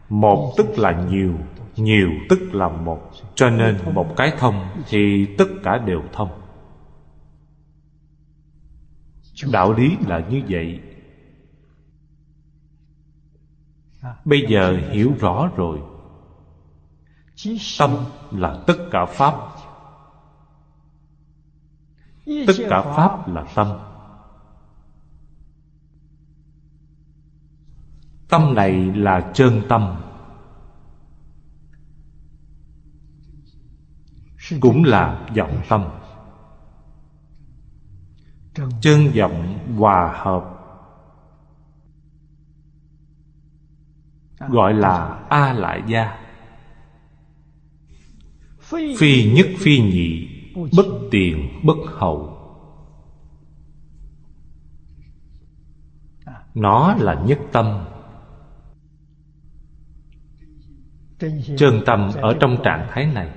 Một 0.08 0.52
tức 0.56 0.78
là 0.78 1.04
nhiều 1.10 1.34
Nhiều 1.76 2.10
tức 2.28 2.54
là 2.54 2.68
một. 2.68 3.10
Cho 3.34 3.50
nên 3.50 3.78
một 3.94 4.16
cái 4.16 4.32
thông 4.38 4.68
Thì 4.88 5.26
tất 5.38 5.48
cả 5.62 5.78
đều 5.78 6.02
thông. 6.12 6.30
Đạo 9.52 9.72
lý 9.72 9.96
là 10.06 10.20
như 10.30 10.42
vậy. 10.48 10.80
Bây 14.24 14.46
giờ 14.48 14.78
hiểu 14.90 15.12
rõ 15.20 15.50
rồi. 15.56 15.78
Tâm 17.78 17.90
là 18.30 18.62
tất 18.66 18.76
cả 18.90 19.06
Pháp. 19.06 19.34
Tất 22.46 22.54
cả 22.70 22.82
Pháp 22.82 23.28
là 23.28 23.44
tâm. 23.54 23.78
Tâm 28.28 28.54
này 28.54 28.72
là 28.94 29.30
chân 29.34 29.62
tâm. 29.68 30.02
Cũng 34.60 34.84
là 34.84 35.26
vọng 35.36 35.62
tâm. 35.68 35.84
Chân 38.80 39.10
vọng 39.16 39.58
hòa 39.78 40.12
hợp. 40.16 40.54
Gọi 44.48 44.74
là 44.74 45.26
a 45.28 45.52
lại 45.52 45.82
gia 45.86 46.27
phi 48.98 49.32
nhất 49.32 49.46
phi 49.58 49.80
nhị, 49.80 50.28
bất 50.54 50.86
tiền 51.10 51.48
bất 51.64 51.76
hậu. 51.84 52.34
Nó 56.54 56.94
là 56.94 57.24
nhất 57.26 57.38
tâm. 57.52 57.84
Chân 61.56 61.82
tâm 61.86 62.10
ở 62.14 62.36
trong 62.40 62.56
trạng 62.64 62.88
thái 62.90 63.06
này, 63.06 63.30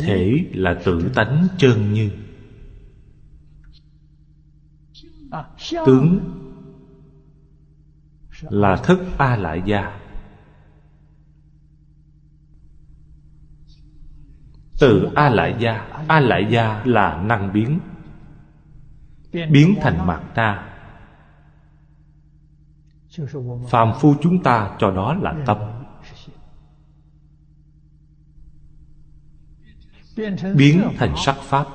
thể 0.00 0.32
là 0.52 0.80
tự 0.84 1.10
tánh 1.14 1.46
chân 1.58 1.92
như. 1.92 2.10
Tướng 5.86 6.20
là 8.40 8.76
thức 8.76 8.98
a 9.18 9.36
lại 9.36 9.62
gia 9.66 10.01
từ 14.82 15.10
a 15.14 15.30
lại 15.30 15.56
gia 15.58 15.72
a 16.08 16.20
lại 16.20 16.46
gia 16.50 16.82
là 16.84 17.22
năng 17.22 17.52
biến. 17.52 17.80
Biến 19.32 19.74
thành 19.80 20.06
mặt 20.06 20.22
ta. 20.34 20.68
Phàm 23.68 23.92
phu 24.00 24.14
chúng 24.22 24.42
ta 24.42 24.76
cho 24.78 24.90
đó 24.90 25.14
là 25.14 25.34
tâm. 25.46 25.58
Biến 30.56 30.82
thành 30.98 31.14
sắc 31.16 31.36
pháp. 31.40 31.66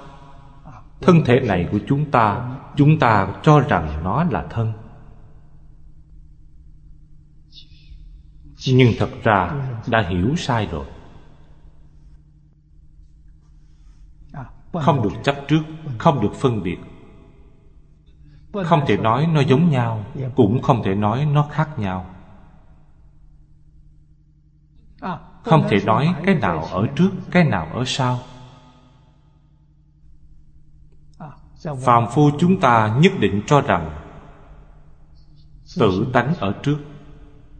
Thân 1.01 1.21
thể 1.25 1.39
này 1.39 1.67
của 1.71 1.79
chúng 1.87 2.11
ta 2.11 2.57
chúng 2.75 2.99
ta 2.99 3.33
cho 3.43 3.59
rằng 3.59 4.03
nó 4.03 4.23
là 4.23 4.47
thân. 4.49 4.73
Nhưng 8.67 8.91
thật 8.99 9.09
ra 9.23 9.53
đã 9.87 10.01
hiểu 10.09 10.35
sai 10.35 10.67
rồi. 10.71 10.85
Không 14.81 15.01
được 15.03 15.13
chấp 15.23 15.35
trước 15.47 15.61
không 15.97 16.21
được 16.21 16.33
phân 16.33 16.63
biệt. 16.63 16.77
Không 18.65 18.81
thể 18.87 18.97
nói 18.97 19.27
nó 19.27 19.41
giống 19.41 19.69
nhau 19.69 20.05
cũng 20.35 20.61
không 20.61 20.83
thể 20.83 20.95
nói 20.95 21.25
nó 21.25 21.47
khác 21.51 21.79
nhau. 21.79 22.05
Không 25.43 25.67
thể 25.69 25.77
nói 25.85 26.15
cái 26.25 26.35
nào 26.35 26.63
ở 26.63 26.87
trước 26.95 27.09
cái 27.31 27.43
nào 27.43 27.67
ở 27.73 27.83
sau. 27.85 28.19
Phàm 31.85 32.05
phu 32.11 32.29
chúng 32.39 32.59
ta 32.59 32.97
nhất 33.01 33.11
định 33.19 33.41
cho 33.47 33.61
rằng 33.61 33.89
tự 35.79 36.07
tánh 36.13 36.33
ở 36.39 36.53
trước 36.63 36.77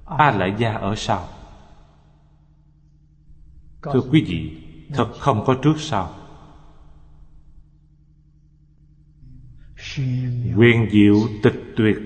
a 0.06 0.32
lại 0.32 0.56
gia 0.58 0.74
ở 0.74 0.96
sau. 0.96 1.28
Thưa 3.82 4.02
quý 4.12 4.24
vị 4.28 4.64
thật 4.94 5.08
không 5.20 5.46
có 5.46 5.56
trước 5.64 5.74
sau 5.78 6.10
quyền 10.58 10.90
diệu 10.92 11.16
tịch 11.44 11.64
tuyệt. 11.76 11.98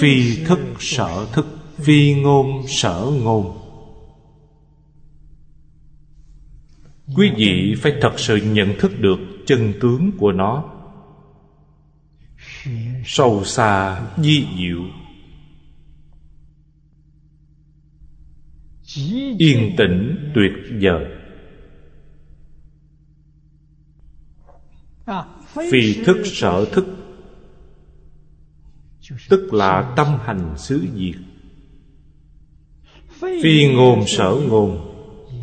Phi 0.00 0.44
thức 0.44 0.58
sở 0.78 1.26
thức, 1.32 1.46
phi 1.76 2.14
ngôn 2.14 2.66
sở 2.68 3.10
ngôn. 3.22 3.56
Quý 7.16 7.30
vị 7.36 7.74
phải 7.78 7.92
thật 8.00 8.12
sự 8.16 8.36
nhận 8.36 8.78
thức 8.78 8.92
được 9.00 9.18
chân 9.46 9.72
tướng 9.80 10.10
của 10.18 10.32
nó. 10.32 10.64
Sâu 13.04 13.44
xa 13.44 14.00
di 14.16 14.46
diệu. 14.58 14.82
Yên 19.38 19.74
tĩnh 19.76 20.30
tuyệt 20.34 20.52
vời. 20.80 21.19
Phi 25.70 26.04
thức 26.04 26.16
sở 26.24 26.64
thức. 26.72 26.86
Tức 29.28 29.54
là 29.54 29.92
tâm 29.96 30.06
hành 30.24 30.54
xứ 30.56 30.86
diệt. 30.94 31.20
Phi 33.42 33.74
ngôn 33.74 34.06
sở 34.06 34.36
ngôn, 34.48 34.90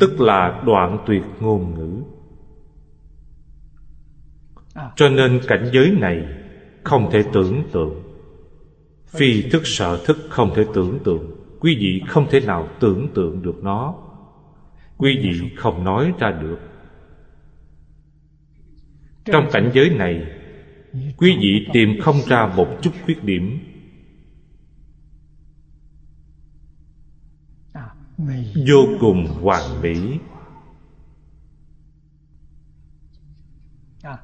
tức 0.00 0.20
là 0.20 0.62
đoạn 0.66 0.98
tuyệt 1.06 1.22
ngôn 1.40 1.74
ngữ. 1.74 2.02
Cho 4.96 5.08
nên 5.08 5.40
cảnh 5.46 5.70
giới 5.72 5.90
này 5.90 6.26
không 6.84 7.10
thể 7.12 7.24
tưởng 7.32 7.62
tượng. 7.72 8.02
Phi 9.06 9.42
thức 9.42 9.62
sở 9.66 10.04
thức 10.06 10.16
không 10.28 10.54
thể 10.54 10.64
tưởng 10.74 10.98
tượng. 11.04 11.30
Quý 11.60 11.76
vị 11.80 12.02
không 12.08 12.26
thể 12.30 12.40
nào 12.40 12.68
tưởng 12.80 13.08
tượng 13.14 13.42
được 13.42 13.56
nó. 13.62 13.94
Quý 14.96 15.18
vị 15.22 15.50
không 15.56 15.84
nói 15.84 16.12
ra 16.18 16.30
được 16.30 16.58
trong 19.32 19.48
cảnh 19.52 19.70
giới 19.74 19.90
này, 19.90 20.26
quý 21.16 21.36
vị 21.40 21.66
tìm 21.72 21.88
không 22.00 22.16
ra 22.26 22.46
một 22.56 22.68
chút 22.82 22.90
khuyết 23.04 23.24
điểm. 23.24 23.58
Vô 28.68 28.86
cùng 29.00 29.26
hoàn 29.26 29.82
mỹ. 29.82 30.18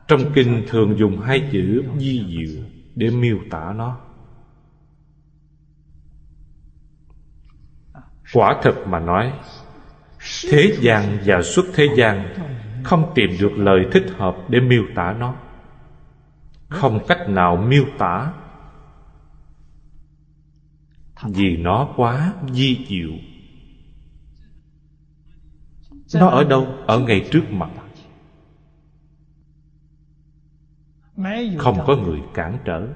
Trong 0.09 0.21
kinh 0.35 0.65
thường 0.69 0.99
dùng 0.99 1.21
hai 1.21 1.49
chữ 1.53 1.85
di 1.99 2.25
diệu 2.29 2.65
để 2.95 3.11
miêu 3.11 3.39
tả 3.51 3.73
nó. 3.77 4.01
Quả 8.33 8.61
thật 8.63 8.75
mà 8.87 9.01
nói, 9.01 9.33
thế 10.51 10.77
gian 10.81 11.19
và 11.25 11.43
xuất 11.43 11.65
thế 11.75 11.87
gian 11.97 12.35
không 12.85 13.13
tìm 13.15 13.31
được 13.41 13.53
lời 13.57 13.87
thích 13.93 14.07
hợp 14.17 14.37
để 14.49 14.61
miêu 14.61 14.83
tả 14.95 15.13
nó. 15.19 15.35
Không 16.69 16.99
cách 17.09 17.29
nào 17.29 17.57
miêu 17.57 17.85
tả. 17.99 18.33
Vì 21.23 21.57
nó 21.57 21.89
quá 21.97 22.33
di 22.53 22.87
diệu. 22.89 23.11
Nó 26.21 26.29
ở 26.29 26.45
đâu? 26.45 26.67
Ở 26.87 26.99
ngay 26.99 27.29
trước 27.31 27.45
mặt. 27.51 27.71
Không 31.59 31.79
có 31.87 31.97
người 31.97 32.23
cản 32.35 32.59
trở. 32.65 32.89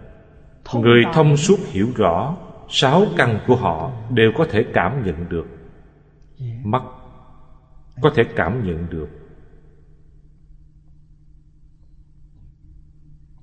Người 0.74 1.02
thông 1.12 1.36
suốt 1.36 1.58
hiểu 1.66 1.92
rõ, 1.96 2.36
sáu 2.68 3.06
căn 3.16 3.40
của 3.46 3.56
họ 3.56 3.92
đều 4.10 4.32
có 4.36 4.46
thể 4.50 4.64
cảm 4.74 5.04
nhận 5.04 5.28
được. 5.28 5.46
Mắt 6.64 6.82
có 8.02 8.10
thể 8.14 8.24
cảm 8.36 8.66
nhận 8.66 8.86
được. 8.90 9.17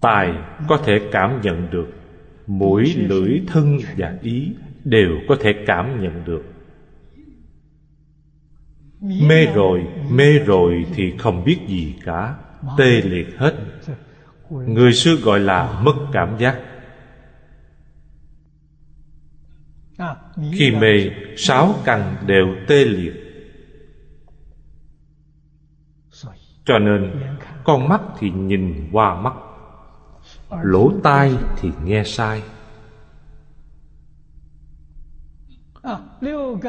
Tài 0.05 0.33
có 0.67 0.77
thể 0.77 1.09
cảm 1.11 1.41
nhận 1.41 1.67
được, 1.71 1.87
mũi, 2.47 2.95
lưỡi, 2.97 3.41
thân 3.47 3.77
và 3.97 4.17
ý 4.21 4.51
đều 4.83 5.11
có 5.27 5.37
thể 5.39 5.63
cảm 5.67 6.01
nhận 6.03 6.25
được. 6.25 6.43
Mê 9.01 9.45
rồi 9.45 9.87
mê 10.11 10.39
rồi 10.39 10.85
thì 10.95 11.13
không 11.17 11.43
biết 11.43 11.57
gì 11.67 11.95
cả, 12.05 12.35
tê 12.77 13.01
liệt 13.01 13.27
hết. 13.37 13.53
Người 14.49 14.93
xưa 14.93 15.15
gọi 15.15 15.39
là 15.39 15.81
mất 15.83 15.95
cảm 16.11 16.37
giác. 16.37 16.59
Khi 20.53 20.71
mê, 20.71 21.09
sáu 21.37 21.75
căn 21.85 22.15
đều 22.25 22.55
tê 22.67 22.85
liệt. 22.85 23.13
Cho 26.65 26.79
nên, 26.79 27.11
con 27.63 27.87
mắt 27.89 28.01
thì 28.19 28.31
nhìn 28.31 28.89
qua 28.91 29.21
mắt 29.21 29.33
lỗ 30.49 30.91
tai 31.03 31.37
thì 31.61 31.71
nghe 31.83 32.03
sai. 32.05 32.41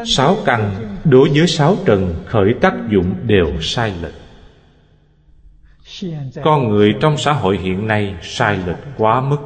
Sáu 0.07 0.37
căn 0.45 0.97
đối 1.05 1.29
với 1.29 1.47
sáu 1.47 1.77
trần 1.87 2.14
khởi 2.27 2.55
tác 2.61 2.74
dụng 2.91 3.14
đều 3.27 3.61
sai 3.61 3.95
lệch. 4.03 4.14
Con 6.45 6.68
người 6.68 6.95
trong 7.01 7.16
xã 7.16 7.33
hội 7.33 7.59
hiện 7.59 7.87
nay 7.87 8.14
sai 8.22 8.59
lệch 8.66 8.79
quá 8.99 9.20
mức. 9.20 9.39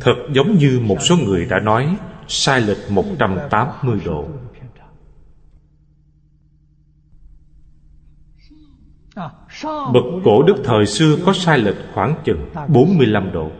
Thật 0.00 0.14
giống 0.32 0.58
như 0.58 0.80
một 0.82 0.96
số 1.00 1.16
người 1.16 1.44
đã 1.44 1.60
nói, 1.60 1.96
sai 2.28 2.60
lệch 2.60 2.90
180 2.90 4.00
độ. 4.04 4.28
Bậc 9.64 10.04
cổ 10.24 10.42
đức 10.42 10.56
thời 10.64 10.86
xưa 10.86 11.16
có 11.26 11.32
sai 11.32 11.58
lệch 11.58 11.76
khoảng 11.94 12.22
chừng 12.24 12.50
45 12.68 13.32
độ. 13.32 13.50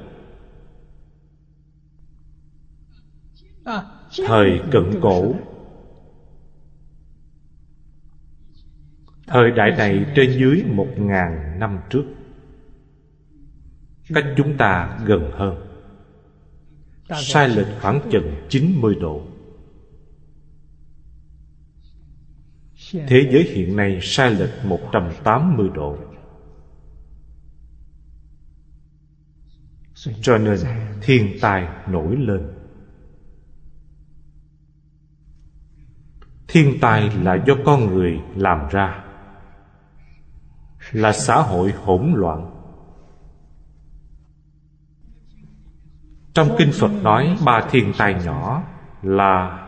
Thời 4.27 4.61
cận 4.73 4.91
cổ. 5.03 5.35
Thời 9.27 9.51
đại 9.51 9.71
này 9.71 10.07
trên 10.15 10.39
dưới 10.39 10.65
một 10.67 10.89
ngàn 10.97 11.59
năm 11.59 11.79
trước, 11.91 12.05
Cách 14.15 14.25
chúng 14.37 14.57
ta 14.57 14.99
gần 15.05 15.31
hơn, 15.35 15.67
Sai 17.15 17.49
lệch 17.49 17.67
khoảng 17.81 18.01
chừng 18.11 18.35
90 18.49 18.95
độ. 19.01 19.23
Thế 22.93 23.29
giới 23.33 23.43
hiện 23.43 23.77
nay 23.77 23.99
sai 24.03 24.31
lệch 24.35 24.65
180 24.65 25.69
độ. 25.75 25.99
Cho 30.21 30.39
nên 30.39 30.59
thiên 31.03 31.37
tai 31.41 31.69
nổi 31.89 32.17
lên. 32.17 32.53
Thiên 36.49 36.79
tai 36.81 37.11
là 37.23 37.45
do 37.47 37.55
con 37.65 37.87
người 37.87 38.21
làm 38.37 38.69
ra. 38.71 39.05
Là 40.93 41.13
xã 41.13 41.43
hội 41.43 41.73
hỗn 41.73 42.13
loạn. 42.17 42.53
Trong 46.35 46.49
Kinh 46.59 46.71
Phật 46.81 46.91
nói 47.03 47.37
ba 47.45 47.69
thiên 47.71 47.93
tai 47.99 48.15
nhỏ 48.25 48.63
là 49.03 49.66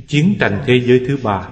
Chiến 0.00 0.36
tranh 0.40 0.62
thế 0.66 0.80
giới 0.86 1.04
thứ 1.08 1.18
ba. 1.24 1.48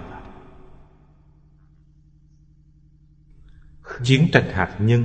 Chiến 4.03 4.29
tranh 4.33 4.51
hạt 4.51 4.77
nhân. 4.81 5.05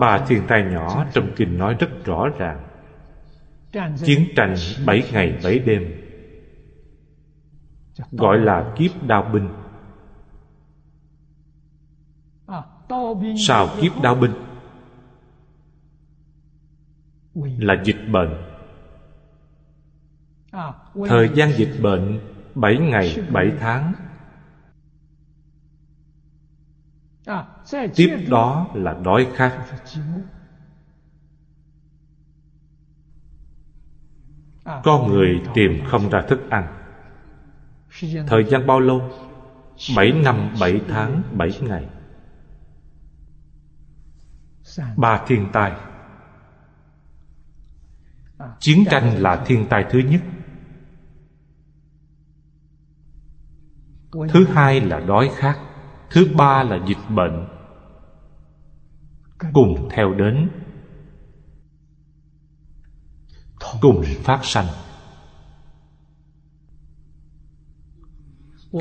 Ba 0.00 0.26
thiên 0.28 0.42
tai 0.48 0.62
nhỏ 0.62 1.06
trong 1.12 1.32
kinh 1.36 1.58
nói 1.58 1.76
rất 1.78 2.04
rõ 2.04 2.28
ràng. 2.38 2.68
Chiến 4.04 4.28
tranh 4.36 4.54
bảy 4.86 5.02
ngày 5.12 5.38
bảy 5.44 5.58
đêm. 5.58 6.00
Gọi 8.12 8.38
là 8.38 8.74
kiếp 8.78 9.02
đao 9.02 9.30
binh. 9.32 9.48
Sao 13.46 13.68
kiếp 13.80 13.92
đao 14.02 14.14
binh 14.14 14.32
Là 17.58 17.82
dịch 17.84 18.08
bệnh. 18.12 18.53
Thời 21.08 21.30
gian 21.34 21.52
dịch 21.52 21.78
bệnh, 21.82 22.20
bảy 22.54 22.78
ngày, 22.78 23.16
bảy 23.32 23.52
tháng. 23.60 23.92
Tiếp 27.96 28.26
đó 28.30 28.68
là 28.74 28.94
đói 29.04 29.26
khát. 29.34 29.66
Con 34.64 35.08
người 35.08 35.42
tìm 35.54 35.72
không 35.86 36.10
ra 36.10 36.22
thức 36.28 36.40
ăn. 36.50 36.66
Thời 38.26 38.44
gian 38.44 38.66
bao 38.66 38.80
lâu? 38.80 39.10
Bảy 39.96 40.12
năm, 40.12 40.54
bảy 40.60 40.80
tháng, 40.88 41.22
bảy 41.32 41.50
ngày. 41.60 41.88
Ba 44.96 45.24
thiên 45.26 45.48
tai. 45.52 45.72
Chiến 48.58 48.84
tranh 48.90 49.22
là 49.22 49.44
thiên 49.46 49.66
tai 49.70 49.84
thứ 49.90 49.98
nhất. 49.98 50.20
Thứ 54.28 54.44
hai 54.44 54.80
là 54.80 55.00
đói 55.00 55.30
khát 55.36 55.58
Thứ 56.10 56.28
ba 56.36 56.62
là 56.62 56.78
dịch 56.86 57.14
bệnh. 57.14 57.46
Cùng 59.52 59.88
theo 59.90 60.14
đến. 60.14 60.50
Cùng 63.80 64.02
phát 64.22 64.40
sanh. 64.42 64.66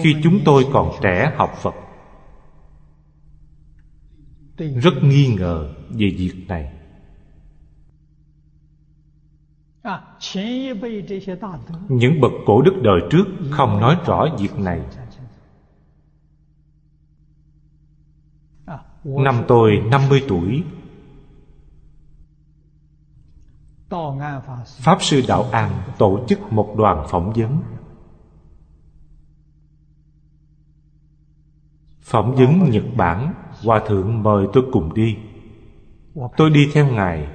Khi 0.03 0.15
chúng 0.23 0.39
tôi 0.45 0.65
còn 0.73 0.91
trẻ 1.01 1.33
học 1.37 1.49
Phật 1.61 1.73
Rất 4.57 4.93
nghi 5.03 5.35
ngờ 5.39 5.73
về 5.89 6.09
việc 6.17 6.45
này. 6.47 6.73
Những 11.89 12.21
bậc 12.21 12.31
cổ 12.45 12.61
đức 12.61 12.73
đời 12.83 13.01
trước 13.11 13.25
không 13.51 13.79
nói 13.79 13.97
rõ 14.05 14.27
việc 14.39 14.59
này 14.59 14.81
Năm 19.03 19.43
tôi 19.47 19.77
50 19.91 20.23
tuổi. 20.27 20.63
Pháp 24.65 24.97
Sư 25.01 25.21
Đạo 25.27 25.43
An 25.51 25.83
tổ 25.97 26.25
chức 26.27 26.39
một 26.51 26.73
đoàn 26.77 27.05
phỏng 27.09 27.33
vấn. 27.35 27.59
Phỏng 32.01 32.35
vấn 32.35 32.69
Nhật 32.69 32.83
Bản, 32.97 33.33
Hòa 33.63 33.81
Thượng 33.87 34.23
mời 34.23 34.47
tôi 34.53 34.63
cùng 34.71 34.93
đi. 34.93 35.17
Tôi 36.37 36.49
đi 36.49 36.69
theo 36.73 36.87
Ngài. 36.87 37.27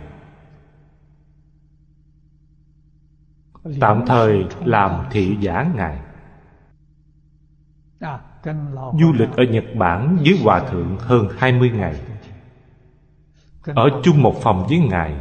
Tạm 3.80 4.02
thời 4.06 4.44
làm 4.64 5.06
thị 5.10 5.36
giả 5.40 5.72
Ngài. 5.74 6.00
Du 9.00 9.12
lịch 9.12 9.30
ở 9.36 9.42
Nhật 9.42 9.64
Bản 9.74 10.18
với 10.24 10.38
Hòa 10.42 10.60
Thượng 10.60 10.96
hơn 10.98 11.28
20 11.38 11.70
ngày. 11.70 12.00
Ở 13.64 13.90
chung 14.02 14.22
một 14.22 14.34
phòng 14.42 14.66
với 14.68 14.78
Ngài. 14.78 15.14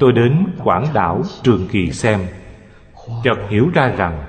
Tôi 0.00 0.12
đến 0.12 0.46
quảng 0.64 0.86
đảo 0.94 1.22
Trường 1.42 1.68
Kỳ 1.68 1.92
xem, 1.92 2.20
Chợt 3.24 3.36
hiểu 3.48 3.70
ra 3.74 3.88
rằng 3.88 4.24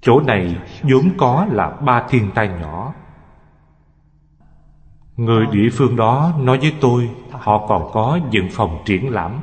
Chỗ 0.00 0.20
này 0.20 0.56
vốn 0.82 1.10
có 1.18 1.46
là 1.50 1.70
ba 1.70 2.06
thiên 2.08 2.30
tai 2.34 2.48
nhỏ. 2.48 2.94
Người 5.16 5.46
địa 5.52 5.68
phương 5.72 5.96
đó 5.96 6.32
nói 6.38 6.58
với 6.58 6.74
tôi 6.80 7.10
Họ 7.30 7.66
còn 7.66 7.90
có 7.92 8.18
dựng 8.30 8.48
phòng 8.50 8.82
triển 8.84 9.10
lãm. 9.10 9.40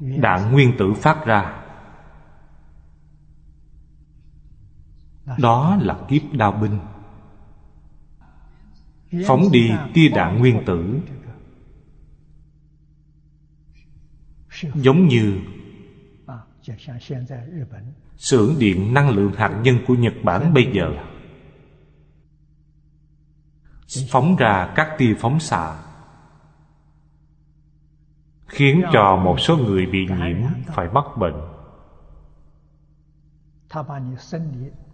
Đạn 0.00 0.52
nguyên 0.52 0.72
tử 0.78 0.92
phát 0.92 1.26
ra. 1.26 1.62
Đó 5.38 5.78
là 5.80 5.98
kiếp 6.08 6.22
đao 6.32 6.52
binh. 6.52 6.78
Phóng 9.26 9.42
đi 9.52 9.70
tia 9.94 10.08
đạn 10.08 10.38
nguyên 10.38 10.62
tử. 10.66 11.00
Giống 14.74 15.08
như 15.08 15.40
xưởng 18.16 18.54
điện 18.58 18.94
năng 18.94 19.10
lượng 19.10 19.32
hạt 19.36 19.60
nhân 19.62 19.78
của 19.86 19.94
Nhật 19.94 20.14
Bản 20.22 20.54
bây 20.54 20.72
giờ. 20.72 20.94
phóng 24.10 24.36
ra 24.36 24.72
các 24.76 24.94
tia 24.98 25.14
phóng 25.18 25.40
xạ 25.40 25.76
khiến 28.46 28.82
cho 28.92 29.16
một 29.16 29.40
số 29.40 29.56
người 29.56 29.86
bị 29.86 30.06
nhiễm 30.06 30.36
phải 30.66 30.88
mắc 30.94 31.04
bệnh. 31.18 31.34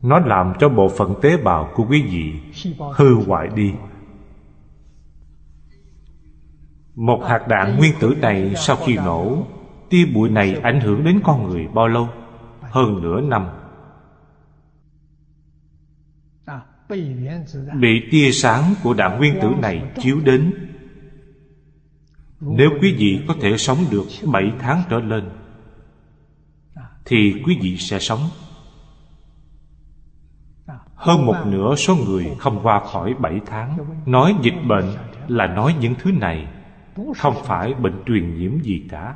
Nó 0.02 0.18
làm 0.18 0.52
cho 0.58 0.68
bộ 0.68 0.88
phận 0.88 1.14
tế 1.22 1.36
bào 1.36 1.70
của 1.74 1.86
quý 1.88 2.02
vị 2.02 2.40
hư 2.94 3.14
hoại 3.26 3.48
đi. 3.54 3.74
Một 6.94 7.22
hạt 7.26 7.48
đạn 7.48 7.76
nguyên 7.76 7.92
tử 8.00 8.14
này 8.20 8.54
sau 8.56 8.76
khi 8.76 8.96
nổ, 8.96 9.46
tia 9.90 10.04
bụi 10.14 10.28
này 10.30 10.54
ảnh 10.62 10.80
hưởng 10.80 11.04
đến 11.04 11.20
con 11.24 11.48
người 11.48 11.68
bao 11.74 11.88
lâu? 11.88 12.08
Hơn 12.60 13.02
nửa 13.02 13.20
năm. 13.20 13.48
Bị 17.80 18.08
tia 18.10 18.30
sáng 18.32 18.74
của 18.82 18.94
đạn 18.94 19.18
nguyên 19.18 19.38
tử 19.42 19.48
này 19.62 19.82
chiếu 19.98 20.20
đến 20.24 20.52
nếu 22.46 22.70
quý 22.80 22.94
vị 22.98 23.20
có 23.28 23.34
thể 23.40 23.56
sống 23.56 23.78
được 23.90 24.06
bảy 24.32 24.52
tháng 24.58 24.82
trở 24.88 25.00
lên, 25.00 25.30
Thì 27.04 27.42
quý 27.46 27.58
vị 27.62 27.76
sẽ 27.76 27.98
sống. 27.98 28.20
Hơn 30.94 31.26
một 31.26 31.36
nửa 31.46 31.74
số 31.74 31.96
người 31.96 32.36
không 32.38 32.60
qua 32.62 32.80
khỏi 32.80 33.14
bảy 33.20 33.40
tháng, 33.46 33.78
Nói 34.06 34.34
dịch 34.42 34.54
bệnh 34.68 34.84
là 35.28 35.46
nói 35.46 35.74
những 35.80 35.94
thứ 35.98 36.12
này, 36.12 36.46
Không 37.16 37.34
phải 37.44 37.74
bệnh 37.74 38.02
truyền 38.06 38.38
nhiễm 38.38 38.62
gì 38.62 38.86
cả. 38.90 39.14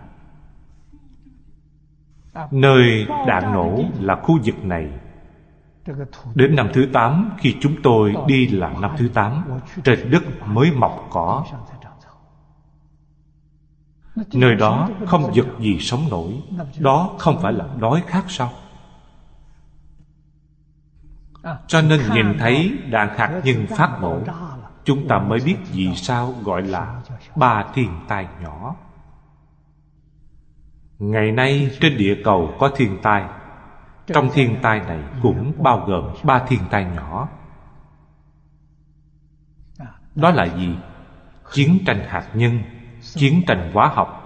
Nơi 2.51 3.07
đạn 3.27 3.53
nổ 3.53 3.85
là 4.01 4.17
khu 4.23 4.39
vực 4.45 4.65
này. 4.65 4.91
Đến 6.35 6.57
năm 6.57 6.69
thứ 6.73 6.89
tám, 6.93 7.31
Khi 7.39 7.57
chúng 7.61 7.83
tôi 7.83 8.15
đi 8.27 8.47
là 8.47 8.73
năm 8.81 8.91
thứ 8.99 9.09
tám, 9.09 9.43
Trên 9.85 10.11
đất 10.11 10.23
mới 10.47 10.73
mọc 10.73 11.09
cỏ. 11.11 11.45
Nơi 14.35 14.55
đó 14.55 14.89
không 15.07 15.33
vật 15.35 15.47
gì 15.59 15.79
sống 15.81 16.01
nổi. 16.11 16.43
Đó 16.79 17.15
không 17.19 17.39
phải 17.43 17.53
là 17.53 17.65
đói 17.81 18.03
khát 18.07 18.25
sao? 18.29 18.51
Cho 21.67 21.83
nên 21.83 22.01
nhìn 22.15 22.39
thấy 22.39 22.79
đạn 22.91 23.19
hạt 23.19 23.41
nhân 23.45 23.67
phát 23.67 23.99
nổ 24.01 24.21
Chúng 24.85 25.09
ta 25.09 25.19
mới 25.19 25.39
biết 25.45 25.57
vì 25.73 25.95
sao 25.95 26.35
gọi 26.45 26.63
là 26.63 27.03
ba 27.37 27.65
thiên 27.75 27.91
tai 28.09 28.29
nhỏ. 28.43 28.77
Ngày 30.99 31.33
nay 31.33 31.71
trên 31.81 31.97
địa 31.97 32.17
cầu 32.25 32.55
có 32.59 32.71
thiên 32.77 32.99
tai. 33.03 33.25
Trong 34.07 34.31
thiên 34.33 34.57
tai 34.63 34.81
này 34.81 35.01
cũng 35.23 35.53
bao 35.63 35.85
gồm 35.87 36.05
ba 36.23 36.45
thiên 36.49 36.61
tai 36.71 36.85
nhỏ. 36.85 37.29
Đó 40.15 40.31
là 40.31 40.45
gì? 40.45 40.77
Chiến 41.53 41.79
tranh 41.87 42.05
hạt 42.09 42.27
nhân. 42.35 42.59
Chiến 43.17 43.43
tranh 43.47 43.71
hóa 43.75 43.89
học. 43.95 44.23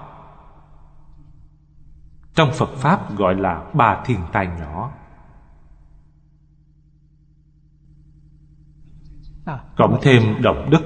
Trong 2.34 2.50
Phật 2.52 2.70
Pháp 2.76 3.16
gọi 3.16 3.34
là 3.34 3.70
ba 3.74 4.02
thiên 4.06 4.20
tai 4.32 4.46
nhỏ. 4.46 4.92
Cộng 9.76 9.98
thêm 10.02 10.22
động 10.42 10.68
đất 10.70 10.82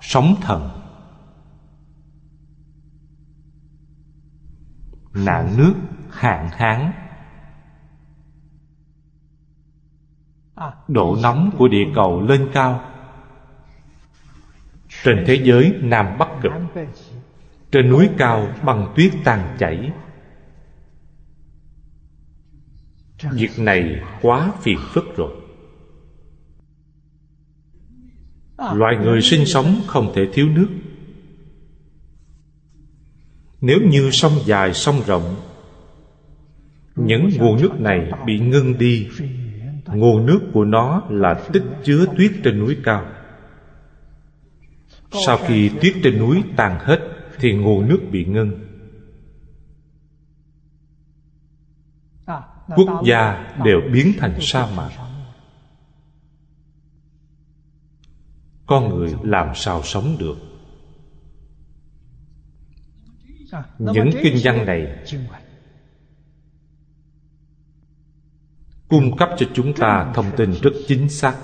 Sóng 0.00 0.34
thần, 0.40 0.70
nạn 5.14 5.54
nước, 5.56 5.74
hạn 6.10 6.48
hán 6.52 6.92
độ 10.88 11.16
nóng 11.22 11.50
của 11.58 11.68
địa 11.68 11.84
cầu 11.94 12.20
lên 12.20 12.50
cao 12.52 12.87
trên 15.04 15.24
thế 15.26 15.40
giới 15.44 15.74
nam 15.80 16.18
bắc 16.18 16.28
cực, 16.42 16.52
trên 17.70 17.90
núi 17.90 18.08
cao 18.18 18.54
băng 18.64 18.92
tuyết 18.96 19.12
tan 19.24 19.56
chảy. 19.58 19.92
Việc 23.32 23.58
này 23.58 24.00
quá 24.22 24.52
phiền 24.62 24.78
phức 24.94 25.04
rồi. 25.16 25.32
Loài 28.74 28.96
người 28.96 29.22
sinh 29.22 29.46
sống 29.46 29.80
không 29.86 30.12
thể 30.14 30.22
thiếu 30.32 30.48
nước. 30.48 30.68
Nếu 33.60 33.78
như 33.90 34.10
sông 34.10 34.32
dài 34.46 34.74
sông 34.74 35.02
rộng, 35.06 35.36
Những 36.96 37.28
nguồn 37.38 37.62
nước 37.62 37.80
này 37.80 38.10
bị 38.26 38.38
ngưng 38.38 38.78
đi. 38.78 39.08
Nguồn 39.86 40.26
nước 40.26 40.40
của 40.52 40.64
nó 40.64 41.02
là 41.08 41.34
tích 41.52 41.62
chứa 41.84 42.06
tuyết 42.16 42.32
trên 42.44 42.58
núi 42.58 42.76
cao. 42.84 43.06
Sau 45.10 45.38
khi 45.46 45.70
tuyết 45.82 45.94
trên 46.02 46.18
núi 46.18 46.42
tàn 46.56 46.78
hết 46.80 46.98
Thì 47.38 47.52
nguồn 47.52 47.88
nước 47.88 48.00
bị 48.12 48.24
ngưng 48.24 48.68
Quốc 52.76 53.02
gia 53.04 53.54
đều 53.64 53.80
biến 53.92 54.12
thành 54.18 54.38
sa 54.40 54.68
mạc. 54.76 54.90
Con 58.66 58.88
người 58.88 59.14
làm 59.22 59.54
sao 59.54 59.82
sống 59.82 60.16
được? 60.18 60.36
Những 63.78 64.10
kinh 64.22 64.36
văn 64.44 64.66
này 64.66 65.04
cung 68.88 69.16
cấp 69.16 69.28
cho 69.38 69.46
chúng 69.54 69.74
ta 69.74 70.12
thông 70.14 70.30
tin 70.36 70.52
rất 70.62 70.70
chính 70.86 71.08
xác 71.08 71.36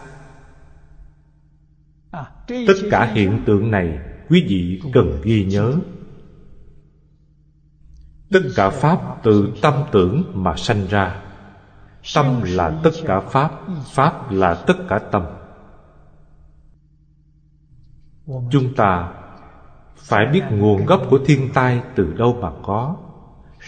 tất 2.48 2.74
cả 2.90 3.12
hiện 3.14 3.42
tượng 3.46 3.70
này 3.70 3.98
quý 4.30 4.44
vị 4.48 4.80
cần 4.92 5.20
ghi 5.22 5.44
nhớ. 5.44 5.74
Tất 8.32 8.40
cả 8.56 8.70
pháp 8.70 8.98
từ 9.22 9.52
tâm 9.62 9.74
tưởng 9.92 10.24
mà 10.34 10.56
sanh 10.56 10.86
ra. 10.90 11.20
Tâm 12.14 12.42
là 12.42 12.80
tất 12.82 12.90
cả 13.06 13.20
pháp 13.20 13.52
pháp 13.84 14.30
là 14.30 14.54
tất 14.54 14.74
cả 14.88 14.98
tâm. 14.98 15.22
Chúng 18.26 18.74
ta 18.76 19.12
phải 19.96 20.26
biết 20.32 20.42
nguồn 20.50 20.86
gốc 20.86 21.02
của 21.10 21.18
thiên 21.26 21.50
tai 21.54 21.82
từ 21.96 22.12
đâu 22.12 22.38
mà 22.40 22.50
có, 22.62 22.96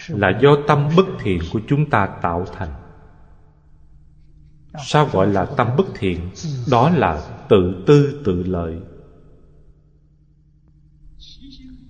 là 0.07 0.39
do 0.41 0.49
tâm 0.67 0.89
bất 0.97 1.05
thiện 1.19 1.39
của 1.53 1.59
chúng 1.67 1.89
ta 1.89 2.07
tạo 2.21 2.45
thành 2.57 2.69
sao 4.85 5.09
gọi 5.13 5.27
là 5.27 5.45
tâm 5.45 5.67
bất 5.77 5.85
thiện? 5.95 6.19
Đó 6.71 6.89
là 6.89 7.45
tự 7.49 7.83
tư 7.87 8.21
tự 8.25 8.43
lợi. 8.43 8.79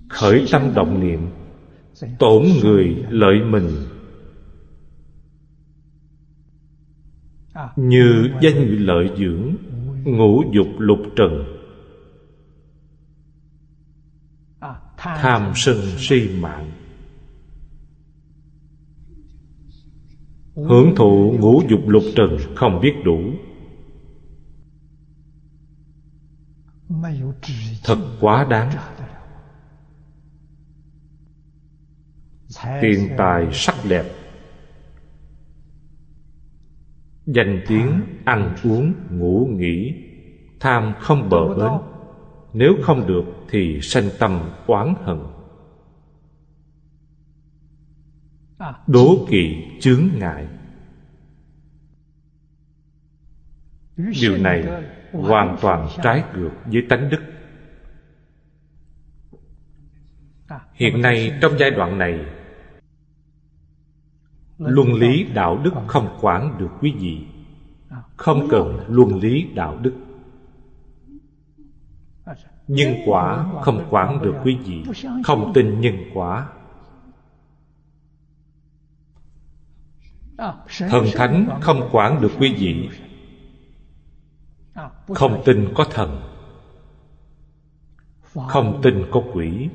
Khởi 0.08 0.46
tâm 0.52 0.74
động 0.74 1.00
niệm, 1.00 1.20
tổn 2.18 2.42
người 2.62 3.04
lợi 3.10 3.36
mình. 3.50 3.70
Như 7.76 8.30
danh 8.42 8.68
lợi 8.78 9.10
dưỡng, 9.18 9.56
ngũ 10.04 10.42
dục 10.52 10.66
lục 10.78 10.98
trần. 11.16 11.44
Tham 14.96 15.52
sân 15.54 15.76
si 15.98 16.28
mạng. 16.40 16.77
Hưởng 20.66 20.94
thụ 20.96 21.36
ngũ 21.40 21.62
dục 21.68 21.80
lục 21.86 22.02
trần 22.16 22.36
không 22.56 22.80
biết 22.80 22.94
đủ. 23.04 23.20
Thật 27.84 27.98
quá 28.20 28.46
đáng. 28.50 28.70
Tiền 32.80 33.08
tài 33.18 33.48
sắc 33.52 33.74
đẹp. 33.88 34.04
Danh 37.26 37.60
tiếng 37.68 38.02
ăn 38.24 38.56
uống, 38.64 38.92
ngủ 39.10 39.48
nghỉ, 39.50 39.94
tham 40.60 40.92
không 41.00 41.28
bờ 41.28 41.54
bến. 41.54 41.72
Nếu 42.52 42.72
không 42.82 43.06
được 43.06 43.24
thì 43.50 43.80
sanh 43.82 44.08
tâm 44.18 44.50
oán 44.66 44.94
hận. 45.02 45.18
Đố 48.86 49.26
kỵ 49.30 49.64
chướng 49.80 50.08
ngại. 50.14 50.46
Điều 53.96 54.36
này 54.36 54.84
hoàn 55.12 55.56
toàn 55.60 55.88
trái 56.02 56.24
ngược 56.34 56.50
với 56.64 56.82
tánh 56.88 57.10
đức. 57.10 57.20
Hiện 60.72 61.02
nay 61.02 61.38
trong 61.42 61.52
giai 61.58 61.70
đoạn 61.70 61.98
này, 61.98 62.24
luân 64.58 64.92
lý 64.92 65.24
đạo 65.34 65.60
đức 65.64 65.72
không 65.86 66.18
quản 66.20 66.58
được 66.58 66.70
quý 66.80 66.94
vị, 66.98 67.26
không 68.16 68.48
cần 68.50 68.84
luân 68.88 69.20
lý 69.20 69.46
đạo 69.54 69.78
đức. 69.82 69.94
Nhân 72.68 72.94
quả 73.06 73.46
không 73.62 73.86
quản 73.90 74.22
được 74.22 74.34
quý 74.44 74.56
vị, 74.64 74.84
không 75.24 75.52
tin 75.54 75.80
nhân 75.80 75.96
quả 76.14 76.46
thần 80.78 81.04
thánh 81.14 81.58
không 81.60 81.88
quản 81.92 82.20
được 82.20 82.30
quý 82.38 82.54
vị. 82.58 82.88
Không 85.14 85.42
tin 85.44 85.68
có 85.74 85.84
thần. 85.84 86.22
Không 88.48 88.80
tin 88.82 89.06
có 89.10 89.22
quỷ. 89.34 89.68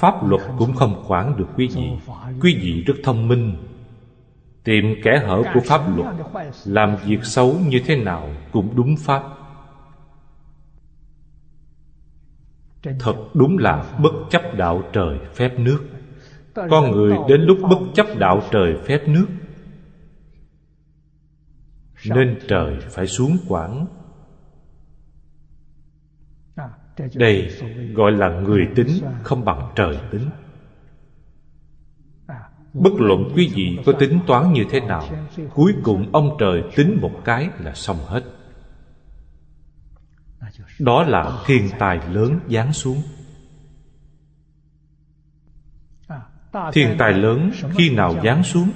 Pháp 0.00 0.28
luật 0.28 0.42
cũng 0.58 0.74
không 0.74 1.04
quản 1.08 1.36
được 1.36 1.46
quý 1.56 1.68
vị. 1.74 1.90
Quý 2.40 2.58
vị 2.62 2.84
rất 2.86 2.94
thông 3.04 3.28
minh. 3.28 3.56
Tìm 4.64 4.84
kẻ 5.04 5.22
hở 5.26 5.42
của 5.54 5.60
pháp 5.60 5.96
luật 5.96 6.16
làm 6.64 6.96
việc 7.04 7.24
xấu 7.24 7.56
như 7.68 7.82
thế 7.86 7.96
nào 7.96 8.30
cũng 8.52 8.76
đúng 8.76 8.96
pháp. 8.98 9.22
Thật 12.98 13.16
đúng 13.34 13.58
là 13.58 13.96
bất 14.02 14.12
chấp 14.30 14.42
đạo 14.56 14.82
trời 14.92 15.18
phép 15.34 15.58
nước 15.58 15.95
con 16.70 16.90
người 16.90 17.16
đến 17.28 17.40
lúc 17.40 17.58
bất 17.70 17.78
chấp 17.94 18.06
đạo 18.18 18.42
trời 18.50 18.76
phép 18.86 19.08
nước. 19.08 19.26
Nên 22.06 22.38
trời 22.48 22.76
phải 22.90 23.06
xuống 23.06 23.38
quản 23.48 23.86
đây 27.14 27.50
gọi 27.94 28.12
là 28.12 28.40
người 28.40 28.68
tính 28.76 28.88
không 29.22 29.44
bằng 29.44 29.72
trời 29.76 29.98
tính. 30.10 30.30
Bất 32.72 32.92
luận 32.98 33.32
quý 33.36 33.52
vị 33.54 33.78
có 33.86 33.92
tính 33.92 34.20
toán 34.26 34.52
như 34.52 34.64
thế 34.70 34.80
nào 34.80 35.08
cuối 35.54 35.74
cùng 35.82 36.12
ông 36.12 36.36
trời 36.40 36.62
tính 36.76 36.98
một 37.00 37.12
cái 37.24 37.50
là 37.58 37.74
xong 37.74 37.98
hết. 38.06 38.22
Đó 40.80 41.02
là 41.02 41.42
thiên 41.46 41.68
tài 41.78 42.00
lớn 42.10 42.40
giáng 42.50 42.72
xuống 42.72 43.02
thiên 46.72 46.94
tài 46.98 47.12
lớn 47.12 47.50
khi 47.76 47.90
nào 47.90 48.14
giáng 48.24 48.44
xuống? 48.44 48.70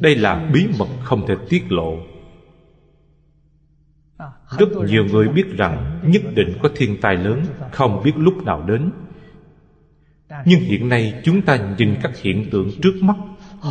Đây 0.00 0.16
là 0.16 0.50
bí 0.52 0.66
mật 0.78 0.88
không 1.02 1.26
thể 1.26 1.34
tiết 1.48 1.72
lộ. 1.72 1.98
Rất 4.58 4.68
nhiều 4.86 5.04
người 5.04 5.28
biết 5.28 5.46
rằng 5.56 6.00
nhất 6.04 6.22
định 6.34 6.58
có 6.62 6.70
thiên 6.76 7.00
tai 7.00 7.16
lớn 7.16 7.44
Không 7.72 8.02
biết 8.04 8.12
lúc 8.16 8.44
nào 8.44 8.64
đến. 8.68 8.90
Nhưng 10.44 10.60
hiện 10.60 10.88
nay 10.88 11.20
chúng 11.24 11.42
ta 11.42 11.74
nhìn 11.78 11.96
các 12.02 12.16
hiện 12.16 12.48
tượng 12.50 12.70
trước 12.82 12.94
mắt 13.00 13.16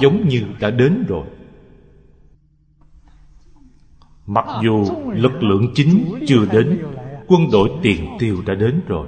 Giống 0.02 0.28
như 0.28 0.44
đã 0.60 0.70
đến 0.70 1.06
rồi. 1.08 1.28
Mặc 4.26 4.46
dù 4.64 4.86
lực 5.14 5.44
lượng 5.44 5.72
chính 5.76 6.04
chưa 6.28 6.46
đến 6.52 6.80
Quân 7.28 7.42
đội 7.52 7.70
tiền 7.82 8.08
tiêu 8.20 8.38
đã 8.46 8.56
đến 8.56 8.82
rồi 8.88 9.08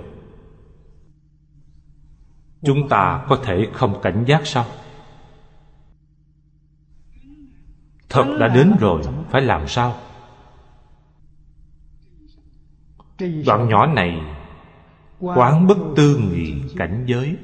Chúng 2.63 2.89
ta 2.89 3.25
có 3.29 3.39
thể 3.43 3.67
không 3.73 3.99
cảnh 4.01 4.23
giác 4.27 4.41
sao? 4.47 4.65
Thật 8.09 8.37
đã 8.39 8.47
đến 8.47 8.71
rồi, 8.79 9.01
Phải 9.29 9.41
làm 9.41 9.67
sao? 9.67 9.95
Đoạn 13.45 13.69
nhỏ 13.69 13.85
này 13.85 14.21
Quán 15.19 15.67
bất 15.67 15.77
tư 15.95 16.17
nghị 16.17 16.53
cảnh 16.77 17.05
giới 17.07 17.37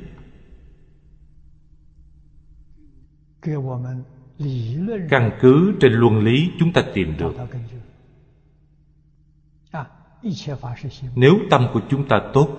Căn 5.09 5.31
cứ 5.41 5.73
trên 5.81 5.91
luân 5.91 6.19
lý 6.19 6.51
chúng 6.59 6.73
ta 6.73 6.83
tìm 6.93 7.13
được 7.17 7.33
nếu 11.15 11.33
tâm 11.49 11.67
của 11.73 11.81
chúng 11.89 12.07
ta 12.07 12.21
tốt 12.33 12.49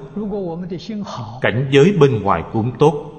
Cảnh 1.41 1.69
giới 1.71 1.97
bên 2.01 2.23
ngoài 2.23 2.45
cũng 2.53 2.73
tốt 2.79 3.13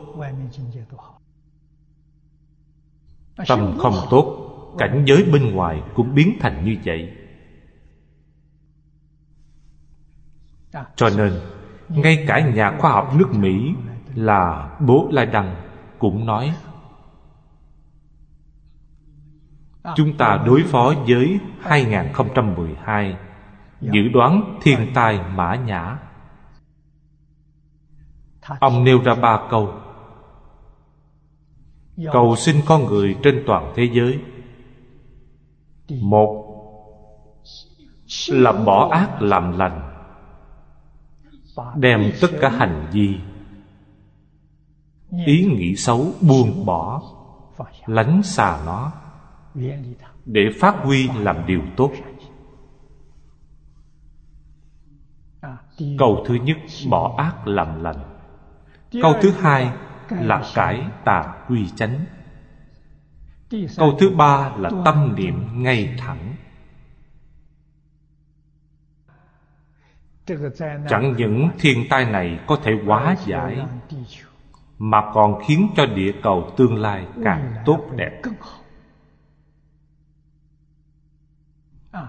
Tâm 3.47 3.77
không 3.77 3.95
tốt 4.09 4.35
Cảnh 4.77 5.03
giới 5.07 5.23
bên 5.23 5.55
ngoài 5.55 5.81
cũng 5.95 6.15
biến 6.15 6.37
thành 6.39 6.65
như 6.65 6.77
vậy 6.85 7.13
Cho 10.95 11.09
nên 11.17 11.33
Ngay 11.89 12.25
cả 12.27 12.39
nhà 12.39 12.77
khoa 12.79 12.91
học 12.91 13.13
nước 13.15 13.29
Mỹ 13.33 13.73
Là 14.15 14.77
Bố 14.79 15.07
Lai 15.11 15.25
Đăng 15.25 15.55
Cũng 15.99 16.25
nói 16.25 16.53
Chúng 19.95 20.17
ta 20.17 20.43
đối 20.45 20.63
phó 20.63 20.93
với 21.07 21.39
2012 21.59 23.17
Dự 23.81 24.07
đoán 24.13 24.59
thiên 24.61 24.91
tai 24.93 25.19
mã 25.35 25.55
nhã. 25.55 25.99
Ông 28.59 28.83
nêu 28.83 29.01
ra 29.03 29.15
ba 29.15 29.47
câu. 29.49 29.73
Cầu 32.13 32.35
xin 32.35 32.55
con 32.65 32.85
người 32.85 33.17
trên 33.23 33.43
toàn 33.47 33.73
thế 33.75 33.89
giới. 33.93 34.19
Một, 36.01 36.45
Là 38.27 38.51
bỏ 38.51 38.89
ác 38.91 39.21
làm 39.21 39.57
lành, 39.57 39.81
Đem 41.75 42.11
tất 42.21 42.27
cả 42.41 42.49
hành 42.49 42.87
vi, 42.91 43.17
Ý 45.25 45.45
nghĩ 45.45 45.75
xấu 45.75 46.11
buông 46.21 46.65
bỏ, 46.65 47.01
Lánh 47.85 48.23
xa 48.23 48.59
nó, 48.65 48.91
Để 50.25 50.41
phát 50.59 50.75
huy 50.83 51.09
làm 51.15 51.45
điều 51.47 51.61
tốt. 51.77 51.91
Câu 55.99 56.23
thứ 56.27 56.33
nhất, 56.33 56.57
bỏ 56.89 57.15
ác 57.17 57.47
làm 57.47 57.83
lành. 57.83 57.99
Câu 59.01 59.13
thứ 59.21 59.31
hai, 59.31 59.71
là 60.09 60.43
cải 60.55 60.83
tà 61.05 61.33
quy 61.47 61.69
chánh. 61.75 62.05
Câu 63.77 63.97
thứ 63.99 64.09
ba, 64.09 64.51
là 64.57 64.69
tâm 64.85 65.15
niệm 65.15 65.63
ngay 65.63 65.95
thẳng. 65.97 66.35
Chẳng 70.87 71.13
những 71.17 71.49
thiên 71.59 71.85
tai 71.89 72.05
này 72.05 72.39
có 72.47 72.57
thể 72.63 72.71
hóa 72.85 73.15
giải, 73.25 73.65
Mà 74.81 75.11
còn 75.13 75.41
khiến 75.47 75.69
cho 75.75 75.85
địa 75.85 76.11
cầu 76.23 76.53
tương 76.57 76.75
lai 76.75 77.07
càng 77.23 77.53
tốt 77.65 77.85
đẹp. 77.95 78.21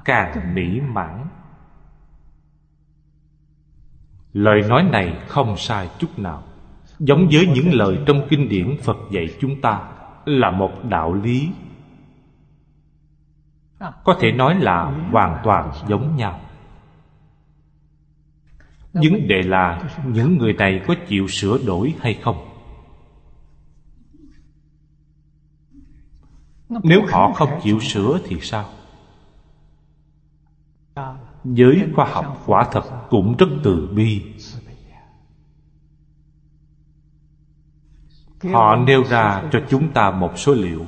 Càng 0.04 0.54
mỹ 0.54 0.80
mãn. 0.80 1.26
Lời 4.32 4.62
nói 4.68 4.82
này 4.82 5.18
không 5.28 5.56
sai 5.56 5.88
chút 5.98 6.18
nào. 6.18 6.42
Giống 6.98 7.28
với 7.32 7.46
những 7.46 7.74
lời 7.74 7.98
trong 8.06 8.26
kinh 8.30 8.48
điển 8.48 8.76
Phật 8.82 8.96
dạy 9.10 9.28
chúng 9.40 9.60
ta 9.60 9.80
Là 10.24 10.50
một 10.50 10.84
đạo 10.88 11.14
lý. 11.14 11.48
Có 14.04 14.16
thể 14.20 14.32
nói 14.32 14.54
là 14.60 14.84
hoàn 15.12 15.40
toàn 15.44 15.72
giống 15.88 16.16
nhau. 16.16 16.40
Vấn 18.92 19.28
đề 19.28 19.42
là, 19.42 19.82
những 20.06 20.38
người 20.38 20.52
này 20.52 20.80
có 20.86 20.94
chịu 21.08 21.28
sửa 21.28 21.58
đổi 21.66 21.94
hay 22.00 22.14
không? 22.22 22.50
Nếu 26.68 27.02
họ 27.08 27.32
không 27.32 27.60
chịu 27.62 27.80
sửa 27.80 28.20
thì 28.24 28.36
sao? 28.40 28.64
Giới 31.44 31.82
khoa 31.94 32.04
học 32.04 32.42
quả 32.46 32.68
thật 32.72 32.84
cũng 33.10 33.36
rất 33.38 33.46
từ 33.64 33.88
bi. 33.94 34.22
Họ 38.52 38.76
nêu 38.76 39.04
ra 39.04 39.42
cho 39.52 39.60
chúng 39.70 39.92
ta 39.92 40.10
một 40.10 40.38
số 40.38 40.54
liệu. 40.54 40.84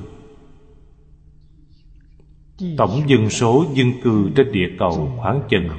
Tổng 2.77 3.01
dân 3.07 3.29
số 3.29 3.65
dân 3.73 3.87
cư 4.03 4.29
trên 4.35 4.51
địa 4.51 4.75
cầu 4.79 5.11
khoảng 5.17 5.41
chừng 5.49 5.69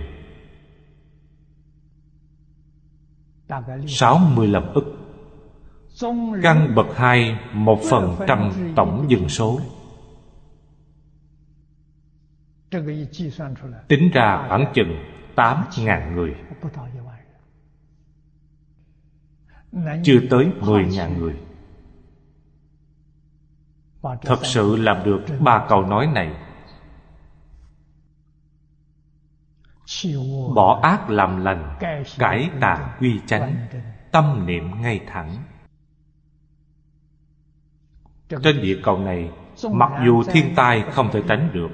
65 3.86 4.62
ức. 4.74 4.84
Căn 6.42 6.74
bậc 6.74 6.86
hai, 6.96 7.38
Một 7.52 7.80
phần 7.90 8.16
trăm 8.26 8.50
tổng 8.76 9.06
dân 9.08 9.28
số. 9.28 9.60
Tính 13.88 14.10
ra 14.14 14.44
khoảng 14.48 14.72
chừng 14.74 15.04
8.000 15.36 16.14
người. 16.14 16.34
Chưa 20.04 20.20
tới 20.30 20.52
10.000 20.60 21.18
người. 21.18 21.34
Thật 24.02 24.38
sự 24.42 24.76
làm 24.76 25.04
được 25.04 25.20
ba 25.40 25.66
câu 25.68 25.82
nói 25.82 26.06
này. 26.06 26.36
Bỏ 30.54 30.80
ác 30.82 31.10
làm 31.10 31.44
lành 31.44 31.76
Cải 32.18 32.50
tà 32.60 32.96
quy 33.00 33.20
chánh 33.26 33.66
Tâm 34.12 34.46
niệm 34.46 34.80
ngay 34.80 35.00
thẳng. 35.06 35.36
Trên 38.28 38.62
địa 38.62 38.80
cầu 38.82 38.98
này 38.98 39.30
Mặc 39.72 39.90
dù 40.06 40.22
thiên 40.22 40.54
tai 40.56 40.84
không 40.92 41.10
thể 41.12 41.22
tránh 41.28 41.50
được 41.52 41.68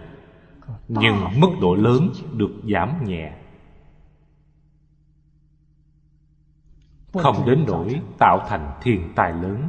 Nhưng 0.89 1.17
mức 1.37 1.51
độ 1.61 1.75
lớn 1.75 2.13
được 2.33 2.51
giảm 2.75 3.05
nhẹ. 3.05 3.33
Không 7.13 7.47
đến 7.47 7.65
nỗi 7.67 8.01
tạo 8.19 8.45
thành 8.49 8.79
thiên 8.83 9.13
tai 9.17 9.33
lớn. 9.33 9.69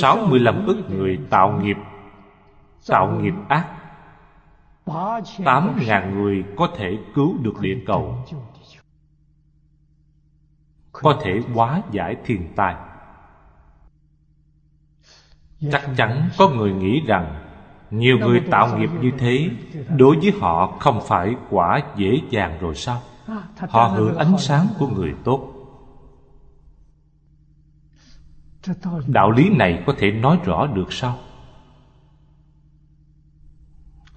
65 0.00 0.66
ức 0.66 0.82
người 0.90 1.18
tạo 1.30 1.60
nghiệp 1.60 1.76
Tạo 2.86 3.20
nghiệp 3.20 3.34
ác. 3.48 3.76
Tám 5.44 5.78
ngàn 5.86 6.14
người 6.14 6.44
có 6.56 6.68
thể 6.76 6.98
cứu 7.14 7.36
được 7.42 7.60
địa 7.60 7.78
cầu. 7.86 8.24
Có 10.92 11.18
thể 11.22 11.40
hóa 11.54 11.82
giải 11.90 12.16
thiên 12.24 12.52
tai 12.56 12.89
Chắc 15.60 15.90
chắn 15.96 16.28
có 16.38 16.48
người 16.48 16.72
nghĩ 16.72 17.00
rằng 17.06 17.44
Nhiều 17.90 18.18
người 18.18 18.40
tạo 18.50 18.78
nghiệp 18.78 18.90
như 19.00 19.10
thế 19.18 19.50
Đối 19.96 20.16
với 20.16 20.32
họ 20.40 20.76
không 20.80 21.00
phải 21.06 21.34
quả 21.50 21.82
dễ 21.96 22.20
dàng 22.30 22.58
rồi 22.60 22.74
sao? 22.74 23.02
Họ 23.68 23.86
hưởng 23.86 24.16
ánh 24.16 24.38
sáng 24.38 24.66
của 24.78 24.88
người 24.88 25.14
tốt. 25.24 25.52
Đạo 29.06 29.30
lý 29.30 29.50
này 29.50 29.82
có 29.86 29.94
thể 29.98 30.10
nói 30.10 30.38
rõ 30.44 30.66
được 30.66 30.92
sao? 30.92 31.18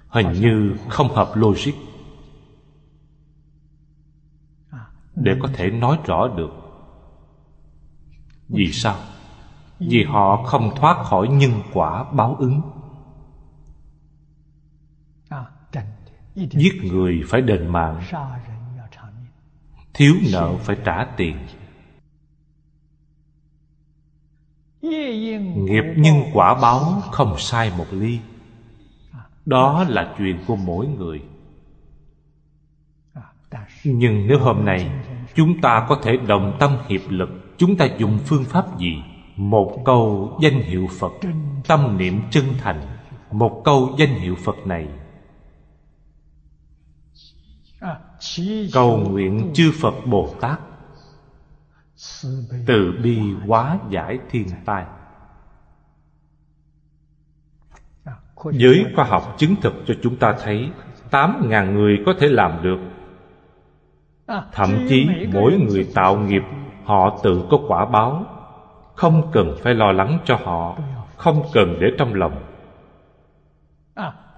Hình 0.07 0.31
như 0.31 0.75
không 0.89 1.07
hợp 1.07 1.31
logic. 1.35 1.73
Để 5.15 5.31
có 5.41 5.49
thể 5.53 5.69
nói 5.69 5.99
rõ 6.05 6.27
được. 6.27 6.51
Vì 8.49 8.71
sao 8.71 8.95
vì 9.87 10.03
họ 10.03 10.43
không 10.45 10.75
thoát 10.75 11.03
khỏi 11.03 11.27
nhân 11.27 11.51
quả 11.73 12.03
báo 12.03 12.35
ứng. 12.39 12.61
Giết 16.35 16.73
người 16.83 17.21
phải 17.27 17.41
đền 17.41 17.67
mạng 17.67 18.01
thiếu 19.93 20.15
nợ 20.31 20.57
phải 20.57 20.77
trả 20.85 21.05
tiền. 21.17 21.37
Nghiệp 25.55 25.83
nhân 25.97 26.15
quả 26.33 26.61
báo 26.61 27.01
không 27.11 27.35
sai 27.37 27.71
một 27.77 27.85
ly. 27.91 28.19
Đó 29.45 29.85
là 29.89 30.15
chuyện 30.17 30.43
của 30.47 30.55
mỗi 30.55 30.87
người. 30.87 31.23
Nhưng 33.83 34.27
nếu 34.27 34.39
hôm 34.39 34.65
nay 34.65 34.91
chúng 35.35 35.61
ta 35.61 35.85
có 35.89 35.99
thể 36.03 36.17
đồng 36.17 36.57
tâm 36.59 36.77
hiệp 36.87 37.01
lực 37.07 37.29
chúng 37.57 37.75
ta 37.77 37.87
dùng 37.97 38.19
phương 38.25 38.43
pháp 38.43 38.77
gì 38.79 39.03
một 39.35 39.81
câu 39.85 40.31
danh 40.41 40.61
hiệu 40.61 40.87
phật 40.99 41.11
tâm 41.67 41.97
niệm 41.97 42.21
chân 42.31 42.45
thành. 42.57 42.81
Một 43.31 43.61
câu 43.65 43.95
danh 43.97 44.15
hiệu 44.15 44.35
phật 44.45 44.55
này. 44.65 44.87
Cầu 48.73 48.97
nguyện 48.97 49.51
chư 49.53 49.71
phật 49.81 49.93
bồ 50.05 50.29
tát. 50.41 50.59
Từ 52.65 52.93
bi 53.03 53.19
hóa 53.47 53.79
giải 53.89 54.19
thiên 54.29 54.47
tai. 54.65 54.85
Giới 58.51 58.85
khoa 58.95 59.05
học 59.05 59.35
chứng 59.37 59.55
thực 59.61 59.73
cho 59.87 59.93
chúng 60.03 60.15
ta 60.15 60.35
thấy 60.43 60.69
tám 61.11 61.49
ngàn 61.49 61.73
người 61.73 61.97
có 62.05 62.13
thể 62.19 62.27
làm 62.27 62.63
được. 62.63 62.79
Thậm 64.51 64.85
chí 64.89 65.07
mỗi 65.33 65.57
người 65.57 65.91
tạo 65.95 66.19
nghiệp 66.19 66.43
họ 66.85 67.19
tự 67.23 67.43
có 67.51 67.57
quả 67.67 67.85
báo 67.85 68.25
không 68.95 69.29
cần 69.31 69.55
phải 69.61 69.73
lo 69.73 69.91
lắng 69.91 70.19
cho 70.25 70.35
họ. 70.35 70.77
Không 71.17 71.43
cần 71.53 71.77
để 71.79 71.87
trong 71.97 72.13
lòng. 72.13 72.43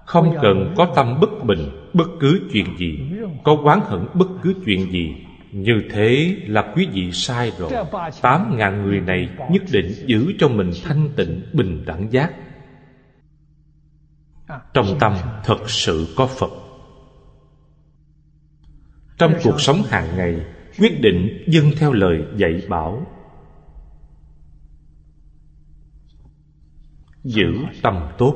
Không 0.06 0.36
cần 0.42 0.74
có 0.76 0.92
tâm 0.94 1.20
bất 1.20 1.44
bình, 1.44 1.90
bất 1.92 2.08
cứ 2.20 2.48
chuyện 2.52 2.76
gì. 2.78 2.98
Có 3.44 3.56
oán 3.64 3.80
hận 3.84 4.06
bất 4.14 4.28
cứ 4.42 4.54
chuyện 4.64 4.92
gì. 4.92 5.14
Như 5.52 5.82
thế 5.90 6.36
là 6.46 6.72
quý 6.76 6.88
vị 6.92 7.12
sai 7.12 7.52
rồi. 7.58 7.70
Tám 8.22 8.56
ngàn 8.56 8.82
người 8.82 9.00
này 9.00 9.28
nhất 9.50 9.62
định 9.72 9.92
giữ 10.06 10.32
cho 10.38 10.48
mình 10.48 10.70
thanh 10.84 11.08
tịnh, 11.16 11.42
bình 11.52 11.84
đẳng 11.86 12.12
giác. 12.12 12.32
Trong 14.74 14.86
tâm 15.00 15.14
thật 15.44 15.70
sự 15.70 16.06
có 16.16 16.26
Phật. 16.26 16.50
Trong 19.18 19.32
cuộc 19.44 19.60
sống 19.60 19.82
hàng 19.90 20.16
ngày, 20.16 20.40
Quyết 20.78 21.00
định 21.00 21.44
dâng 21.46 21.70
theo 21.78 21.92
lời 21.92 22.24
dạy 22.36 22.62
bảo. 22.68 23.06
Giữ 27.26 27.52
tâm 27.82 28.08
tốt. 28.18 28.34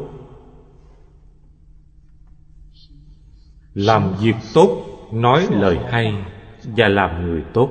Làm 3.75 4.15
việc 4.21 4.35
tốt, 4.55 4.91
Nói 5.13 5.49
lời 5.51 5.79
hay 5.91 6.15
và 6.63 6.89
làm 6.89 7.23
người 7.23 7.45
tốt. 7.55 7.71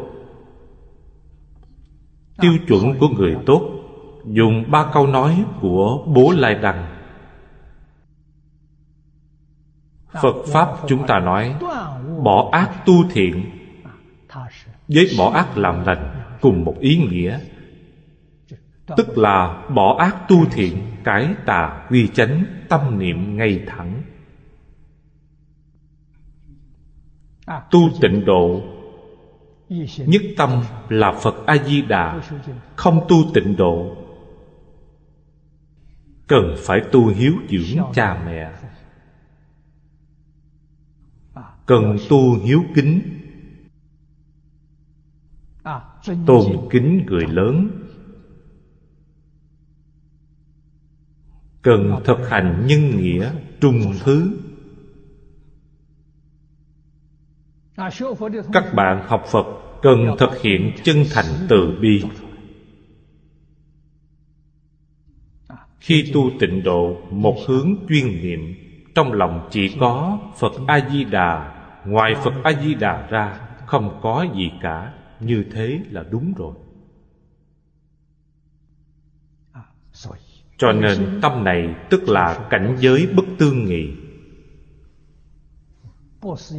Tiêu 2.42 2.54
chuẩn 2.68 3.00
của 3.00 3.08
người 3.08 3.38
tốt, 3.46 3.72
dùng 4.26 4.72
ba 4.72 4.92
câu 4.94 5.08
nói 5.08 5.46
của 5.62 6.04
bố 6.08 6.32
lai 6.38 6.56
Đằng. 6.56 6.96
phật 10.22 10.36
pháp 10.54 10.68
chúng 10.88 11.08
ta 11.08 11.20
nói, 11.20 11.56
bỏ 12.24 12.50
ác 12.52 12.86
tu 12.86 12.94
thiện. 13.12 13.52
Với 14.88 15.08
bỏ 15.18 15.32
ác 15.32 15.58
làm 15.58 15.86
lành 15.86 16.24
cùng 16.42 16.66
một 16.66 16.76
ý 16.80 16.98
nghĩa 16.98 17.40
tức 18.98 19.18
là 19.18 19.68
bỏ 19.76 19.98
ác 20.00 20.16
tu 20.30 20.46
thiện 20.46 20.78
cải 21.04 21.36
tà 21.46 21.88
quy 21.90 22.08
chánh 22.08 22.44
tâm 22.70 23.00
niệm 23.00 23.38
ngay 23.38 23.64
thẳng. 23.68 24.04
Tu 27.72 27.80
tịnh 28.02 28.26
độ. 28.26 28.62
Nhất 29.98 30.22
tâm 30.38 30.62
là 30.90 31.12
phật 31.12 31.46
a 31.46 31.58
di 31.58 31.82
đà 31.82 32.22
không 32.76 33.06
tu 33.10 33.16
tịnh 33.34 33.56
độ. 33.56 33.96
Cần 36.28 36.56
phải 36.58 36.82
tu 36.92 37.08
hiếu 37.08 37.34
dưỡng 37.50 37.84
cha 37.94 38.24
mẹ. 38.26 38.52
Cần 41.66 41.98
tu 42.10 42.40
hiếu 42.44 42.64
kính. 42.76 43.02
Tôn 46.26 46.46
kính 46.70 47.06
người 47.08 47.28
lớn 47.28 47.79
cần 51.62 52.02
thực 52.06 52.30
hành 52.30 52.66
nhân 52.68 52.98
nghĩa 52.98 53.32
trung 53.62 53.94
thứ. 54.04 54.32
Các 58.54 58.74
bạn 58.76 59.06
học 59.08 59.24
phật 59.32 59.46
cần 59.82 60.16
thực 60.20 60.42
hiện 60.42 60.72
chân 60.84 60.98
thành 61.14 61.26
từ 61.50 61.78
bi. 61.82 62.04
Khi 65.80 66.12
tu 66.14 66.30
tịnh 66.40 66.64
độ, 66.64 66.98
một 67.12 67.36
hướng 67.48 67.76
chuyên 67.90 68.22
niệm, 68.24 68.56
trong 68.96 69.14
lòng 69.14 69.48
chỉ 69.52 69.76
có 69.80 70.20
phật 70.38 70.52
a 70.68 70.90
di 70.92 71.04
đà 71.04 71.56
ngoài 71.86 72.16
phật 72.24 72.34
a 72.44 72.52
di 72.62 72.74
đà 72.74 73.08
ra, 73.10 73.40
không 73.66 74.00
có 74.02 74.26
gì 74.36 74.52
cả. 74.62 74.94
Như 75.20 75.46
thế 75.52 75.80
là 75.90 76.04
đúng 76.12 76.34
rồi. 76.38 76.54
Cho 80.60 80.72
nên 80.72 81.20
tâm 81.22 81.44
này 81.44 81.76
tức 81.90 82.10
là 82.10 82.48
cảnh 82.50 82.78
giới 82.80 83.08
bất 83.16 83.26
tương 83.38 83.66
nghị 83.66 83.90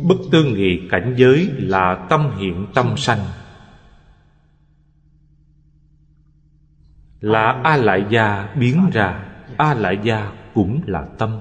Bất 0.09 0.17
tương 0.33 0.55
nghị 0.55 0.89
cảnh 0.91 1.15
giới 1.19 1.51
là 1.59 2.07
tâm 2.11 2.31
hiện 2.39 2.67
tâm 2.75 2.97
sanh. 2.97 3.19
Là 7.21 7.61
A 7.65 7.77
Lại 7.77 8.07
Gia 8.11 8.55
biến 8.55 8.91
ra, 8.93 9.25
A 9.57 9.75
Lại 9.75 9.99
Gia 10.05 10.33
cũng 10.55 10.81
là 10.87 11.09
tâm. 11.19 11.41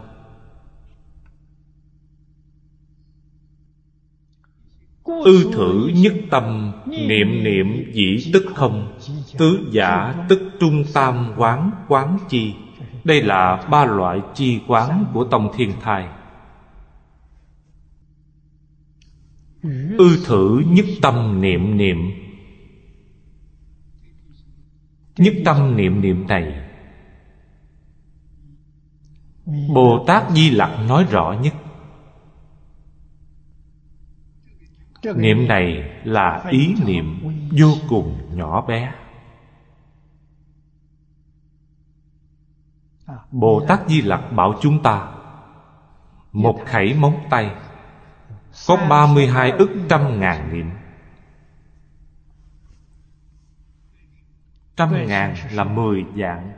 Ư 5.03 5.52
thử 5.53 5.91
nhất 5.95 6.14
tâm, 6.31 6.72
Niệm 6.86 7.44
niệm 7.44 7.91
dĩ 7.94 8.31
tức 8.34 8.45
không. 8.56 8.98
Tứ 9.38 9.69
giả 9.72 10.26
tức 10.30 10.39
trung 10.60 10.84
tam 10.93 11.34
quán 11.38 11.72
quán 11.88 12.18
chi. 12.30 12.56
Đây 13.03 13.22
là 13.22 13.68
ba 13.72 13.85
loại 13.85 14.22
chi 14.35 14.61
quán 14.68 15.06
của 15.14 15.23
tông 15.23 15.51
thiên 15.56 15.72
thai. 15.81 16.07
Ư 19.97 20.23
thử 20.26 20.64
nhất 20.68 20.85
tâm 21.01 21.41
niệm 21.41 21.77
niệm. 21.77 21.97
Nhất 25.18 25.34
tâm 25.45 25.76
niệm 25.77 26.01
niệm 26.01 26.27
này 26.27 26.69
bồ 29.73 30.03
tát 30.07 30.23
di 30.31 30.49
lặc 30.49 30.80
nói 30.88 31.06
rõ 31.10 31.35
nhất. 31.41 31.53
Niệm 35.15 35.47
này 35.47 35.84
là 36.03 36.45
ý 36.49 36.76
niệm 36.85 37.19
vô 37.51 37.73
cùng 37.89 38.18
nhỏ 38.34 38.65
bé. 38.68 38.93
Bồ 43.31 43.65
tát 43.68 43.80
di 43.88 44.02
lặc 44.02 44.22
bảo 44.36 44.53
chúng 44.61 44.84
ta 44.84 45.11
một 46.31 46.60
khẩy 46.65 46.94
móng 46.94 47.19
tay 47.30 47.56
có 48.68 48.77
ba 48.90 49.07
mươi 49.14 49.27
hai 49.27 49.52
ức 49.52 49.69
trăm 49.90 50.19
ngàn 50.19 50.53
niệm. 50.53 50.72
Trăm 54.76 55.07
ngàn 55.07 55.36
là 55.52 55.64
mười 55.64 56.06
dạng 56.18 56.52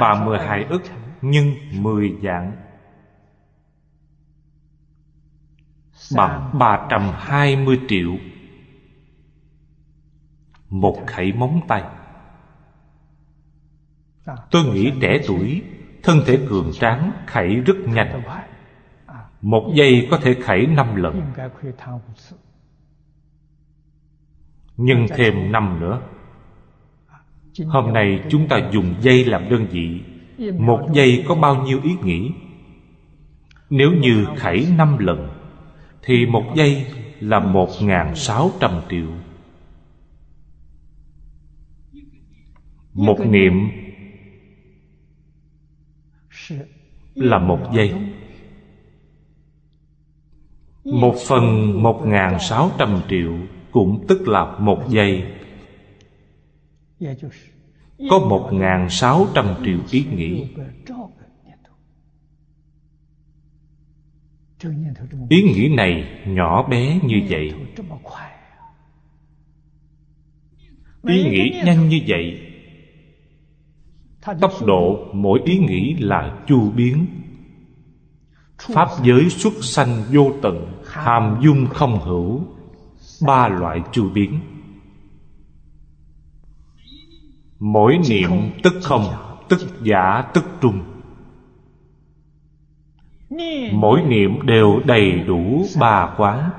Ba 0.00 0.24
mươi 0.24 0.38
hai 0.38 0.64
ức 0.64 0.82
nhưng 1.22 1.54
mười 1.82 2.18
dạng. 2.22 2.56
Bằng 6.16 6.58
ba 6.58 6.86
trăm 6.90 7.10
hai 7.14 7.56
mươi 7.56 7.80
triệu. 7.88 8.16
Một 10.68 10.98
khẩy 11.06 11.32
móng 11.32 11.60
tay. 11.68 11.82
Tôi 14.50 14.64
nghĩ 14.64 14.92
trẻ 15.00 15.20
tuổi 15.26 15.62
Thân 16.02 16.20
thể 16.26 16.38
cường 16.48 16.72
tráng 16.72 17.12
khẩy 17.26 17.54
rất 17.54 17.76
nhanh. 17.86 18.22
Một 19.42 19.72
giây 19.74 20.08
có 20.10 20.16
thể 20.16 20.34
khẩy 20.34 20.66
năm 20.66 20.96
lần. 20.96 21.32
Nhưng 24.76 25.06
thêm 25.16 25.52
năm 25.52 25.80
nữa. 25.80 26.00
Hôm 27.66 27.92
nay 27.92 28.24
chúng 28.30 28.48
ta 28.48 28.58
dùng 28.72 28.94
giây 29.00 29.24
làm 29.24 29.48
đơn 29.50 29.66
vị. 29.70 30.00
Một 30.58 30.88
giây 30.92 31.24
có 31.28 31.34
bao 31.34 31.62
nhiêu 31.64 31.80
ý 31.82 31.90
nghĩ? 32.04 32.32
Nếu 33.70 33.92
như 33.92 34.26
khẩy 34.36 34.66
năm 34.76 34.98
lần, 34.98 35.28
Thì 36.02 36.26
một 36.26 36.44
giây 36.56 36.86
là 37.20 37.40
một 37.40 37.68
ngàn 37.82 38.14
sáu 38.14 38.50
trăm 38.60 38.70
triệu. 38.90 39.06
Một 42.92 43.18
niệm 43.26 43.52
là 47.14 47.38
một 47.38 47.58
giây. 47.74 47.94
Một 50.84 51.14
phần 51.28 51.72
một 51.82 52.02
ngàn 52.06 52.38
sáu 52.40 52.70
trăm 52.78 53.00
triệu 53.10 53.32
Cũng 53.70 54.04
tức 54.08 54.28
là 54.28 54.58
một 54.58 54.82
giây. 54.88 55.24
Có 58.10 58.18
một 58.18 58.48
ngàn 58.52 58.90
sáu 58.90 59.26
trăm 59.34 59.54
triệu 59.64 59.78
ý 59.90 60.04
nghĩ. 60.04 60.46
Ý 65.28 65.42
nghĩ 65.42 65.68
này 65.76 66.20
nhỏ 66.26 66.68
bé 66.68 66.98
như 67.02 67.20
vậy. 67.28 67.52
Ý 71.06 71.30
nghĩ 71.30 71.62
nhanh 71.64 71.88
như 71.88 72.00
vậy 72.06 72.51
tốc 74.40 74.52
độ 74.66 74.98
mỗi 75.12 75.40
ý 75.44 75.58
nghĩ 75.58 75.94
là 75.94 76.38
chu 76.46 76.70
biến. 76.70 77.06
Pháp 78.58 78.88
giới 79.02 79.30
xuất 79.30 79.52
sanh 79.60 80.02
vô 80.12 80.32
tận, 80.42 80.72
hàm 80.86 81.40
dung 81.42 81.66
không 81.66 82.00
hữu, 82.00 82.40
ba 83.26 83.48
loại 83.48 83.80
chu 83.92 84.10
biến. 84.14 84.40
Mỗi 87.58 87.98
niệm 88.10 88.30
tức 88.62 88.72
không, 88.82 89.04
tức 89.48 89.60
giả, 89.82 90.30
tức 90.34 90.44
trung. 90.60 90.82
Mỗi 93.72 94.02
niệm 94.02 94.46
đều 94.46 94.80
đầy 94.84 95.12
đủ 95.12 95.66
ba 95.80 96.14
quán 96.16 96.50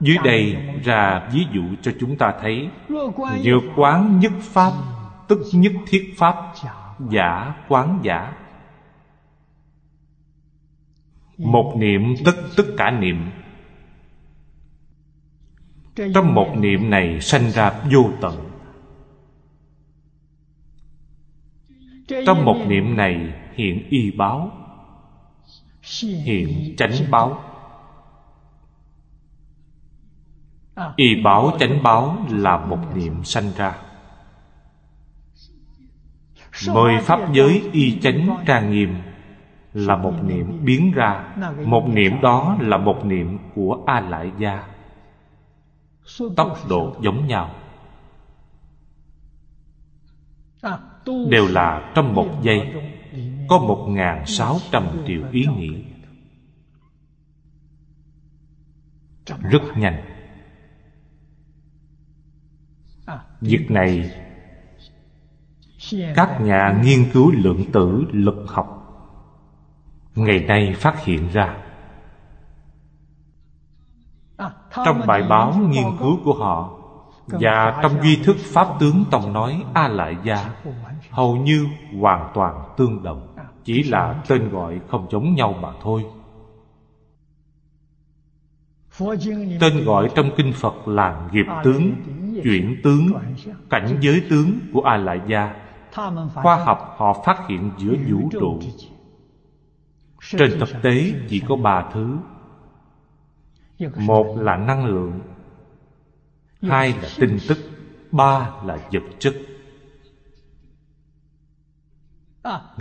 dưới 0.00 0.16
đây 0.24 0.56
ra 0.84 1.28
ví 1.32 1.46
dụ 1.52 1.62
cho 1.82 1.92
chúng 2.00 2.16
ta 2.16 2.34
thấy 2.40 2.68
Nhược 3.44 3.62
quán 3.76 4.20
nhất 4.20 4.32
pháp 4.40 4.72
Tức 5.28 5.40
nhất 5.52 5.72
thiết 5.86 6.14
pháp 6.16 6.36
Giả 7.10 7.54
quán 7.68 8.00
giả. 8.02 8.36
Một 11.38 11.74
niệm 11.76 12.14
tức 12.24 12.34
tất 12.56 12.64
cả 12.76 12.90
niệm. 12.90 13.30
Trong 16.14 16.34
một 16.34 16.54
niệm 16.56 16.90
này 16.90 17.20
sanh 17.20 17.50
ra 17.50 17.72
vô 17.92 18.10
tận. 18.20 18.50
Trong 22.26 22.44
một 22.44 22.64
niệm 22.68 22.96
này 22.96 23.32
hiện 23.54 23.88
y 23.88 24.10
báo 24.10 24.50
Hiện 26.24 26.74
chánh 26.76 26.92
báo 27.10 27.53
Y 30.96 31.22
báo 31.24 31.56
chánh 31.58 31.82
báo 31.82 32.26
là 32.30 32.56
một 32.66 32.78
niệm 32.94 33.24
sanh 33.24 33.50
ra. 33.56 33.76
Mười 36.68 36.98
pháp 37.00 37.32
giới 37.32 37.70
y 37.72 38.00
chánh 38.00 38.44
trang 38.46 38.70
nghiêm 38.70 38.94
Là 39.72 39.96
một 39.96 40.14
niệm 40.24 40.64
biến 40.64 40.92
ra. 40.92 41.34
Một 41.64 41.88
niệm 41.88 42.20
đó 42.22 42.56
là 42.60 42.76
một 42.76 43.04
niệm 43.04 43.38
của 43.54 43.82
A 43.86 44.00
Lại 44.00 44.32
Gia. 44.38 44.66
Tốc 46.36 46.58
độ 46.68 46.96
giống 47.00 47.26
nhau. 47.26 47.50
Đều 51.28 51.46
là 51.48 51.92
trong 51.94 52.14
một 52.14 52.28
giây. 52.42 52.72
Có 53.48 53.58
một 53.58 53.86
ngàn 53.88 54.26
sáu 54.26 54.56
trăm 54.70 54.86
triệu 55.06 55.22
ý 55.32 55.46
nghĩ 55.56 55.84
Rất 59.26 59.62
nhanh 59.76 60.13
Việc 63.44 63.70
này 63.70 64.10
Các 66.16 66.40
nhà 66.40 66.80
nghiên 66.82 67.10
cứu 67.12 67.32
lượng 67.32 67.64
tử 67.72 68.04
lực 68.12 68.44
học 68.46 68.80
Ngày 70.14 70.40
nay 70.40 70.74
phát 70.76 71.04
hiện 71.04 71.28
ra. 71.32 71.56
Trong 74.84 75.06
bài 75.06 75.22
báo 75.28 75.54
nghiên 75.68 75.96
cứu 75.98 76.18
của 76.24 76.34
họ 76.34 76.78
Và 77.26 77.80
trong 77.82 78.02
duy 78.02 78.16
thức 78.16 78.36
Pháp 78.38 78.68
tướng 78.80 79.04
Tông 79.10 79.32
nói 79.32 79.64
A 79.74 79.88
Lại 79.88 80.16
Gia 80.24 80.50
Hầu 81.10 81.36
như 81.36 81.66
hoàn 82.00 82.30
toàn 82.34 82.74
tương 82.76 83.02
đồng, 83.02 83.36
Chỉ 83.64 83.82
là 83.82 84.22
tên 84.28 84.48
gọi 84.48 84.80
không 84.88 85.06
giống 85.10 85.34
nhau 85.34 85.54
mà 85.62 85.68
thôi. 85.82 86.04
Tên 89.60 89.84
gọi 89.84 90.10
trong 90.14 90.30
kinh 90.36 90.52
Phật 90.52 90.88
là 90.88 91.28
nghiệp 91.32 91.46
tướng 91.64 91.94
chuyển 92.42 92.80
tướng, 92.82 93.12
cảnh 93.70 93.98
giới 94.00 94.26
tướng 94.30 94.58
của 94.72 94.80
a 94.80 94.96
La 94.96 95.14
gia 95.14 95.54
khoa 96.34 96.56
học 96.56 96.94
họ 96.96 97.22
phát 97.26 97.46
hiện 97.48 97.70
giữa 97.78 97.94
vũ 98.10 98.28
trụ. 98.32 98.60
Trên 100.30 100.50
thực 100.60 100.82
tế 100.82 101.12
chỉ 101.28 101.42
có 101.48 101.56
ba 101.56 101.90
thứ. 101.92 102.16
Một 103.96 104.36
là 104.38 104.56
năng 104.56 104.86
lượng, 104.86 105.20
hai 106.62 106.94
là 107.02 107.08
tin 107.18 107.38
tức, 107.48 107.58
ba 108.12 108.50
là 108.64 108.78
vật 108.92 109.02
chất. 109.18 109.34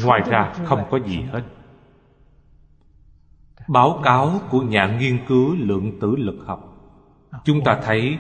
Ngoài 0.04 0.22
ra 0.30 0.54
không 0.66 0.84
có 0.92 1.00
gì 1.00 1.22
hết. 1.22 1.42
Báo 3.68 4.02
cáo 4.04 4.42
của 4.50 4.62
nhà 4.62 4.98
nghiên 5.00 5.26
cứu 5.28 5.56
lượng 5.60 6.00
tử 6.00 6.16
lực 6.16 6.44
học. 6.46 6.70
Chúng 7.44 7.64
ta 7.64 7.80
thấy 7.84 8.18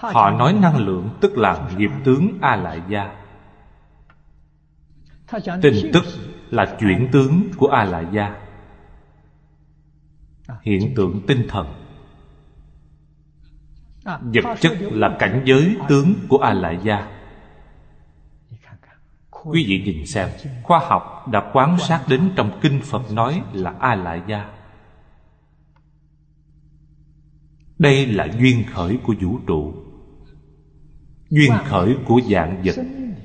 Họ 0.00 0.30
nói 0.30 0.52
năng 0.52 0.76
lượng 0.76 1.10
tức 1.20 1.38
là 1.38 1.70
nghiệp 1.76 1.90
tướng 2.04 2.38
A 2.40 2.56
Lại 2.56 2.82
Gia 2.88 3.16
Tin 5.62 5.74
tức 5.92 6.04
là 6.50 6.76
chuyển 6.80 7.08
tướng 7.12 7.42
của 7.56 7.66
A 7.66 7.84
Lại 7.84 8.06
Gia 8.12 8.36
Hiện 10.62 10.94
tượng 10.94 11.20
tinh 11.26 11.46
thần. 11.48 11.66
Vật 14.04 14.56
chất 14.60 14.72
là 14.80 15.16
cảnh 15.18 15.42
giới 15.44 15.76
tướng 15.88 16.14
của 16.28 16.38
A 16.38 16.52
Lại 16.52 16.78
Gia 16.82 17.08
Quý 19.30 19.64
vị 19.68 19.82
nhìn 19.84 20.06
xem 20.06 20.28
Khoa 20.62 20.78
học 20.78 21.28
đã 21.28 21.50
quan 21.52 21.78
sát 21.78 22.04
đến 22.08 22.32
trong 22.36 22.58
kinh 22.62 22.80
Phật 22.82 23.12
nói 23.12 23.42
là 23.52 23.74
A 23.80 23.94
Lại 23.94 24.22
Gia 24.28 24.50
Đây 27.78 28.06
là 28.06 28.28
duyên 28.38 28.64
khởi 28.72 28.98
của 29.02 29.14
vũ 29.20 29.38
trụ 29.46 29.74
duyên 31.30 31.52
khởi 31.64 31.96
của 32.06 32.20
dạng 32.30 32.62
vật, 32.64 32.76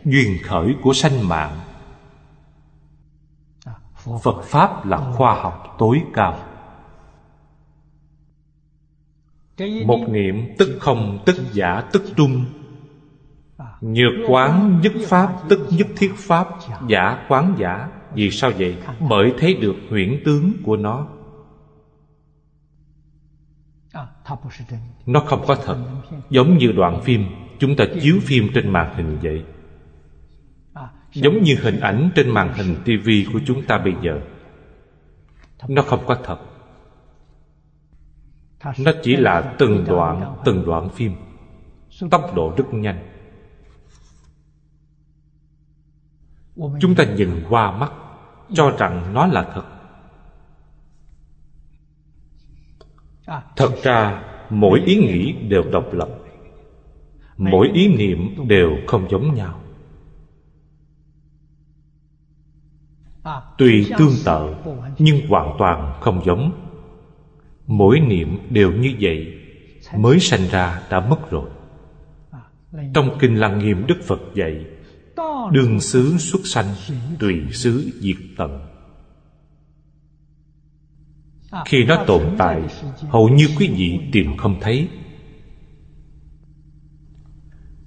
duyên 0.06 0.38
khởi 0.44 0.76
của 0.82 0.94
sanh 0.94 1.28
mạng. 1.28 1.60
Phật 4.24 4.44
pháp 4.44 4.86
là 4.86 4.98
khoa 4.98 5.42
học 5.42 5.76
tối 5.78 6.02
cao. 6.14 6.40
Một 9.86 10.06
niệm 10.10 10.56
tức 10.58 10.78
không, 10.80 11.20
tức 11.26 11.36
giả, 11.54 11.84
tức 11.94 12.04
trung. 12.16 12.46
Nhược 13.82 14.14
quán 14.30 14.82
nhất 14.84 14.94
pháp, 15.08 15.34
tức 15.50 15.68
nhất 15.70 15.88
thiết 15.98 16.12
pháp, 16.16 16.48
Giả 16.88 17.26
quán 17.30 17.56
giả. 17.58 17.90
Vì 18.14 18.32
sao 18.32 18.52
vậy? 18.58 18.78
Bởi 19.10 19.34
thấy 19.40 19.54
được 19.54 19.76
huyễn 19.90 20.22
tướng 20.26 20.52
của 20.64 20.76
nó. 20.76 21.08
Nó 25.06 25.20
không 25.20 25.44
có 25.48 25.56
thật, 25.56 25.78
Giống 26.30 26.58
như 26.58 26.72
đoạn 26.72 27.02
phim. 27.02 27.26
Chúng 27.60 27.76
ta 27.76 27.86
chiếu 28.02 28.20
phim 28.22 28.48
trên 28.54 28.70
màn 28.70 28.96
hình 28.96 29.18
vậy. 29.22 29.44
Giống 31.14 31.44
như 31.44 31.56
hình 31.62 31.80
ảnh 31.80 32.10
trên 32.16 32.30
màn 32.30 32.54
hình 32.54 32.76
tivi 32.86 33.28
của 33.34 33.40
chúng 33.46 33.64
ta 33.64 33.78
bây 33.78 33.94
giờ. 34.02 34.22
Nó 35.68 35.82
không 35.82 36.06
có 36.06 36.16
thật. 36.24 36.40
Nó 38.80 38.92
chỉ 39.04 39.16
là 39.16 39.56
từng 39.60 39.86
đoạn, 39.88 40.36
từng 40.46 40.66
đoạn 40.66 40.90
phim. 40.90 41.16
Tốc 42.12 42.36
độ 42.36 42.54
rất 42.58 42.74
nhanh. 42.74 43.10
Chúng 46.56 46.96
ta 46.96 47.04
nhìn 47.04 47.44
qua 47.50 47.78
mắt 47.78 47.92
Cho 48.54 48.76
rằng 48.80 49.14
nó 49.14 49.28
là 49.28 49.52
thật. 49.54 49.66
Thật 53.56 53.72
ra 53.84 54.24
mỗi 54.50 54.82
ý 54.86 54.96
nghĩ 54.96 55.32
đều 55.32 55.64
độc 55.72 55.94
lập 55.94 56.10
mỗi 57.38 57.70
ý 57.74 57.88
niệm 57.88 58.48
đều 58.48 58.70
không 58.88 59.08
giống 59.10 59.34
nhau. 59.34 59.62
Tuy 63.58 63.86
tương 63.98 64.14
tự, 64.26 64.56
nhưng 64.98 65.28
hoàn 65.28 65.56
toàn 65.60 65.94
không 66.02 66.22
giống. 66.26 66.52
Mỗi 67.68 68.00
niệm 68.00 68.38
đều 68.50 68.72
như 68.72 68.96
vậy, 69.00 69.34
mới 69.98 70.20
sanh 70.20 70.48
ra 70.52 70.82
đã 70.90 71.00
mất 71.00 71.32
rồi. 71.32 71.50
Trong 72.94 73.18
kinh 73.20 73.36
lăng 73.36 73.60
nghiêm 73.60 73.86
đức 73.88 73.98
phật 74.04 74.20
dạy, 74.34 74.66
đương 75.52 75.80
xứ 75.80 76.18
xuất 76.18 76.42
sanh, 76.44 76.66
tùy 77.20 77.42
xứ 77.52 77.92
diệt 78.00 78.16
tận. 78.38 78.60
Khi 81.66 81.84
nó 81.84 82.04
tồn 82.08 82.22
tại, 82.38 82.62
hầu 83.10 83.30
như 83.30 83.50
quý 83.60 83.68
vị 83.68 84.00
tìm 84.12 84.38
không 84.38 84.58
thấy. 84.62 84.88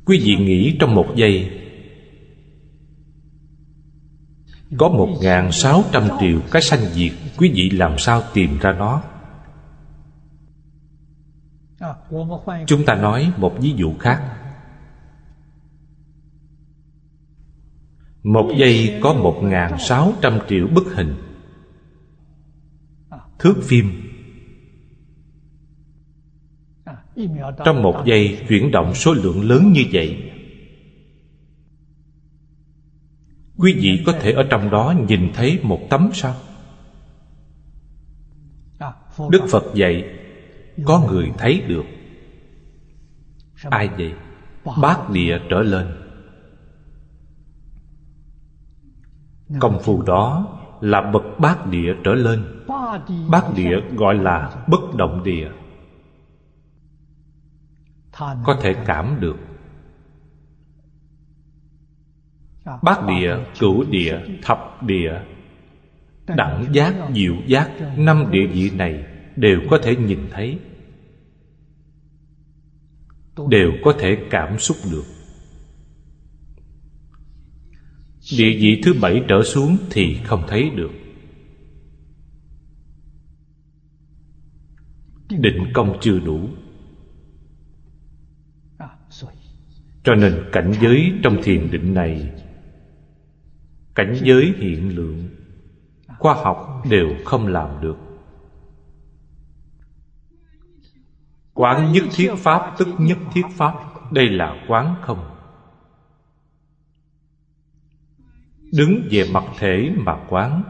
Quý 0.09 0.19
vị 0.25 0.37
nghĩ 0.37 0.77
trong 0.81 0.95
một 0.95 1.07
giây, 1.17 1.51
Có 4.79 4.89
một 4.89 5.19
ngàn 5.23 5.53
sáu 5.53 5.83
trăm 5.93 6.09
triệu 6.21 6.41
cái 6.51 6.63
sanh 6.63 6.81
diệt, 6.81 7.13
Quý 7.39 7.53
vị 7.55 7.71
làm 7.71 7.99
sao 7.99 8.23
tìm 8.35 8.59
ra 8.59 8.73
nó? 8.73 9.03
Chúng 12.67 12.85
ta 12.85 12.95
nói 12.95 13.33
một 13.37 13.55
ví 13.61 13.75
dụ 13.77 13.95
khác. 13.99 14.37
Một 18.23 18.51
giây 18.59 19.01
có 19.03 19.15
một 19.15 19.41
ngàn 19.43 19.79
sáu 19.79 20.13
trăm 20.23 20.39
triệu 20.49 20.67
bức 20.75 20.85
hình. 20.95 21.15
Thước 23.39 23.55
phim. 23.63 24.08
Trong 27.65 27.83
một 27.83 28.03
giây 28.05 28.39
chuyển 28.49 28.71
động 28.71 28.95
số 28.95 29.13
lượng 29.13 29.49
lớn 29.49 29.73
như 29.73 29.85
vậy, 29.93 30.33
quý 33.57 33.75
vị 33.81 34.03
có 34.07 34.13
thể 34.13 34.33
ở 34.33 34.47
trong 34.51 34.71
đó 34.71 34.95
nhìn 35.09 35.31
thấy 35.35 35.61
một 35.63 35.81
tấm 35.91 36.11
sao? 36.13 36.35
Đức 39.31 39.41
phật 39.51 39.65
dạy, 39.75 40.05
có 40.85 41.07
người 41.09 41.33
thấy 41.39 41.63
được. 41.69 41.85
Ai 43.71 43.89
vậy? 43.89 44.13
Bát 44.83 45.11
địa 45.11 45.39
trở 45.51 45.63
lên. 45.63 45.87
Công 49.61 49.79
phu 49.83 50.03
đó 50.03 50.59
là 50.81 51.11
bậc 51.13 51.23
bát 51.39 51.67
địa 51.67 51.95
trở 52.05 52.15
lên. 52.15 52.45
Bát 53.31 53.45
địa 53.55 53.81
gọi 53.97 54.15
là 54.15 54.65
bất 54.69 54.95
động 54.95 55.25
địa 55.25 55.51
có 58.19 58.59
thể 58.63 58.75
cảm 58.87 59.17
được. 59.21 59.37
Bát 62.83 63.07
địa 63.09 63.37
cửu 63.59 63.85
địa 63.91 64.19
thập 64.43 64.83
địa. 64.83 65.13
Đẳng 66.27 66.67
giác 66.73 66.95
diệu 67.15 67.35
giác 67.47 67.71
năm 67.97 68.25
địa 68.31 68.47
vị 68.47 68.71
này 68.71 69.07
đều 69.37 69.61
có 69.71 69.79
thể 69.83 69.97
nhìn 69.97 70.21
thấy. 70.31 70.59
Đều 73.49 73.73
có 73.85 73.95
thể 73.99 74.27
cảm 74.31 74.59
xúc 74.59 74.77
được. 74.93 75.05
Địa 78.39 78.57
vị 78.61 78.81
thứ 78.85 78.95
bảy 79.03 79.23
trở 79.29 79.43
xuống 79.43 79.77
thì 79.91 80.19
không 80.25 80.45
thấy 80.49 80.71
được. 80.71 80.91
Định 85.29 85.73
công 85.75 85.99
chưa 86.01 86.19
đủ 86.19 86.49
cho 90.09 90.15
nên 90.15 90.49
cảnh 90.53 90.73
giới 90.81 91.13
trong 91.23 91.43
thiền 91.43 91.71
định 91.71 91.95
này, 91.95 92.33
cảnh 93.95 94.17
giới 94.23 94.55
hiện 94.59 94.97
lượng, 94.97 95.29
khoa 96.19 96.35
học 96.35 96.83
đều 96.91 97.09
không 97.25 97.47
làm 97.47 97.81
được. 97.81 97.97
Quán 101.55 101.93
nhất 101.93 102.05
thiết 102.13 102.35
pháp 102.37 102.75
tức 102.79 102.89
nhất 102.99 103.19
thiết 103.33 103.43
pháp, 103.51 103.75
đây 104.13 104.29
là 104.29 104.65
quán 104.69 104.95
không. 105.03 105.31
Đứng 108.73 109.09
về 109.11 109.25
mặt 109.33 109.45
thể 109.59 109.91
mà 109.97 110.17
quán. 110.29 110.63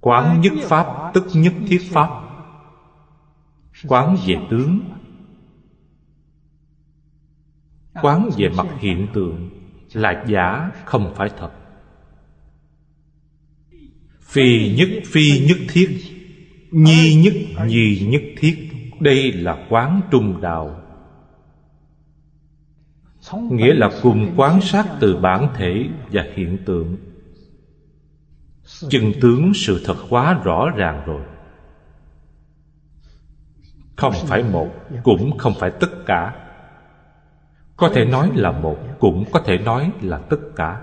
Quán 0.00 0.40
nhất 0.40 0.52
pháp 0.62 1.10
tức 1.14 1.24
nhất 1.34 1.54
thiết 1.66 1.80
pháp. 1.92 2.10
Quán 3.88 4.16
về 4.26 4.34
tướng 4.50 4.80
quán 8.02 8.30
về 8.36 8.48
mặt 8.48 8.66
hiện 8.78 9.06
tượng 9.14 9.50
là 9.92 10.24
giả, 10.26 10.70
không 10.84 11.12
phải 11.16 11.30
thật. 11.38 11.50
Phi 14.20 14.74
nhất 14.74 14.88
phi 15.06 15.46
nhất 15.46 15.58
thiết, 15.68 15.98
nhi 16.70 17.14
nhất 17.14 17.64
nhi 17.66 18.06
nhất 18.10 18.22
thiết, 18.38 18.70
đây 19.00 19.32
là 19.32 19.66
quán 19.68 20.00
trung 20.10 20.40
đạo. 20.40 20.78
Nghĩa 23.50 23.74
là 23.74 23.90
cùng 24.02 24.34
quan 24.36 24.60
sát 24.60 24.86
từ 25.00 25.16
bản 25.16 25.48
thể 25.54 25.88
và 26.12 26.24
hiện 26.34 26.58
tượng. 26.66 26.96
Chân 28.88 29.12
tướng 29.20 29.52
sự 29.54 29.82
thật 29.84 29.96
quá 30.08 30.40
rõ 30.44 30.70
ràng 30.76 31.02
rồi. 31.06 31.22
Không 33.96 34.14
phải 34.26 34.42
một, 34.42 34.70
cũng 35.02 35.38
không 35.38 35.52
phải 35.58 35.70
tất 35.80 35.90
cả 36.06 36.41
có 37.76 37.88
thể 37.94 38.04
nói 38.04 38.30
là 38.34 38.52
một, 38.52 38.78
cũng 38.98 39.24
có 39.32 39.40
thể 39.40 39.58
nói 39.58 39.90
là 40.00 40.18
tất 40.18 40.40
cả. 40.56 40.80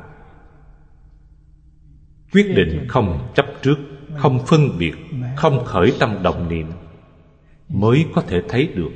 Quyết 2.33 2.53
định 2.55 2.85
không 2.87 3.31
chấp 3.35 3.45
trước, 3.61 3.77
không 4.17 4.45
phân 4.45 4.61
biệt, 4.79 4.93
không 5.35 5.65
khởi 5.65 5.93
tâm 5.99 6.23
động 6.23 6.49
niệm 6.49 6.71
mới 7.69 8.05
có 8.13 8.21
thể 8.21 8.41
thấy 8.49 8.67
được. 8.67 8.91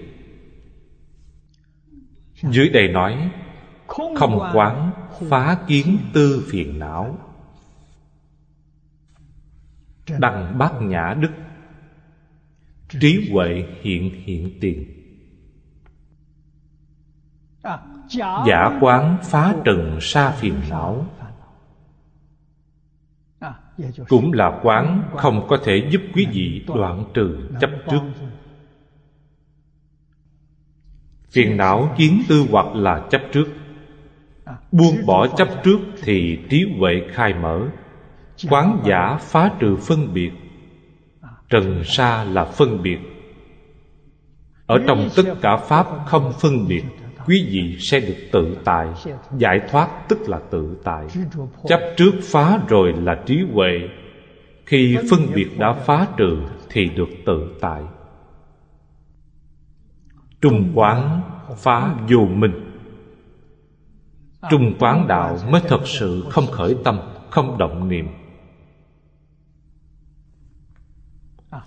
Dưới 2.43 2.69
đây 2.69 2.87
nói, 2.87 3.31
không 3.87 4.39
quán 4.53 4.91
phá 5.29 5.57
kiến 5.67 5.97
tư 6.13 6.47
phiền 6.51 6.79
não. 6.79 7.17
Đăng 10.19 10.57
bát 10.57 10.73
nhã 10.81 11.15
đức. 11.19 11.31
Trí 12.99 13.29
huệ 13.31 13.63
hiện 13.81 14.11
hiện 14.23 14.57
tiền 14.61 14.92
giả 18.45 18.77
quán 18.81 19.17
phá 19.23 19.55
trần 19.65 19.97
sa 20.01 20.31
phiền 20.31 20.61
não. 20.69 21.05
Cũng 24.09 24.33
là 24.33 24.59
quán 24.63 25.03
không 25.17 25.47
có 25.47 25.57
thể 25.63 25.87
giúp 25.91 26.01
quý 26.15 26.27
vị 26.31 26.65
đoạn 26.75 27.03
trừ 27.13 27.49
chấp 27.59 27.69
trước. 27.91 28.01
Phiền 31.31 31.57
não 31.57 31.93
kiến 31.97 32.21
tư 32.29 32.45
hoặc 32.51 32.65
là 32.75 33.07
chấp 33.09 33.21
trước. 33.31 33.45
Buông 34.71 35.05
bỏ 35.05 35.27
chấp 35.27 35.47
trước 35.63 35.79
thì 36.01 36.39
trí 36.49 36.65
huệ 36.79 36.93
khai 37.11 37.33
mở. 37.33 37.61
Quán 38.49 38.81
giả 38.85 39.17
phá 39.21 39.51
trừ 39.59 39.75
phân 39.75 40.13
biệt. 40.13 40.31
Trần 41.49 41.83
sa 41.85 42.23
là 42.23 42.45
phân 42.45 42.83
biệt. 42.83 42.99
Ở 44.65 44.77
trong 44.87 45.09
tất 45.15 45.23
cả 45.41 45.57
pháp 45.57 45.87
không 46.05 46.33
phân 46.39 46.67
biệt 46.67 46.83
quý 47.25 47.47
vị 47.51 47.77
sẽ 47.79 47.99
được 47.99 48.15
tự 48.31 48.57
tại. 48.63 48.87
Giải 49.37 49.61
thoát 49.69 50.09
tức 50.09 50.19
là 50.29 50.39
tự 50.49 50.77
tại. 50.83 51.07
Chấp 51.67 51.79
trước 51.97 52.11
phá 52.21 52.59
rồi 52.67 52.93
là 52.93 53.23
trí 53.25 53.45
huệ. 53.53 53.89
Khi 54.65 54.97
phân 55.11 55.19
biệt 55.35 55.47
đã 55.59 55.73
phá 55.73 56.07
trừ 56.17 56.37
thì 56.69 56.89
được 56.89 57.09
tự 57.25 57.57
tại. 57.61 57.83
Trung 60.41 60.71
quán 60.75 61.21
phá 61.57 61.95
vô 62.09 62.19
minh. 62.19 62.53
Trung 64.49 64.73
quán 64.79 65.07
đạo 65.07 65.37
mới 65.49 65.61
thật 65.67 65.87
sự 65.87 66.25
không 66.29 66.45
khởi 66.51 66.75
tâm, 66.83 66.99
không 67.29 67.57
động 67.57 67.89
niệm. 67.89 68.07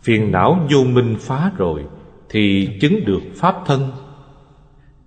Phiền 0.02 0.32
não 0.32 0.66
vô 0.70 0.84
minh 0.84 1.16
phá 1.20 1.52
rồi 1.56 1.84
thì 2.28 2.68
chứng 2.80 3.04
được 3.04 3.22
pháp 3.34 3.54
thân 3.66 3.90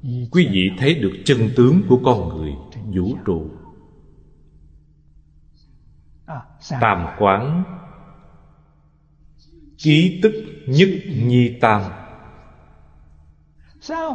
quý 0.04 0.48
vị 0.52 0.72
thấy 0.78 0.96
được 0.96 1.14
chân 1.26 1.50
tướng 1.56 1.82
của 1.90 2.00
con 2.04 2.30
người 2.30 2.56
vũ 2.96 3.16
trụ. 3.26 3.50
Tam 6.82 7.08
quán. 7.20 7.64
Ký 9.78 10.20
tức 10.24 10.34
nhất 10.68 10.90
nhi 11.16 11.58
tam. 11.62 11.82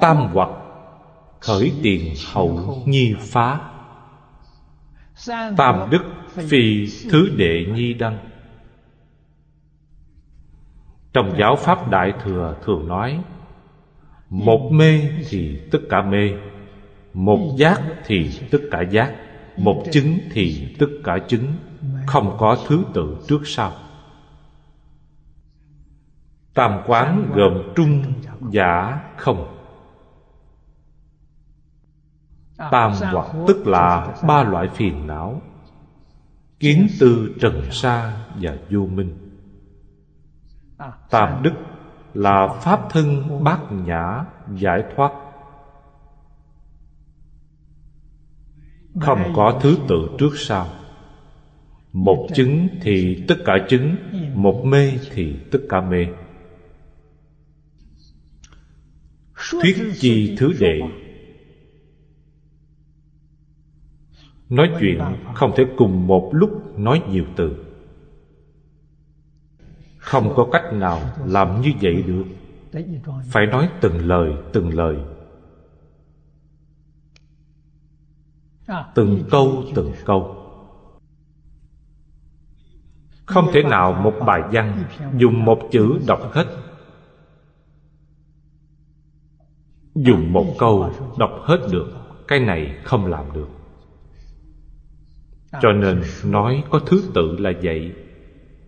Tam 0.01 0.17
hoặc 0.33 0.51
khởi 1.41 1.73
tiền 1.83 2.15
hậu 2.33 2.83
nhi 2.87 3.15
phá. 3.19 3.71
Tam 5.57 5.91
đức 5.91 6.03
phi 6.29 6.87
thứ 7.11 7.29
đệ 7.37 7.65
nhi 7.75 7.95
đăng. 7.95 8.19
Trong 11.13 11.37
giáo 11.39 11.57
pháp 11.57 11.91
đại 11.91 12.13
thừa 12.25 12.57
thường 12.65 12.89
nói 12.89 13.25
một 14.35 14.71
mê 14.73 15.01
thì 15.29 15.61
tất 15.71 15.79
cả 15.91 16.03
mê, 16.03 16.31
một 17.13 17.55
giác 17.57 17.81
thì 18.07 18.31
tất 18.51 18.59
cả 18.71 18.81
giác, 18.81 19.15
một 19.57 19.83
chứng 19.93 20.19
thì 20.31 20.77
tất 20.79 20.87
cả 21.05 21.19
chứng, 21.29 21.47
không 22.07 22.37
có 22.39 22.57
thứ 22.67 22.85
tự 22.95 23.17
trước 23.29 23.41
sau. 23.45 23.73
Tam 26.55 26.81
quán 26.87 27.31
gồm 27.35 27.73
trung, 27.77 28.03
giả, 28.51 29.01
không. 29.17 29.57
Tam 32.57 32.93
hoặc 33.13 33.27
tức 33.49 33.67
là 33.67 34.17
ba 34.27 34.43
loại 34.43 34.69
phiền 34.69 35.07
não, 35.07 35.43
kiến 36.61 36.87
tư 37.01 37.35
trần 37.41 37.63
sa 37.71 38.27
và 38.41 38.57
vô 38.71 38.87
minh. 38.87 39.19
Tam 41.11 41.43
đức 41.43 41.53
là 42.15 42.49
pháp 42.63 42.81
thân 42.91 43.29
bát 43.45 43.61
nhã 43.71 44.25
giải 44.55 44.85
thoát. 44.97 45.13
Không 49.01 49.33
có 49.37 49.59
thứ 49.63 49.79
tự 49.89 50.09
trước 50.19 50.31
sau. 50.37 50.69
Một 51.93 52.29
chứng 52.35 52.69
thì 52.83 53.25
tất 53.29 53.35
cả 53.45 53.53
chứng, 53.69 53.97
một 54.35 54.65
mê 54.65 54.93
thì 55.11 55.37
tất 55.51 55.59
cả 55.69 55.81
mê. 55.81 56.07
Thuyết 59.63 59.77
chi 59.95 60.37
thứ 60.39 60.53
đệ. 60.61 60.81
Nói 64.49 64.71
chuyện 64.81 65.01
không 65.35 65.53
thể 65.57 65.65
cùng 65.77 66.07
một 66.07 66.31
lúc 66.33 66.79
nói 66.79 67.03
nhiều 67.11 67.25
từ. 67.37 67.64
Không 70.05 70.33
có 70.37 70.47
cách 70.53 70.73
nào 70.73 71.01
làm 71.27 71.61
như 71.61 71.73
vậy 71.81 72.03
được. 72.03 72.25
Phải 73.31 73.47
nói 73.47 73.69
từng 73.81 74.09
lời 74.09 74.33
từng 74.53 74.75
lời. 74.75 74.97
Từng 78.95 79.25
câu 79.31 79.65
từng 79.75 79.93
câu. 80.05 80.37
Không 83.27 83.47
thể 83.53 83.63
nào 83.63 83.93
một 83.93 84.15
bài 84.27 84.43
văn 84.53 84.85
Dùng 85.17 85.45
một 85.45 85.59
chữ 85.71 85.99
đọc 86.07 86.21
hết. 86.33 86.47
Dùng 89.95 90.33
một 90.33 90.55
câu 90.59 90.91
đọc 91.19 91.31
hết 91.43 91.59
được, 91.71 91.87
Cái 92.29 92.41
này 92.41 92.79
không 92.85 93.07
làm 93.07 93.33
được. 93.33 93.49
Cho 95.63 95.73
nên 95.73 96.03
nói 96.25 96.65
có 96.71 96.81
thứ 96.87 97.03
tự 97.15 97.37
là 97.39 97.53
vậy. 97.63 98.04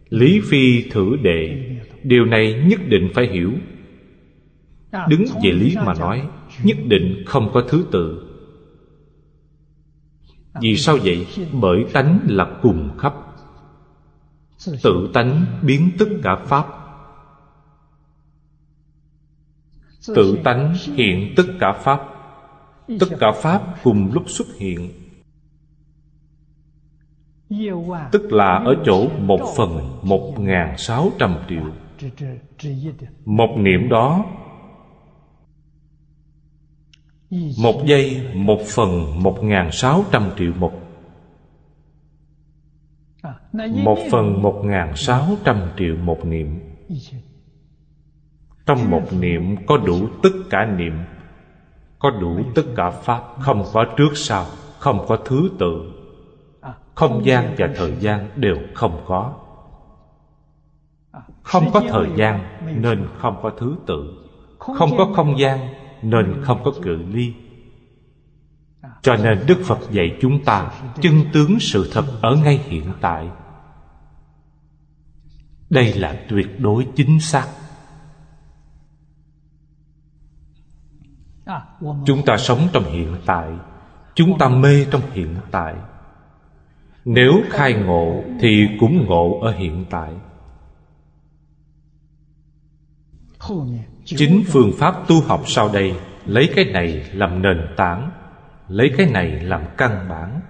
Lý 0.08 0.40
Phi 0.40 0.90
thử 0.90 1.16
đệ 1.22 1.72
Điều 2.02 2.24
này 2.24 2.64
nhất 2.66 2.80
định 2.88 3.10
phải 3.14 3.26
hiểu. 3.26 3.52
Đứng 5.08 5.24
về 5.42 5.50
lý 5.52 5.74
mà 5.84 5.94
nói, 5.94 6.28
Nhất 6.62 6.76
định 6.86 7.24
không 7.26 7.50
có 7.54 7.62
thứ 7.68 7.86
tự. 7.92 8.22
Vì 10.60 10.76
sao 10.76 10.98
vậy? 11.04 11.26
Bởi 11.52 11.84
tánh 11.92 12.18
là 12.28 12.58
cùng 12.62 12.90
khắp. 12.98 13.14
Tự 14.82 15.10
tánh 15.14 15.46
biến 15.62 15.90
tất 15.98 16.06
cả 16.22 16.36
Pháp. 16.36 16.66
Tự 20.14 20.38
tánh 20.44 20.74
hiện 20.84 21.32
tất 21.36 21.44
cả 21.60 21.72
Pháp. 21.72 22.00
Tất 23.00 23.06
cả 23.20 23.32
Pháp 23.32 23.74
cùng 23.82 24.12
lúc 24.12 24.24
xuất 24.30 24.46
hiện. 24.58 24.90
Tức 28.12 28.32
là 28.32 28.62
ở 28.64 28.74
chỗ 28.84 29.08
một 29.18 29.40
phần 29.56 29.98
một 30.02 30.34
ngàn 30.38 30.78
sáu 30.78 31.10
trăm 31.18 31.36
triệu. 31.48 31.62
Một 33.24 33.54
niệm 33.56 33.88
đó 33.88 34.24
Một 37.62 37.82
giây 37.86 38.28
một 38.34 38.58
phần 38.74 39.22
một 39.22 39.44
ngàn 39.44 39.72
sáu 39.72 40.04
trăm 40.12 40.30
triệu 40.38 40.52
một 40.58 40.72
Một 43.84 43.98
phần 44.10 44.42
một 44.42 44.62
ngàn 44.64 44.96
sáu 44.96 45.26
trăm 45.44 45.60
triệu 45.78 45.96
một 45.96 46.24
niệm. 46.24 46.60
Trong 48.66 48.90
một 48.90 49.12
niệm 49.12 49.56
có 49.66 49.76
đủ 49.76 50.08
tất 50.22 50.30
cả 50.50 50.64
niệm 50.64 50.92
Có 51.98 52.10
đủ 52.10 52.40
tất 52.54 52.62
cả 52.76 52.90
Pháp 52.90 53.22
Không 53.38 53.64
có 53.72 53.84
trước 53.96 54.10
sau 54.14 54.46
Không 54.78 55.04
có 55.08 55.16
thứ 55.16 55.50
tự 55.58 55.95
không 56.96 57.24
gian 57.24 57.54
và 57.58 57.68
thời 57.76 57.96
gian 58.00 58.30
đều 58.36 58.56
không 58.74 59.04
có. 59.06 59.34
Không 61.42 61.70
có 61.72 61.82
thời 61.88 62.06
gian 62.16 62.58
nên 62.82 63.08
không 63.18 63.40
có 63.42 63.50
thứ 63.58 63.76
tự. 63.86 64.26
Không 64.58 64.90
có 64.98 65.12
không 65.16 65.38
gian 65.38 65.74
nên 66.02 66.42
không 66.44 66.64
có 66.64 66.72
cự 66.82 66.96
ly. 66.96 67.34
Cho 69.02 69.16
nên 69.16 69.44
đức 69.46 69.58
phật 69.64 69.78
dạy 69.90 70.18
chúng 70.20 70.44
ta 70.44 70.70
chân 71.00 71.14
tướng 71.32 71.60
sự 71.60 71.90
thật 71.92 72.04
ở 72.22 72.36
ngay 72.36 72.56
hiện 72.56 72.92
tại. 73.00 73.28
Đây 75.70 75.92
là 75.92 76.24
tuyệt 76.28 76.60
đối 76.60 76.86
chính 76.96 77.20
xác. 77.20 77.48
Chúng 81.80 82.24
ta 82.26 82.36
sống 82.36 82.68
trong 82.72 82.84
hiện 82.84 83.16
tại, 83.26 83.52
chúng 84.14 84.38
ta 84.38 84.48
mê 84.48 84.86
trong 84.90 85.02
hiện 85.12 85.36
tại 85.50 85.74
nếu 87.06 87.42
khai 87.50 87.74
ngộ 87.74 88.24
thì 88.40 88.68
cũng 88.80 89.06
ngộ 89.06 89.40
ở 89.40 89.52
hiện 89.52 89.84
tại. 89.90 90.12
Chính 94.04 94.44
phương 94.46 94.70
pháp 94.78 94.94
tu 95.08 95.20
học 95.20 95.42
sau 95.46 95.68
đây 95.72 95.94
Lấy 96.24 96.52
cái 96.56 96.64
này 96.64 97.10
làm 97.12 97.42
nền 97.42 97.66
tảng, 97.76 98.10
Lấy 98.68 98.90
cái 98.96 99.06
này 99.06 99.30
làm 99.40 99.62
căn 99.76 100.08
bản. 100.08 100.40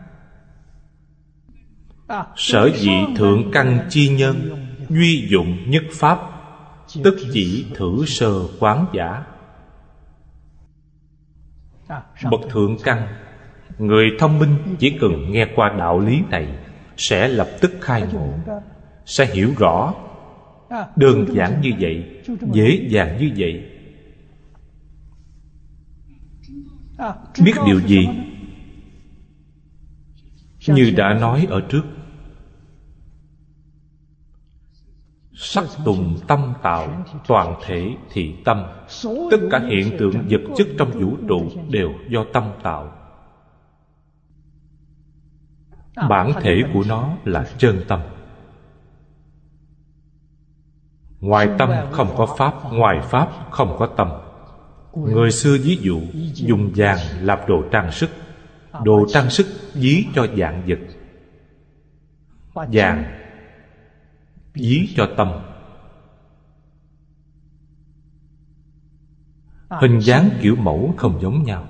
Sở 2.37 2.71
dị 2.75 3.15
thượng 3.17 3.51
căn 3.53 3.87
chi 3.89 4.09
nhân 4.09 4.67
Duy 4.89 5.29
dụng 5.31 5.71
nhất 5.71 5.85
pháp, 5.93 6.19
Tức 7.05 7.17
chỉ 7.33 7.67
thử 7.75 8.05
sơ 8.07 8.33
quán 8.61 8.87
giả. 8.93 9.25
Bậc 12.31 12.41
thượng 12.51 12.77
căn 12.85 13.26
Người 13.79 14.11
thông 14.19 14.39
minh 14.39 14.77
chỉ 14.79 14.99
cần 15.01 15.33
nghe 15.33 15.47
qua 15.55 15.75
đạo 15.79 16.01
lý 16.01 16.23
này, 16.31 16.49
Sẽ 16.97 17.29
lập 17.29 17.49
tức 17.61 17.73
khai 17.81 18.03
ngộ, 18.13 18.33
Sẽ 19.05 19.27
hiểu 19.27 19.53
rõ. 19.59 19.95
Đơn 20.97 21.27
giản 21.33 21.61
như 21.61 21.71
vậy, 21.81 22.23
Dễ 22.53 22.87
dàng 22.91 23.19
như 23.21 23.31
vậy. 23.37 23.65
Biết 27.45 27.53
điều 27.67 27.81
gì? 27.81 28.09
Như 30.67 30.93
đã 30.97 31.15
nói 31.15 31.47
ở 31.51 31.61
trước. 31.69 31.83
Sắc 35.35 35.65
tùng 35.85 36.19
tâm 36.27 36.55
tạo, 36.63 37.05
Toàn 37.29 37.55
thể 37.67 37.97
thị 38.13 38.35
tâm. 38.45 38.63
Tất 39.31 39.39
cả 39.51 39.61
hiện 39.69 39.97
tượng 39.99 40.13
vật 40.31 40.41
chất 40.57 40.67
trong 40.79 40.91
vũ 40.91 41.17
trụ 41.29 41.51
Đều 41.71 41.93
do 42.09 42.25
tâm 42.33 42.45
tạo 42.63 43.06
bản 45.97 46.33
thể 46.41 46.63
của 46.73 46.85
nó 46.89 47.17
là 47.25 47.47
chân 47.59 47.85
tâm. 47.89 48.01
Ngoài 51.21 51.49
tâm 51.59 51.71
không 51.91 52.15
có 52.17 52.27
pháp 52.39 52.73
ngoài 52.73 53.01
pháp 53.03 53.29
không 53.51 53.77
có 53.79 53.87
tâm. 53.87 54.09
Người 54.95 55.31
xưa 55.31 55.57
ví 55.63 55.79
dụ 55.81 56.01
dùng 56.35 56.71
vàng 56.77 56.99
làm 57.21 57.39
đồ 57.49 57.63
trang 57.73 57.93
sức. 57.93 58.11
Đồ 58.85 59.07
trang 59.09 59.31
sức 59.31 59.47
ví 59.75 60.07
cho 60.15 60.27
dạng 60.39 60.63
vật. 60.67 60.79
Vàng 62.55 63.05
ví 64.55 64.89
cho 64.97 65.09
tâm. 65.17 65.33
Hình 69.69 70.01
dáng 70.01 70.31
kiểu 70.43 70.57
mẫu 70.57 70.95
không 70.97 71.21
giống 71.21 71.43
nhau 71.43 71.67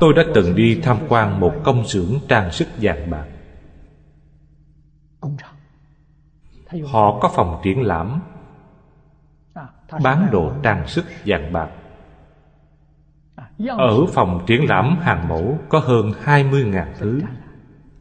Tôi 0.00 0.12
đã 0.14 0.22
từng 0.34 0.54
đi 0.54 0.80
tham 0.82 0.96
quan 1.08 1.40
một 1.40 1.54
công 1.64 1.84
xưởng 1.84 2.18
trang 2.28 2.50
sức 2.50 2.68
vàng 2.80 3.10
bạc. 3.10 3.26
Họ 6.92 7.18
có 7.20 7.30
phòng 7.34 7.60
triển 7.64 7.82
lãm, 7.82 8.20
Bán 10.02 10.28
đồ 10.32 10.52
trang 10.62 10.86
sức 10.86 11.04
vàng 11.26 11.52
bạc. 11.52 11.68
Ở 13.68 14.06
phòng 14.06 14.44
triển 14.46 14.68
lãm 14.68 14.96
hàng 15.00 15.28
mẫu 15.28 15.58
có 15.68 15.78
hơn 15.78 16.12
20.000 16.24 16.84
thứ. 16.98 17.20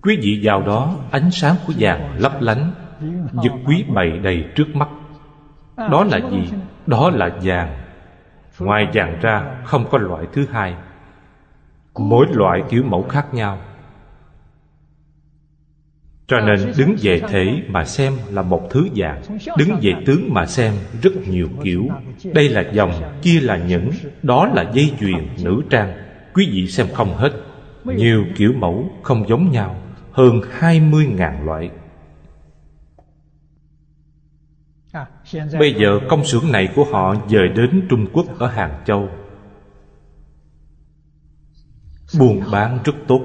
Quý 0.02 0.20
vị 0.22 0.40
vào 0.44 0.62
đó, 0.62 0.96
ánh 1.12 1.32
sáng 1.32 1.56
của 1.68 1.74
vàng 1.78 2.16
lấp 2.18 2.32
lánh 2.42 2.72
Vật 3.32 3.54
quý 3.68 3.86
bày 3.96 4.20
đầy 4.24 4.46
trước 4.56 4.76
mắt. 4.76 4.90
Đó 5.78 6.04
là 6.04 6.20
gì? 6.32 6.50
Đó 6.88 7.10
là 7.10 7.30
vàng. 7.42 7.78
Ngoài 8.60 8.88
vàng 8.94 9.20
ra, 9.22 9.62
không 9.64 9.86
có 9.92 9.98
loại 9.98 10.26
thứ 10.34 10.46
hai 10.52 10.76
mỗi 12.00 12.28
loại 12.30 12.64
kiểu 12.70 12.84
mẫu 12.84 13.04
khác 13.04 13.34
nhau. 13.34 13.60
Cho 16.28 16.40
nên 16.40 16.72
đứng 16.78 16.96
về 17.02 17.22
thể 17.30 17.62
mà 17.68 17.86
xem 17.86 18.14
là 18.30 18.42
một 18.42 18.68
thứ 18.70 18.88
dạng 18.96 19.22
Đứng 19.58 19.80
về 19.82 19.94
tướng 20.06 20.34
mà 20.34 20.46
xem 20.46 20.74
rất 21.02 21.12
nhiều 21.28 21.48
kiểu. 21.64 21.88
Đây 22.34 22.50
là 22.50 22.64
dòng, 22.74 22.92
kia 23.22 23.40
là 23.40 23.58
những 23.58 23.90
Đó 24.24 24.46
là 24.46 24.72
dây 24.74 24.92
chuyền, 25.00 25.28
nữ 25.44 25.62
trang. 25.70 25.94
Quý 26.34 26.50
vị 26.52 26.68
xem 26.68 26.88
không 26.94 27.14
hết. 27.18 27.30
Nhiều 27.86 28.26
kiểu 28.36 28.54
mẫu 28.54 28.86
không 29.02 29.28
giống 29.28 29.52
nhau 29.52 29.76
Hơn 30.12 30.42
20.000 30.60 31.46
loại. 31.46 31.70
Bây 35.60 35.74
giờ 35.74 36.00
công 36.10 36.24
xưởng 36.24 36.52
này 36.52 36.70
của 36.76 36.84
họ 36.84 37.16
dời 37.30 37.48
đến 37.48 37.82
Trung 37.90 38.06
Quốc 38.14 38.26
ở 38.40 38.48
Hàng 38.48 38.84
Châu 38.86 39.10
buôn 42.20 42.42
bán 42.52 42.80
rất 42.84 42.94
tốt. 43.08 43.22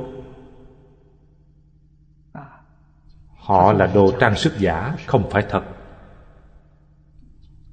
Họ 3.36 3.72
là 3.72 3.86
đồ 3.86 4.12
trang 4.20 4.36
sức 4.36 4.52
giả 4.58 4.96
không 5.06 5.30
phải 5.30 5.46
thật. 5.50 5.62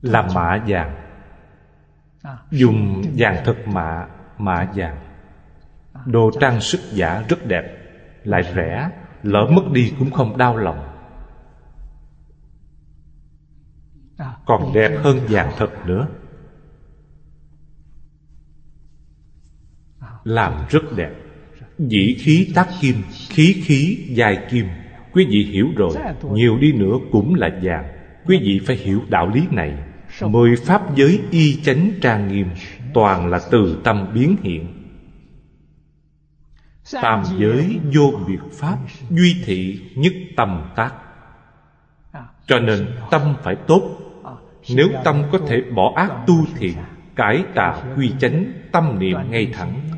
Là 0.02 0.22
mạ 0.22 0.64
vàng. 0.68 0.96
Dùng 2.52 3.04
vàng 3.18 3.44
thật 3.46 3.58
mạ 3.68 4.08
mạ 4.38 4.68
vàng. 4.76 4.98
Đồ 6.06 6.32
trang 6.40 6.62
sức 6.62 6.80
giả 6.92 7.24
rất 7.30 7.46
đẹp 7.48 7.64
lại 8.24 8.54
rẻ 8.56 8.90
lỡ 9.24 9.48
mất 9.52 9.64
đi 9.72 9.94
cũng 10.00 10.12
không 10.12 10.38
đau 10.38 10.58
lòng. 10.58 10.90
Còn 14.46 14.74
đẹp 14.74 14.98
hơn 15.04 15.20
vàng 15.30 15.52
thật 15.58 15.70
nữa 15.86 16.08
làm 20.24 20.54
rất 20.70 20.84
đẹp. 20.96 21.12
Dĩ 21.78 22.16
khí 22.20 22.52
tác 22.56 22.68
kim, 22.82 22.96
khí 23.30 23.62
khí 23.66 24.06
dài 24.10 24.38
kim. 24.52 24.66
Quý 25.14 25.26
vị 25.30 25.46
hiểu 25.52 25.68
rồi, 25.76 25.96
Nhiều 26.32 26.58
đi 26.58 26.74
nữa 26.74 26.98
cũng 27.12 27.36
là 27.36 27.50
vàng. 27.62 27.86
Quý 28.26 28.40
vị 28.44 28.62
phải 28.66 28.76
hiểu 28.76 29.02
đạo 29.10 29.30
lý 29.34 29.42
này. 29.52 29.74
Mười 30.22 30.56
pháp 30.56 30.96
giới 30.96 31.20
y 31.32 31.62
chánh 31.64 31.92
trang 32.02 32.28
nghiêm, 32.28 32.48
Toàn 32.94 33.28
là 33.28 33.40
từ 33.52 33.82
tâm 33.84 34.08
biến 34.14 34.36
hiện. 34.44 34.68
Tam 37.02 37.24
giới 37.38 37.80
vô 37.94 38.14
biệt 38.28 38.40
pháp, 38.52 38.78
Duy 39.10 39.36
thị 39.46 39.80
nhất 39.96 40.14
tâm 40.38 40.64
tác. 40.76 40.94
Cho 42.48 42.60
nên 42.60 42.88
tâm 43.12 43.36
phải 43.44 43.56
tốt. 43.68 43.98
Nếu 44.76 44.88
tâm 45.04 45.24
có 45.32 45.40
thể 45.48 45.62
bỏ 45.76 45.94
ác 45.96 46.12
tu 46.28 46.36
thiện, 46.58 46.74
Cải 47.16 47.44
tà 47.56 47.84
quy 47.98 48.12
chánh, 48.20 48.46
Tâm 48.72 49.00
niệm 49.00 49.18
ngay 49.30 49.52
thẳng 49.54 49.93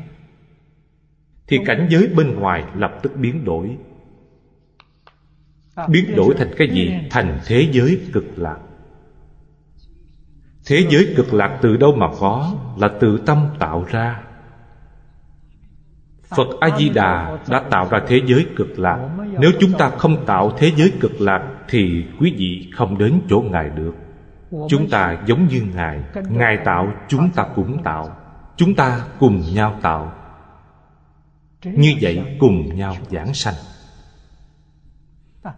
thì 1.48 1.58
cảnh 1.66 1.86
giới 1.90 2.08
bên 2.16 2.34
ngoài 2.34 2.64
lập 2.74 2.98
tức 3.02 3.12
biến 3.16 3.44
đổi. 3.44 3.76
Biến 5.88 6.16
đổi 6.16 6.34
thành 6.38 6.50
cái 6.56 6.68
gì? 6.68 6.94
Thành 7.10 7.40
thế 7.46 7.68
giới 7.72 8.00
cực 8.12 8.24
lạc. 8.36 8.58
Thế 10.66 10.86
giới 10.90 11.14
cực 11.16 11.34
lạc 11.34 11.58
từ 11.62 11.76
đâu 11.76 11.94
mà 11.96 12.06
có? 12.20 12.54
Là 12.78 12.88
từ 13.00 13.18
tâm 13.26 13.46
tạo 13.58 13.84
ra. 13.88 14.22
Phật 16.36 16.48
A-di-đà 16.60 17.38
đã 17.48 17.62
tạo 17.70 17.88
ra 17.90 18.00
thế 18.06 18.20
giới 18.26 18.46
cực 18.56 18.78
lạc. 18.78 19.08
Nếu 19.40 19.50
chúng 19.60 19.72
ta 19.78 19.90
không 19.90 20.26
tạo 20.26 20.52
thế 20.58 20.72
giới 20.76 20.92
cực 21.00 21.20
lạc 21.20 21.52
Thì 21.68 22.04
quý 22.20 22.34
vị 22.38 22.70
không 22.74 22.98
đến 22.98 23.20
chỗ 23.28 23.44
Ngài 23.50 23.70
được. 23.70 23.94
Chúng 24.68 24.88
ta 24.90 25.18
giống 25.26 25.48
như 25.48 25.62
Ngài. 25.74 26.00
Ngài 26.30 26.56
tạo 26.64 26.92
chúng 27.08 27.30
ta 27.30 27.46
cũng 27.54 27.82
tạo. 27.82 28.16
Chúng 28.56 28.74
ta 28.74 29.00
cùng 29.18 29.42
nhau 29.54 29.78
tạo 29.82 30.12
như 31.74 31.94
vậy 32.00 32.36
cùng 32.38 32.76
nhau 32.76 32.96
giảng 33.10 33.34
sanh. 33.34 33.54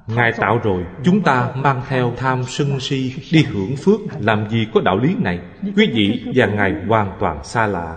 Ngài 0.07 0.33
tạo 0.33 0.59
rồi, 0.59 0.85
Chúng 1.05 1.23
ta 1.23 1.51
mang 1.55 1.83
theo 1.89 2.13
tham 2.17 2.45
sân 2.45 2.81
si 2.81 3.15
Đi 3.33 3.43
hưởng 3.43 3.77
phước. 3.77 4.01
Làm 4.21 4.51
gì 4.51 4.67
có 4.75 4.81
đạo 4.81 4.97
lý 4.97 5.15
này? 5.15 5.39
Quý 5.77 5.91
vị 5.93 6.25
và 6.35 6.47
Ngài 6.47 6.75
hoàn 6.89 7.17
toàn 7.21 7.45
xa 7.45 7.67
lạ. 7.67 7.97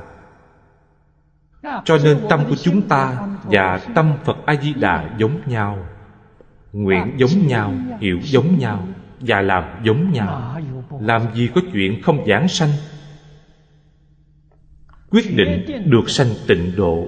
Cho 1.85 1.97
nên 2.03 2.17
tâm 2.29 2.39
của 2.49 2.55
chúng 2.55 2.81
ta 2.81 3.17
Và 3.43 3.79
tâm 3.95 4.13
Phật 4.23 4.37
A-di-đà 4.45 5.09
giống 5.17 5.41
nhau. 5.45 5.77
Nguyện 6.73 7.15
giống 7.17 7.47
nhau, 7.47 7.73
Hiểu 7.99 8.19
giống 8.21 8.59
nhau 8.59 8.87
Và 9.19 9.41
làm 9.41 9.63
giống 9.83 10.11
nhau. 10.11 10.61
Làm 10.99 11.21
gì 11.33 11.49
có 11.55 11.61
chuyện 11.73 12.01
không 12.01 12.25
giảng 12.27 12.47
sanh? 12.47 12.69
Quyết 15.09 15.35
định 15.35 15.65
được 15.85 16.09
sanh 16.09 16.27
tịnh 16.47 16.75
độ. 16.75 17.07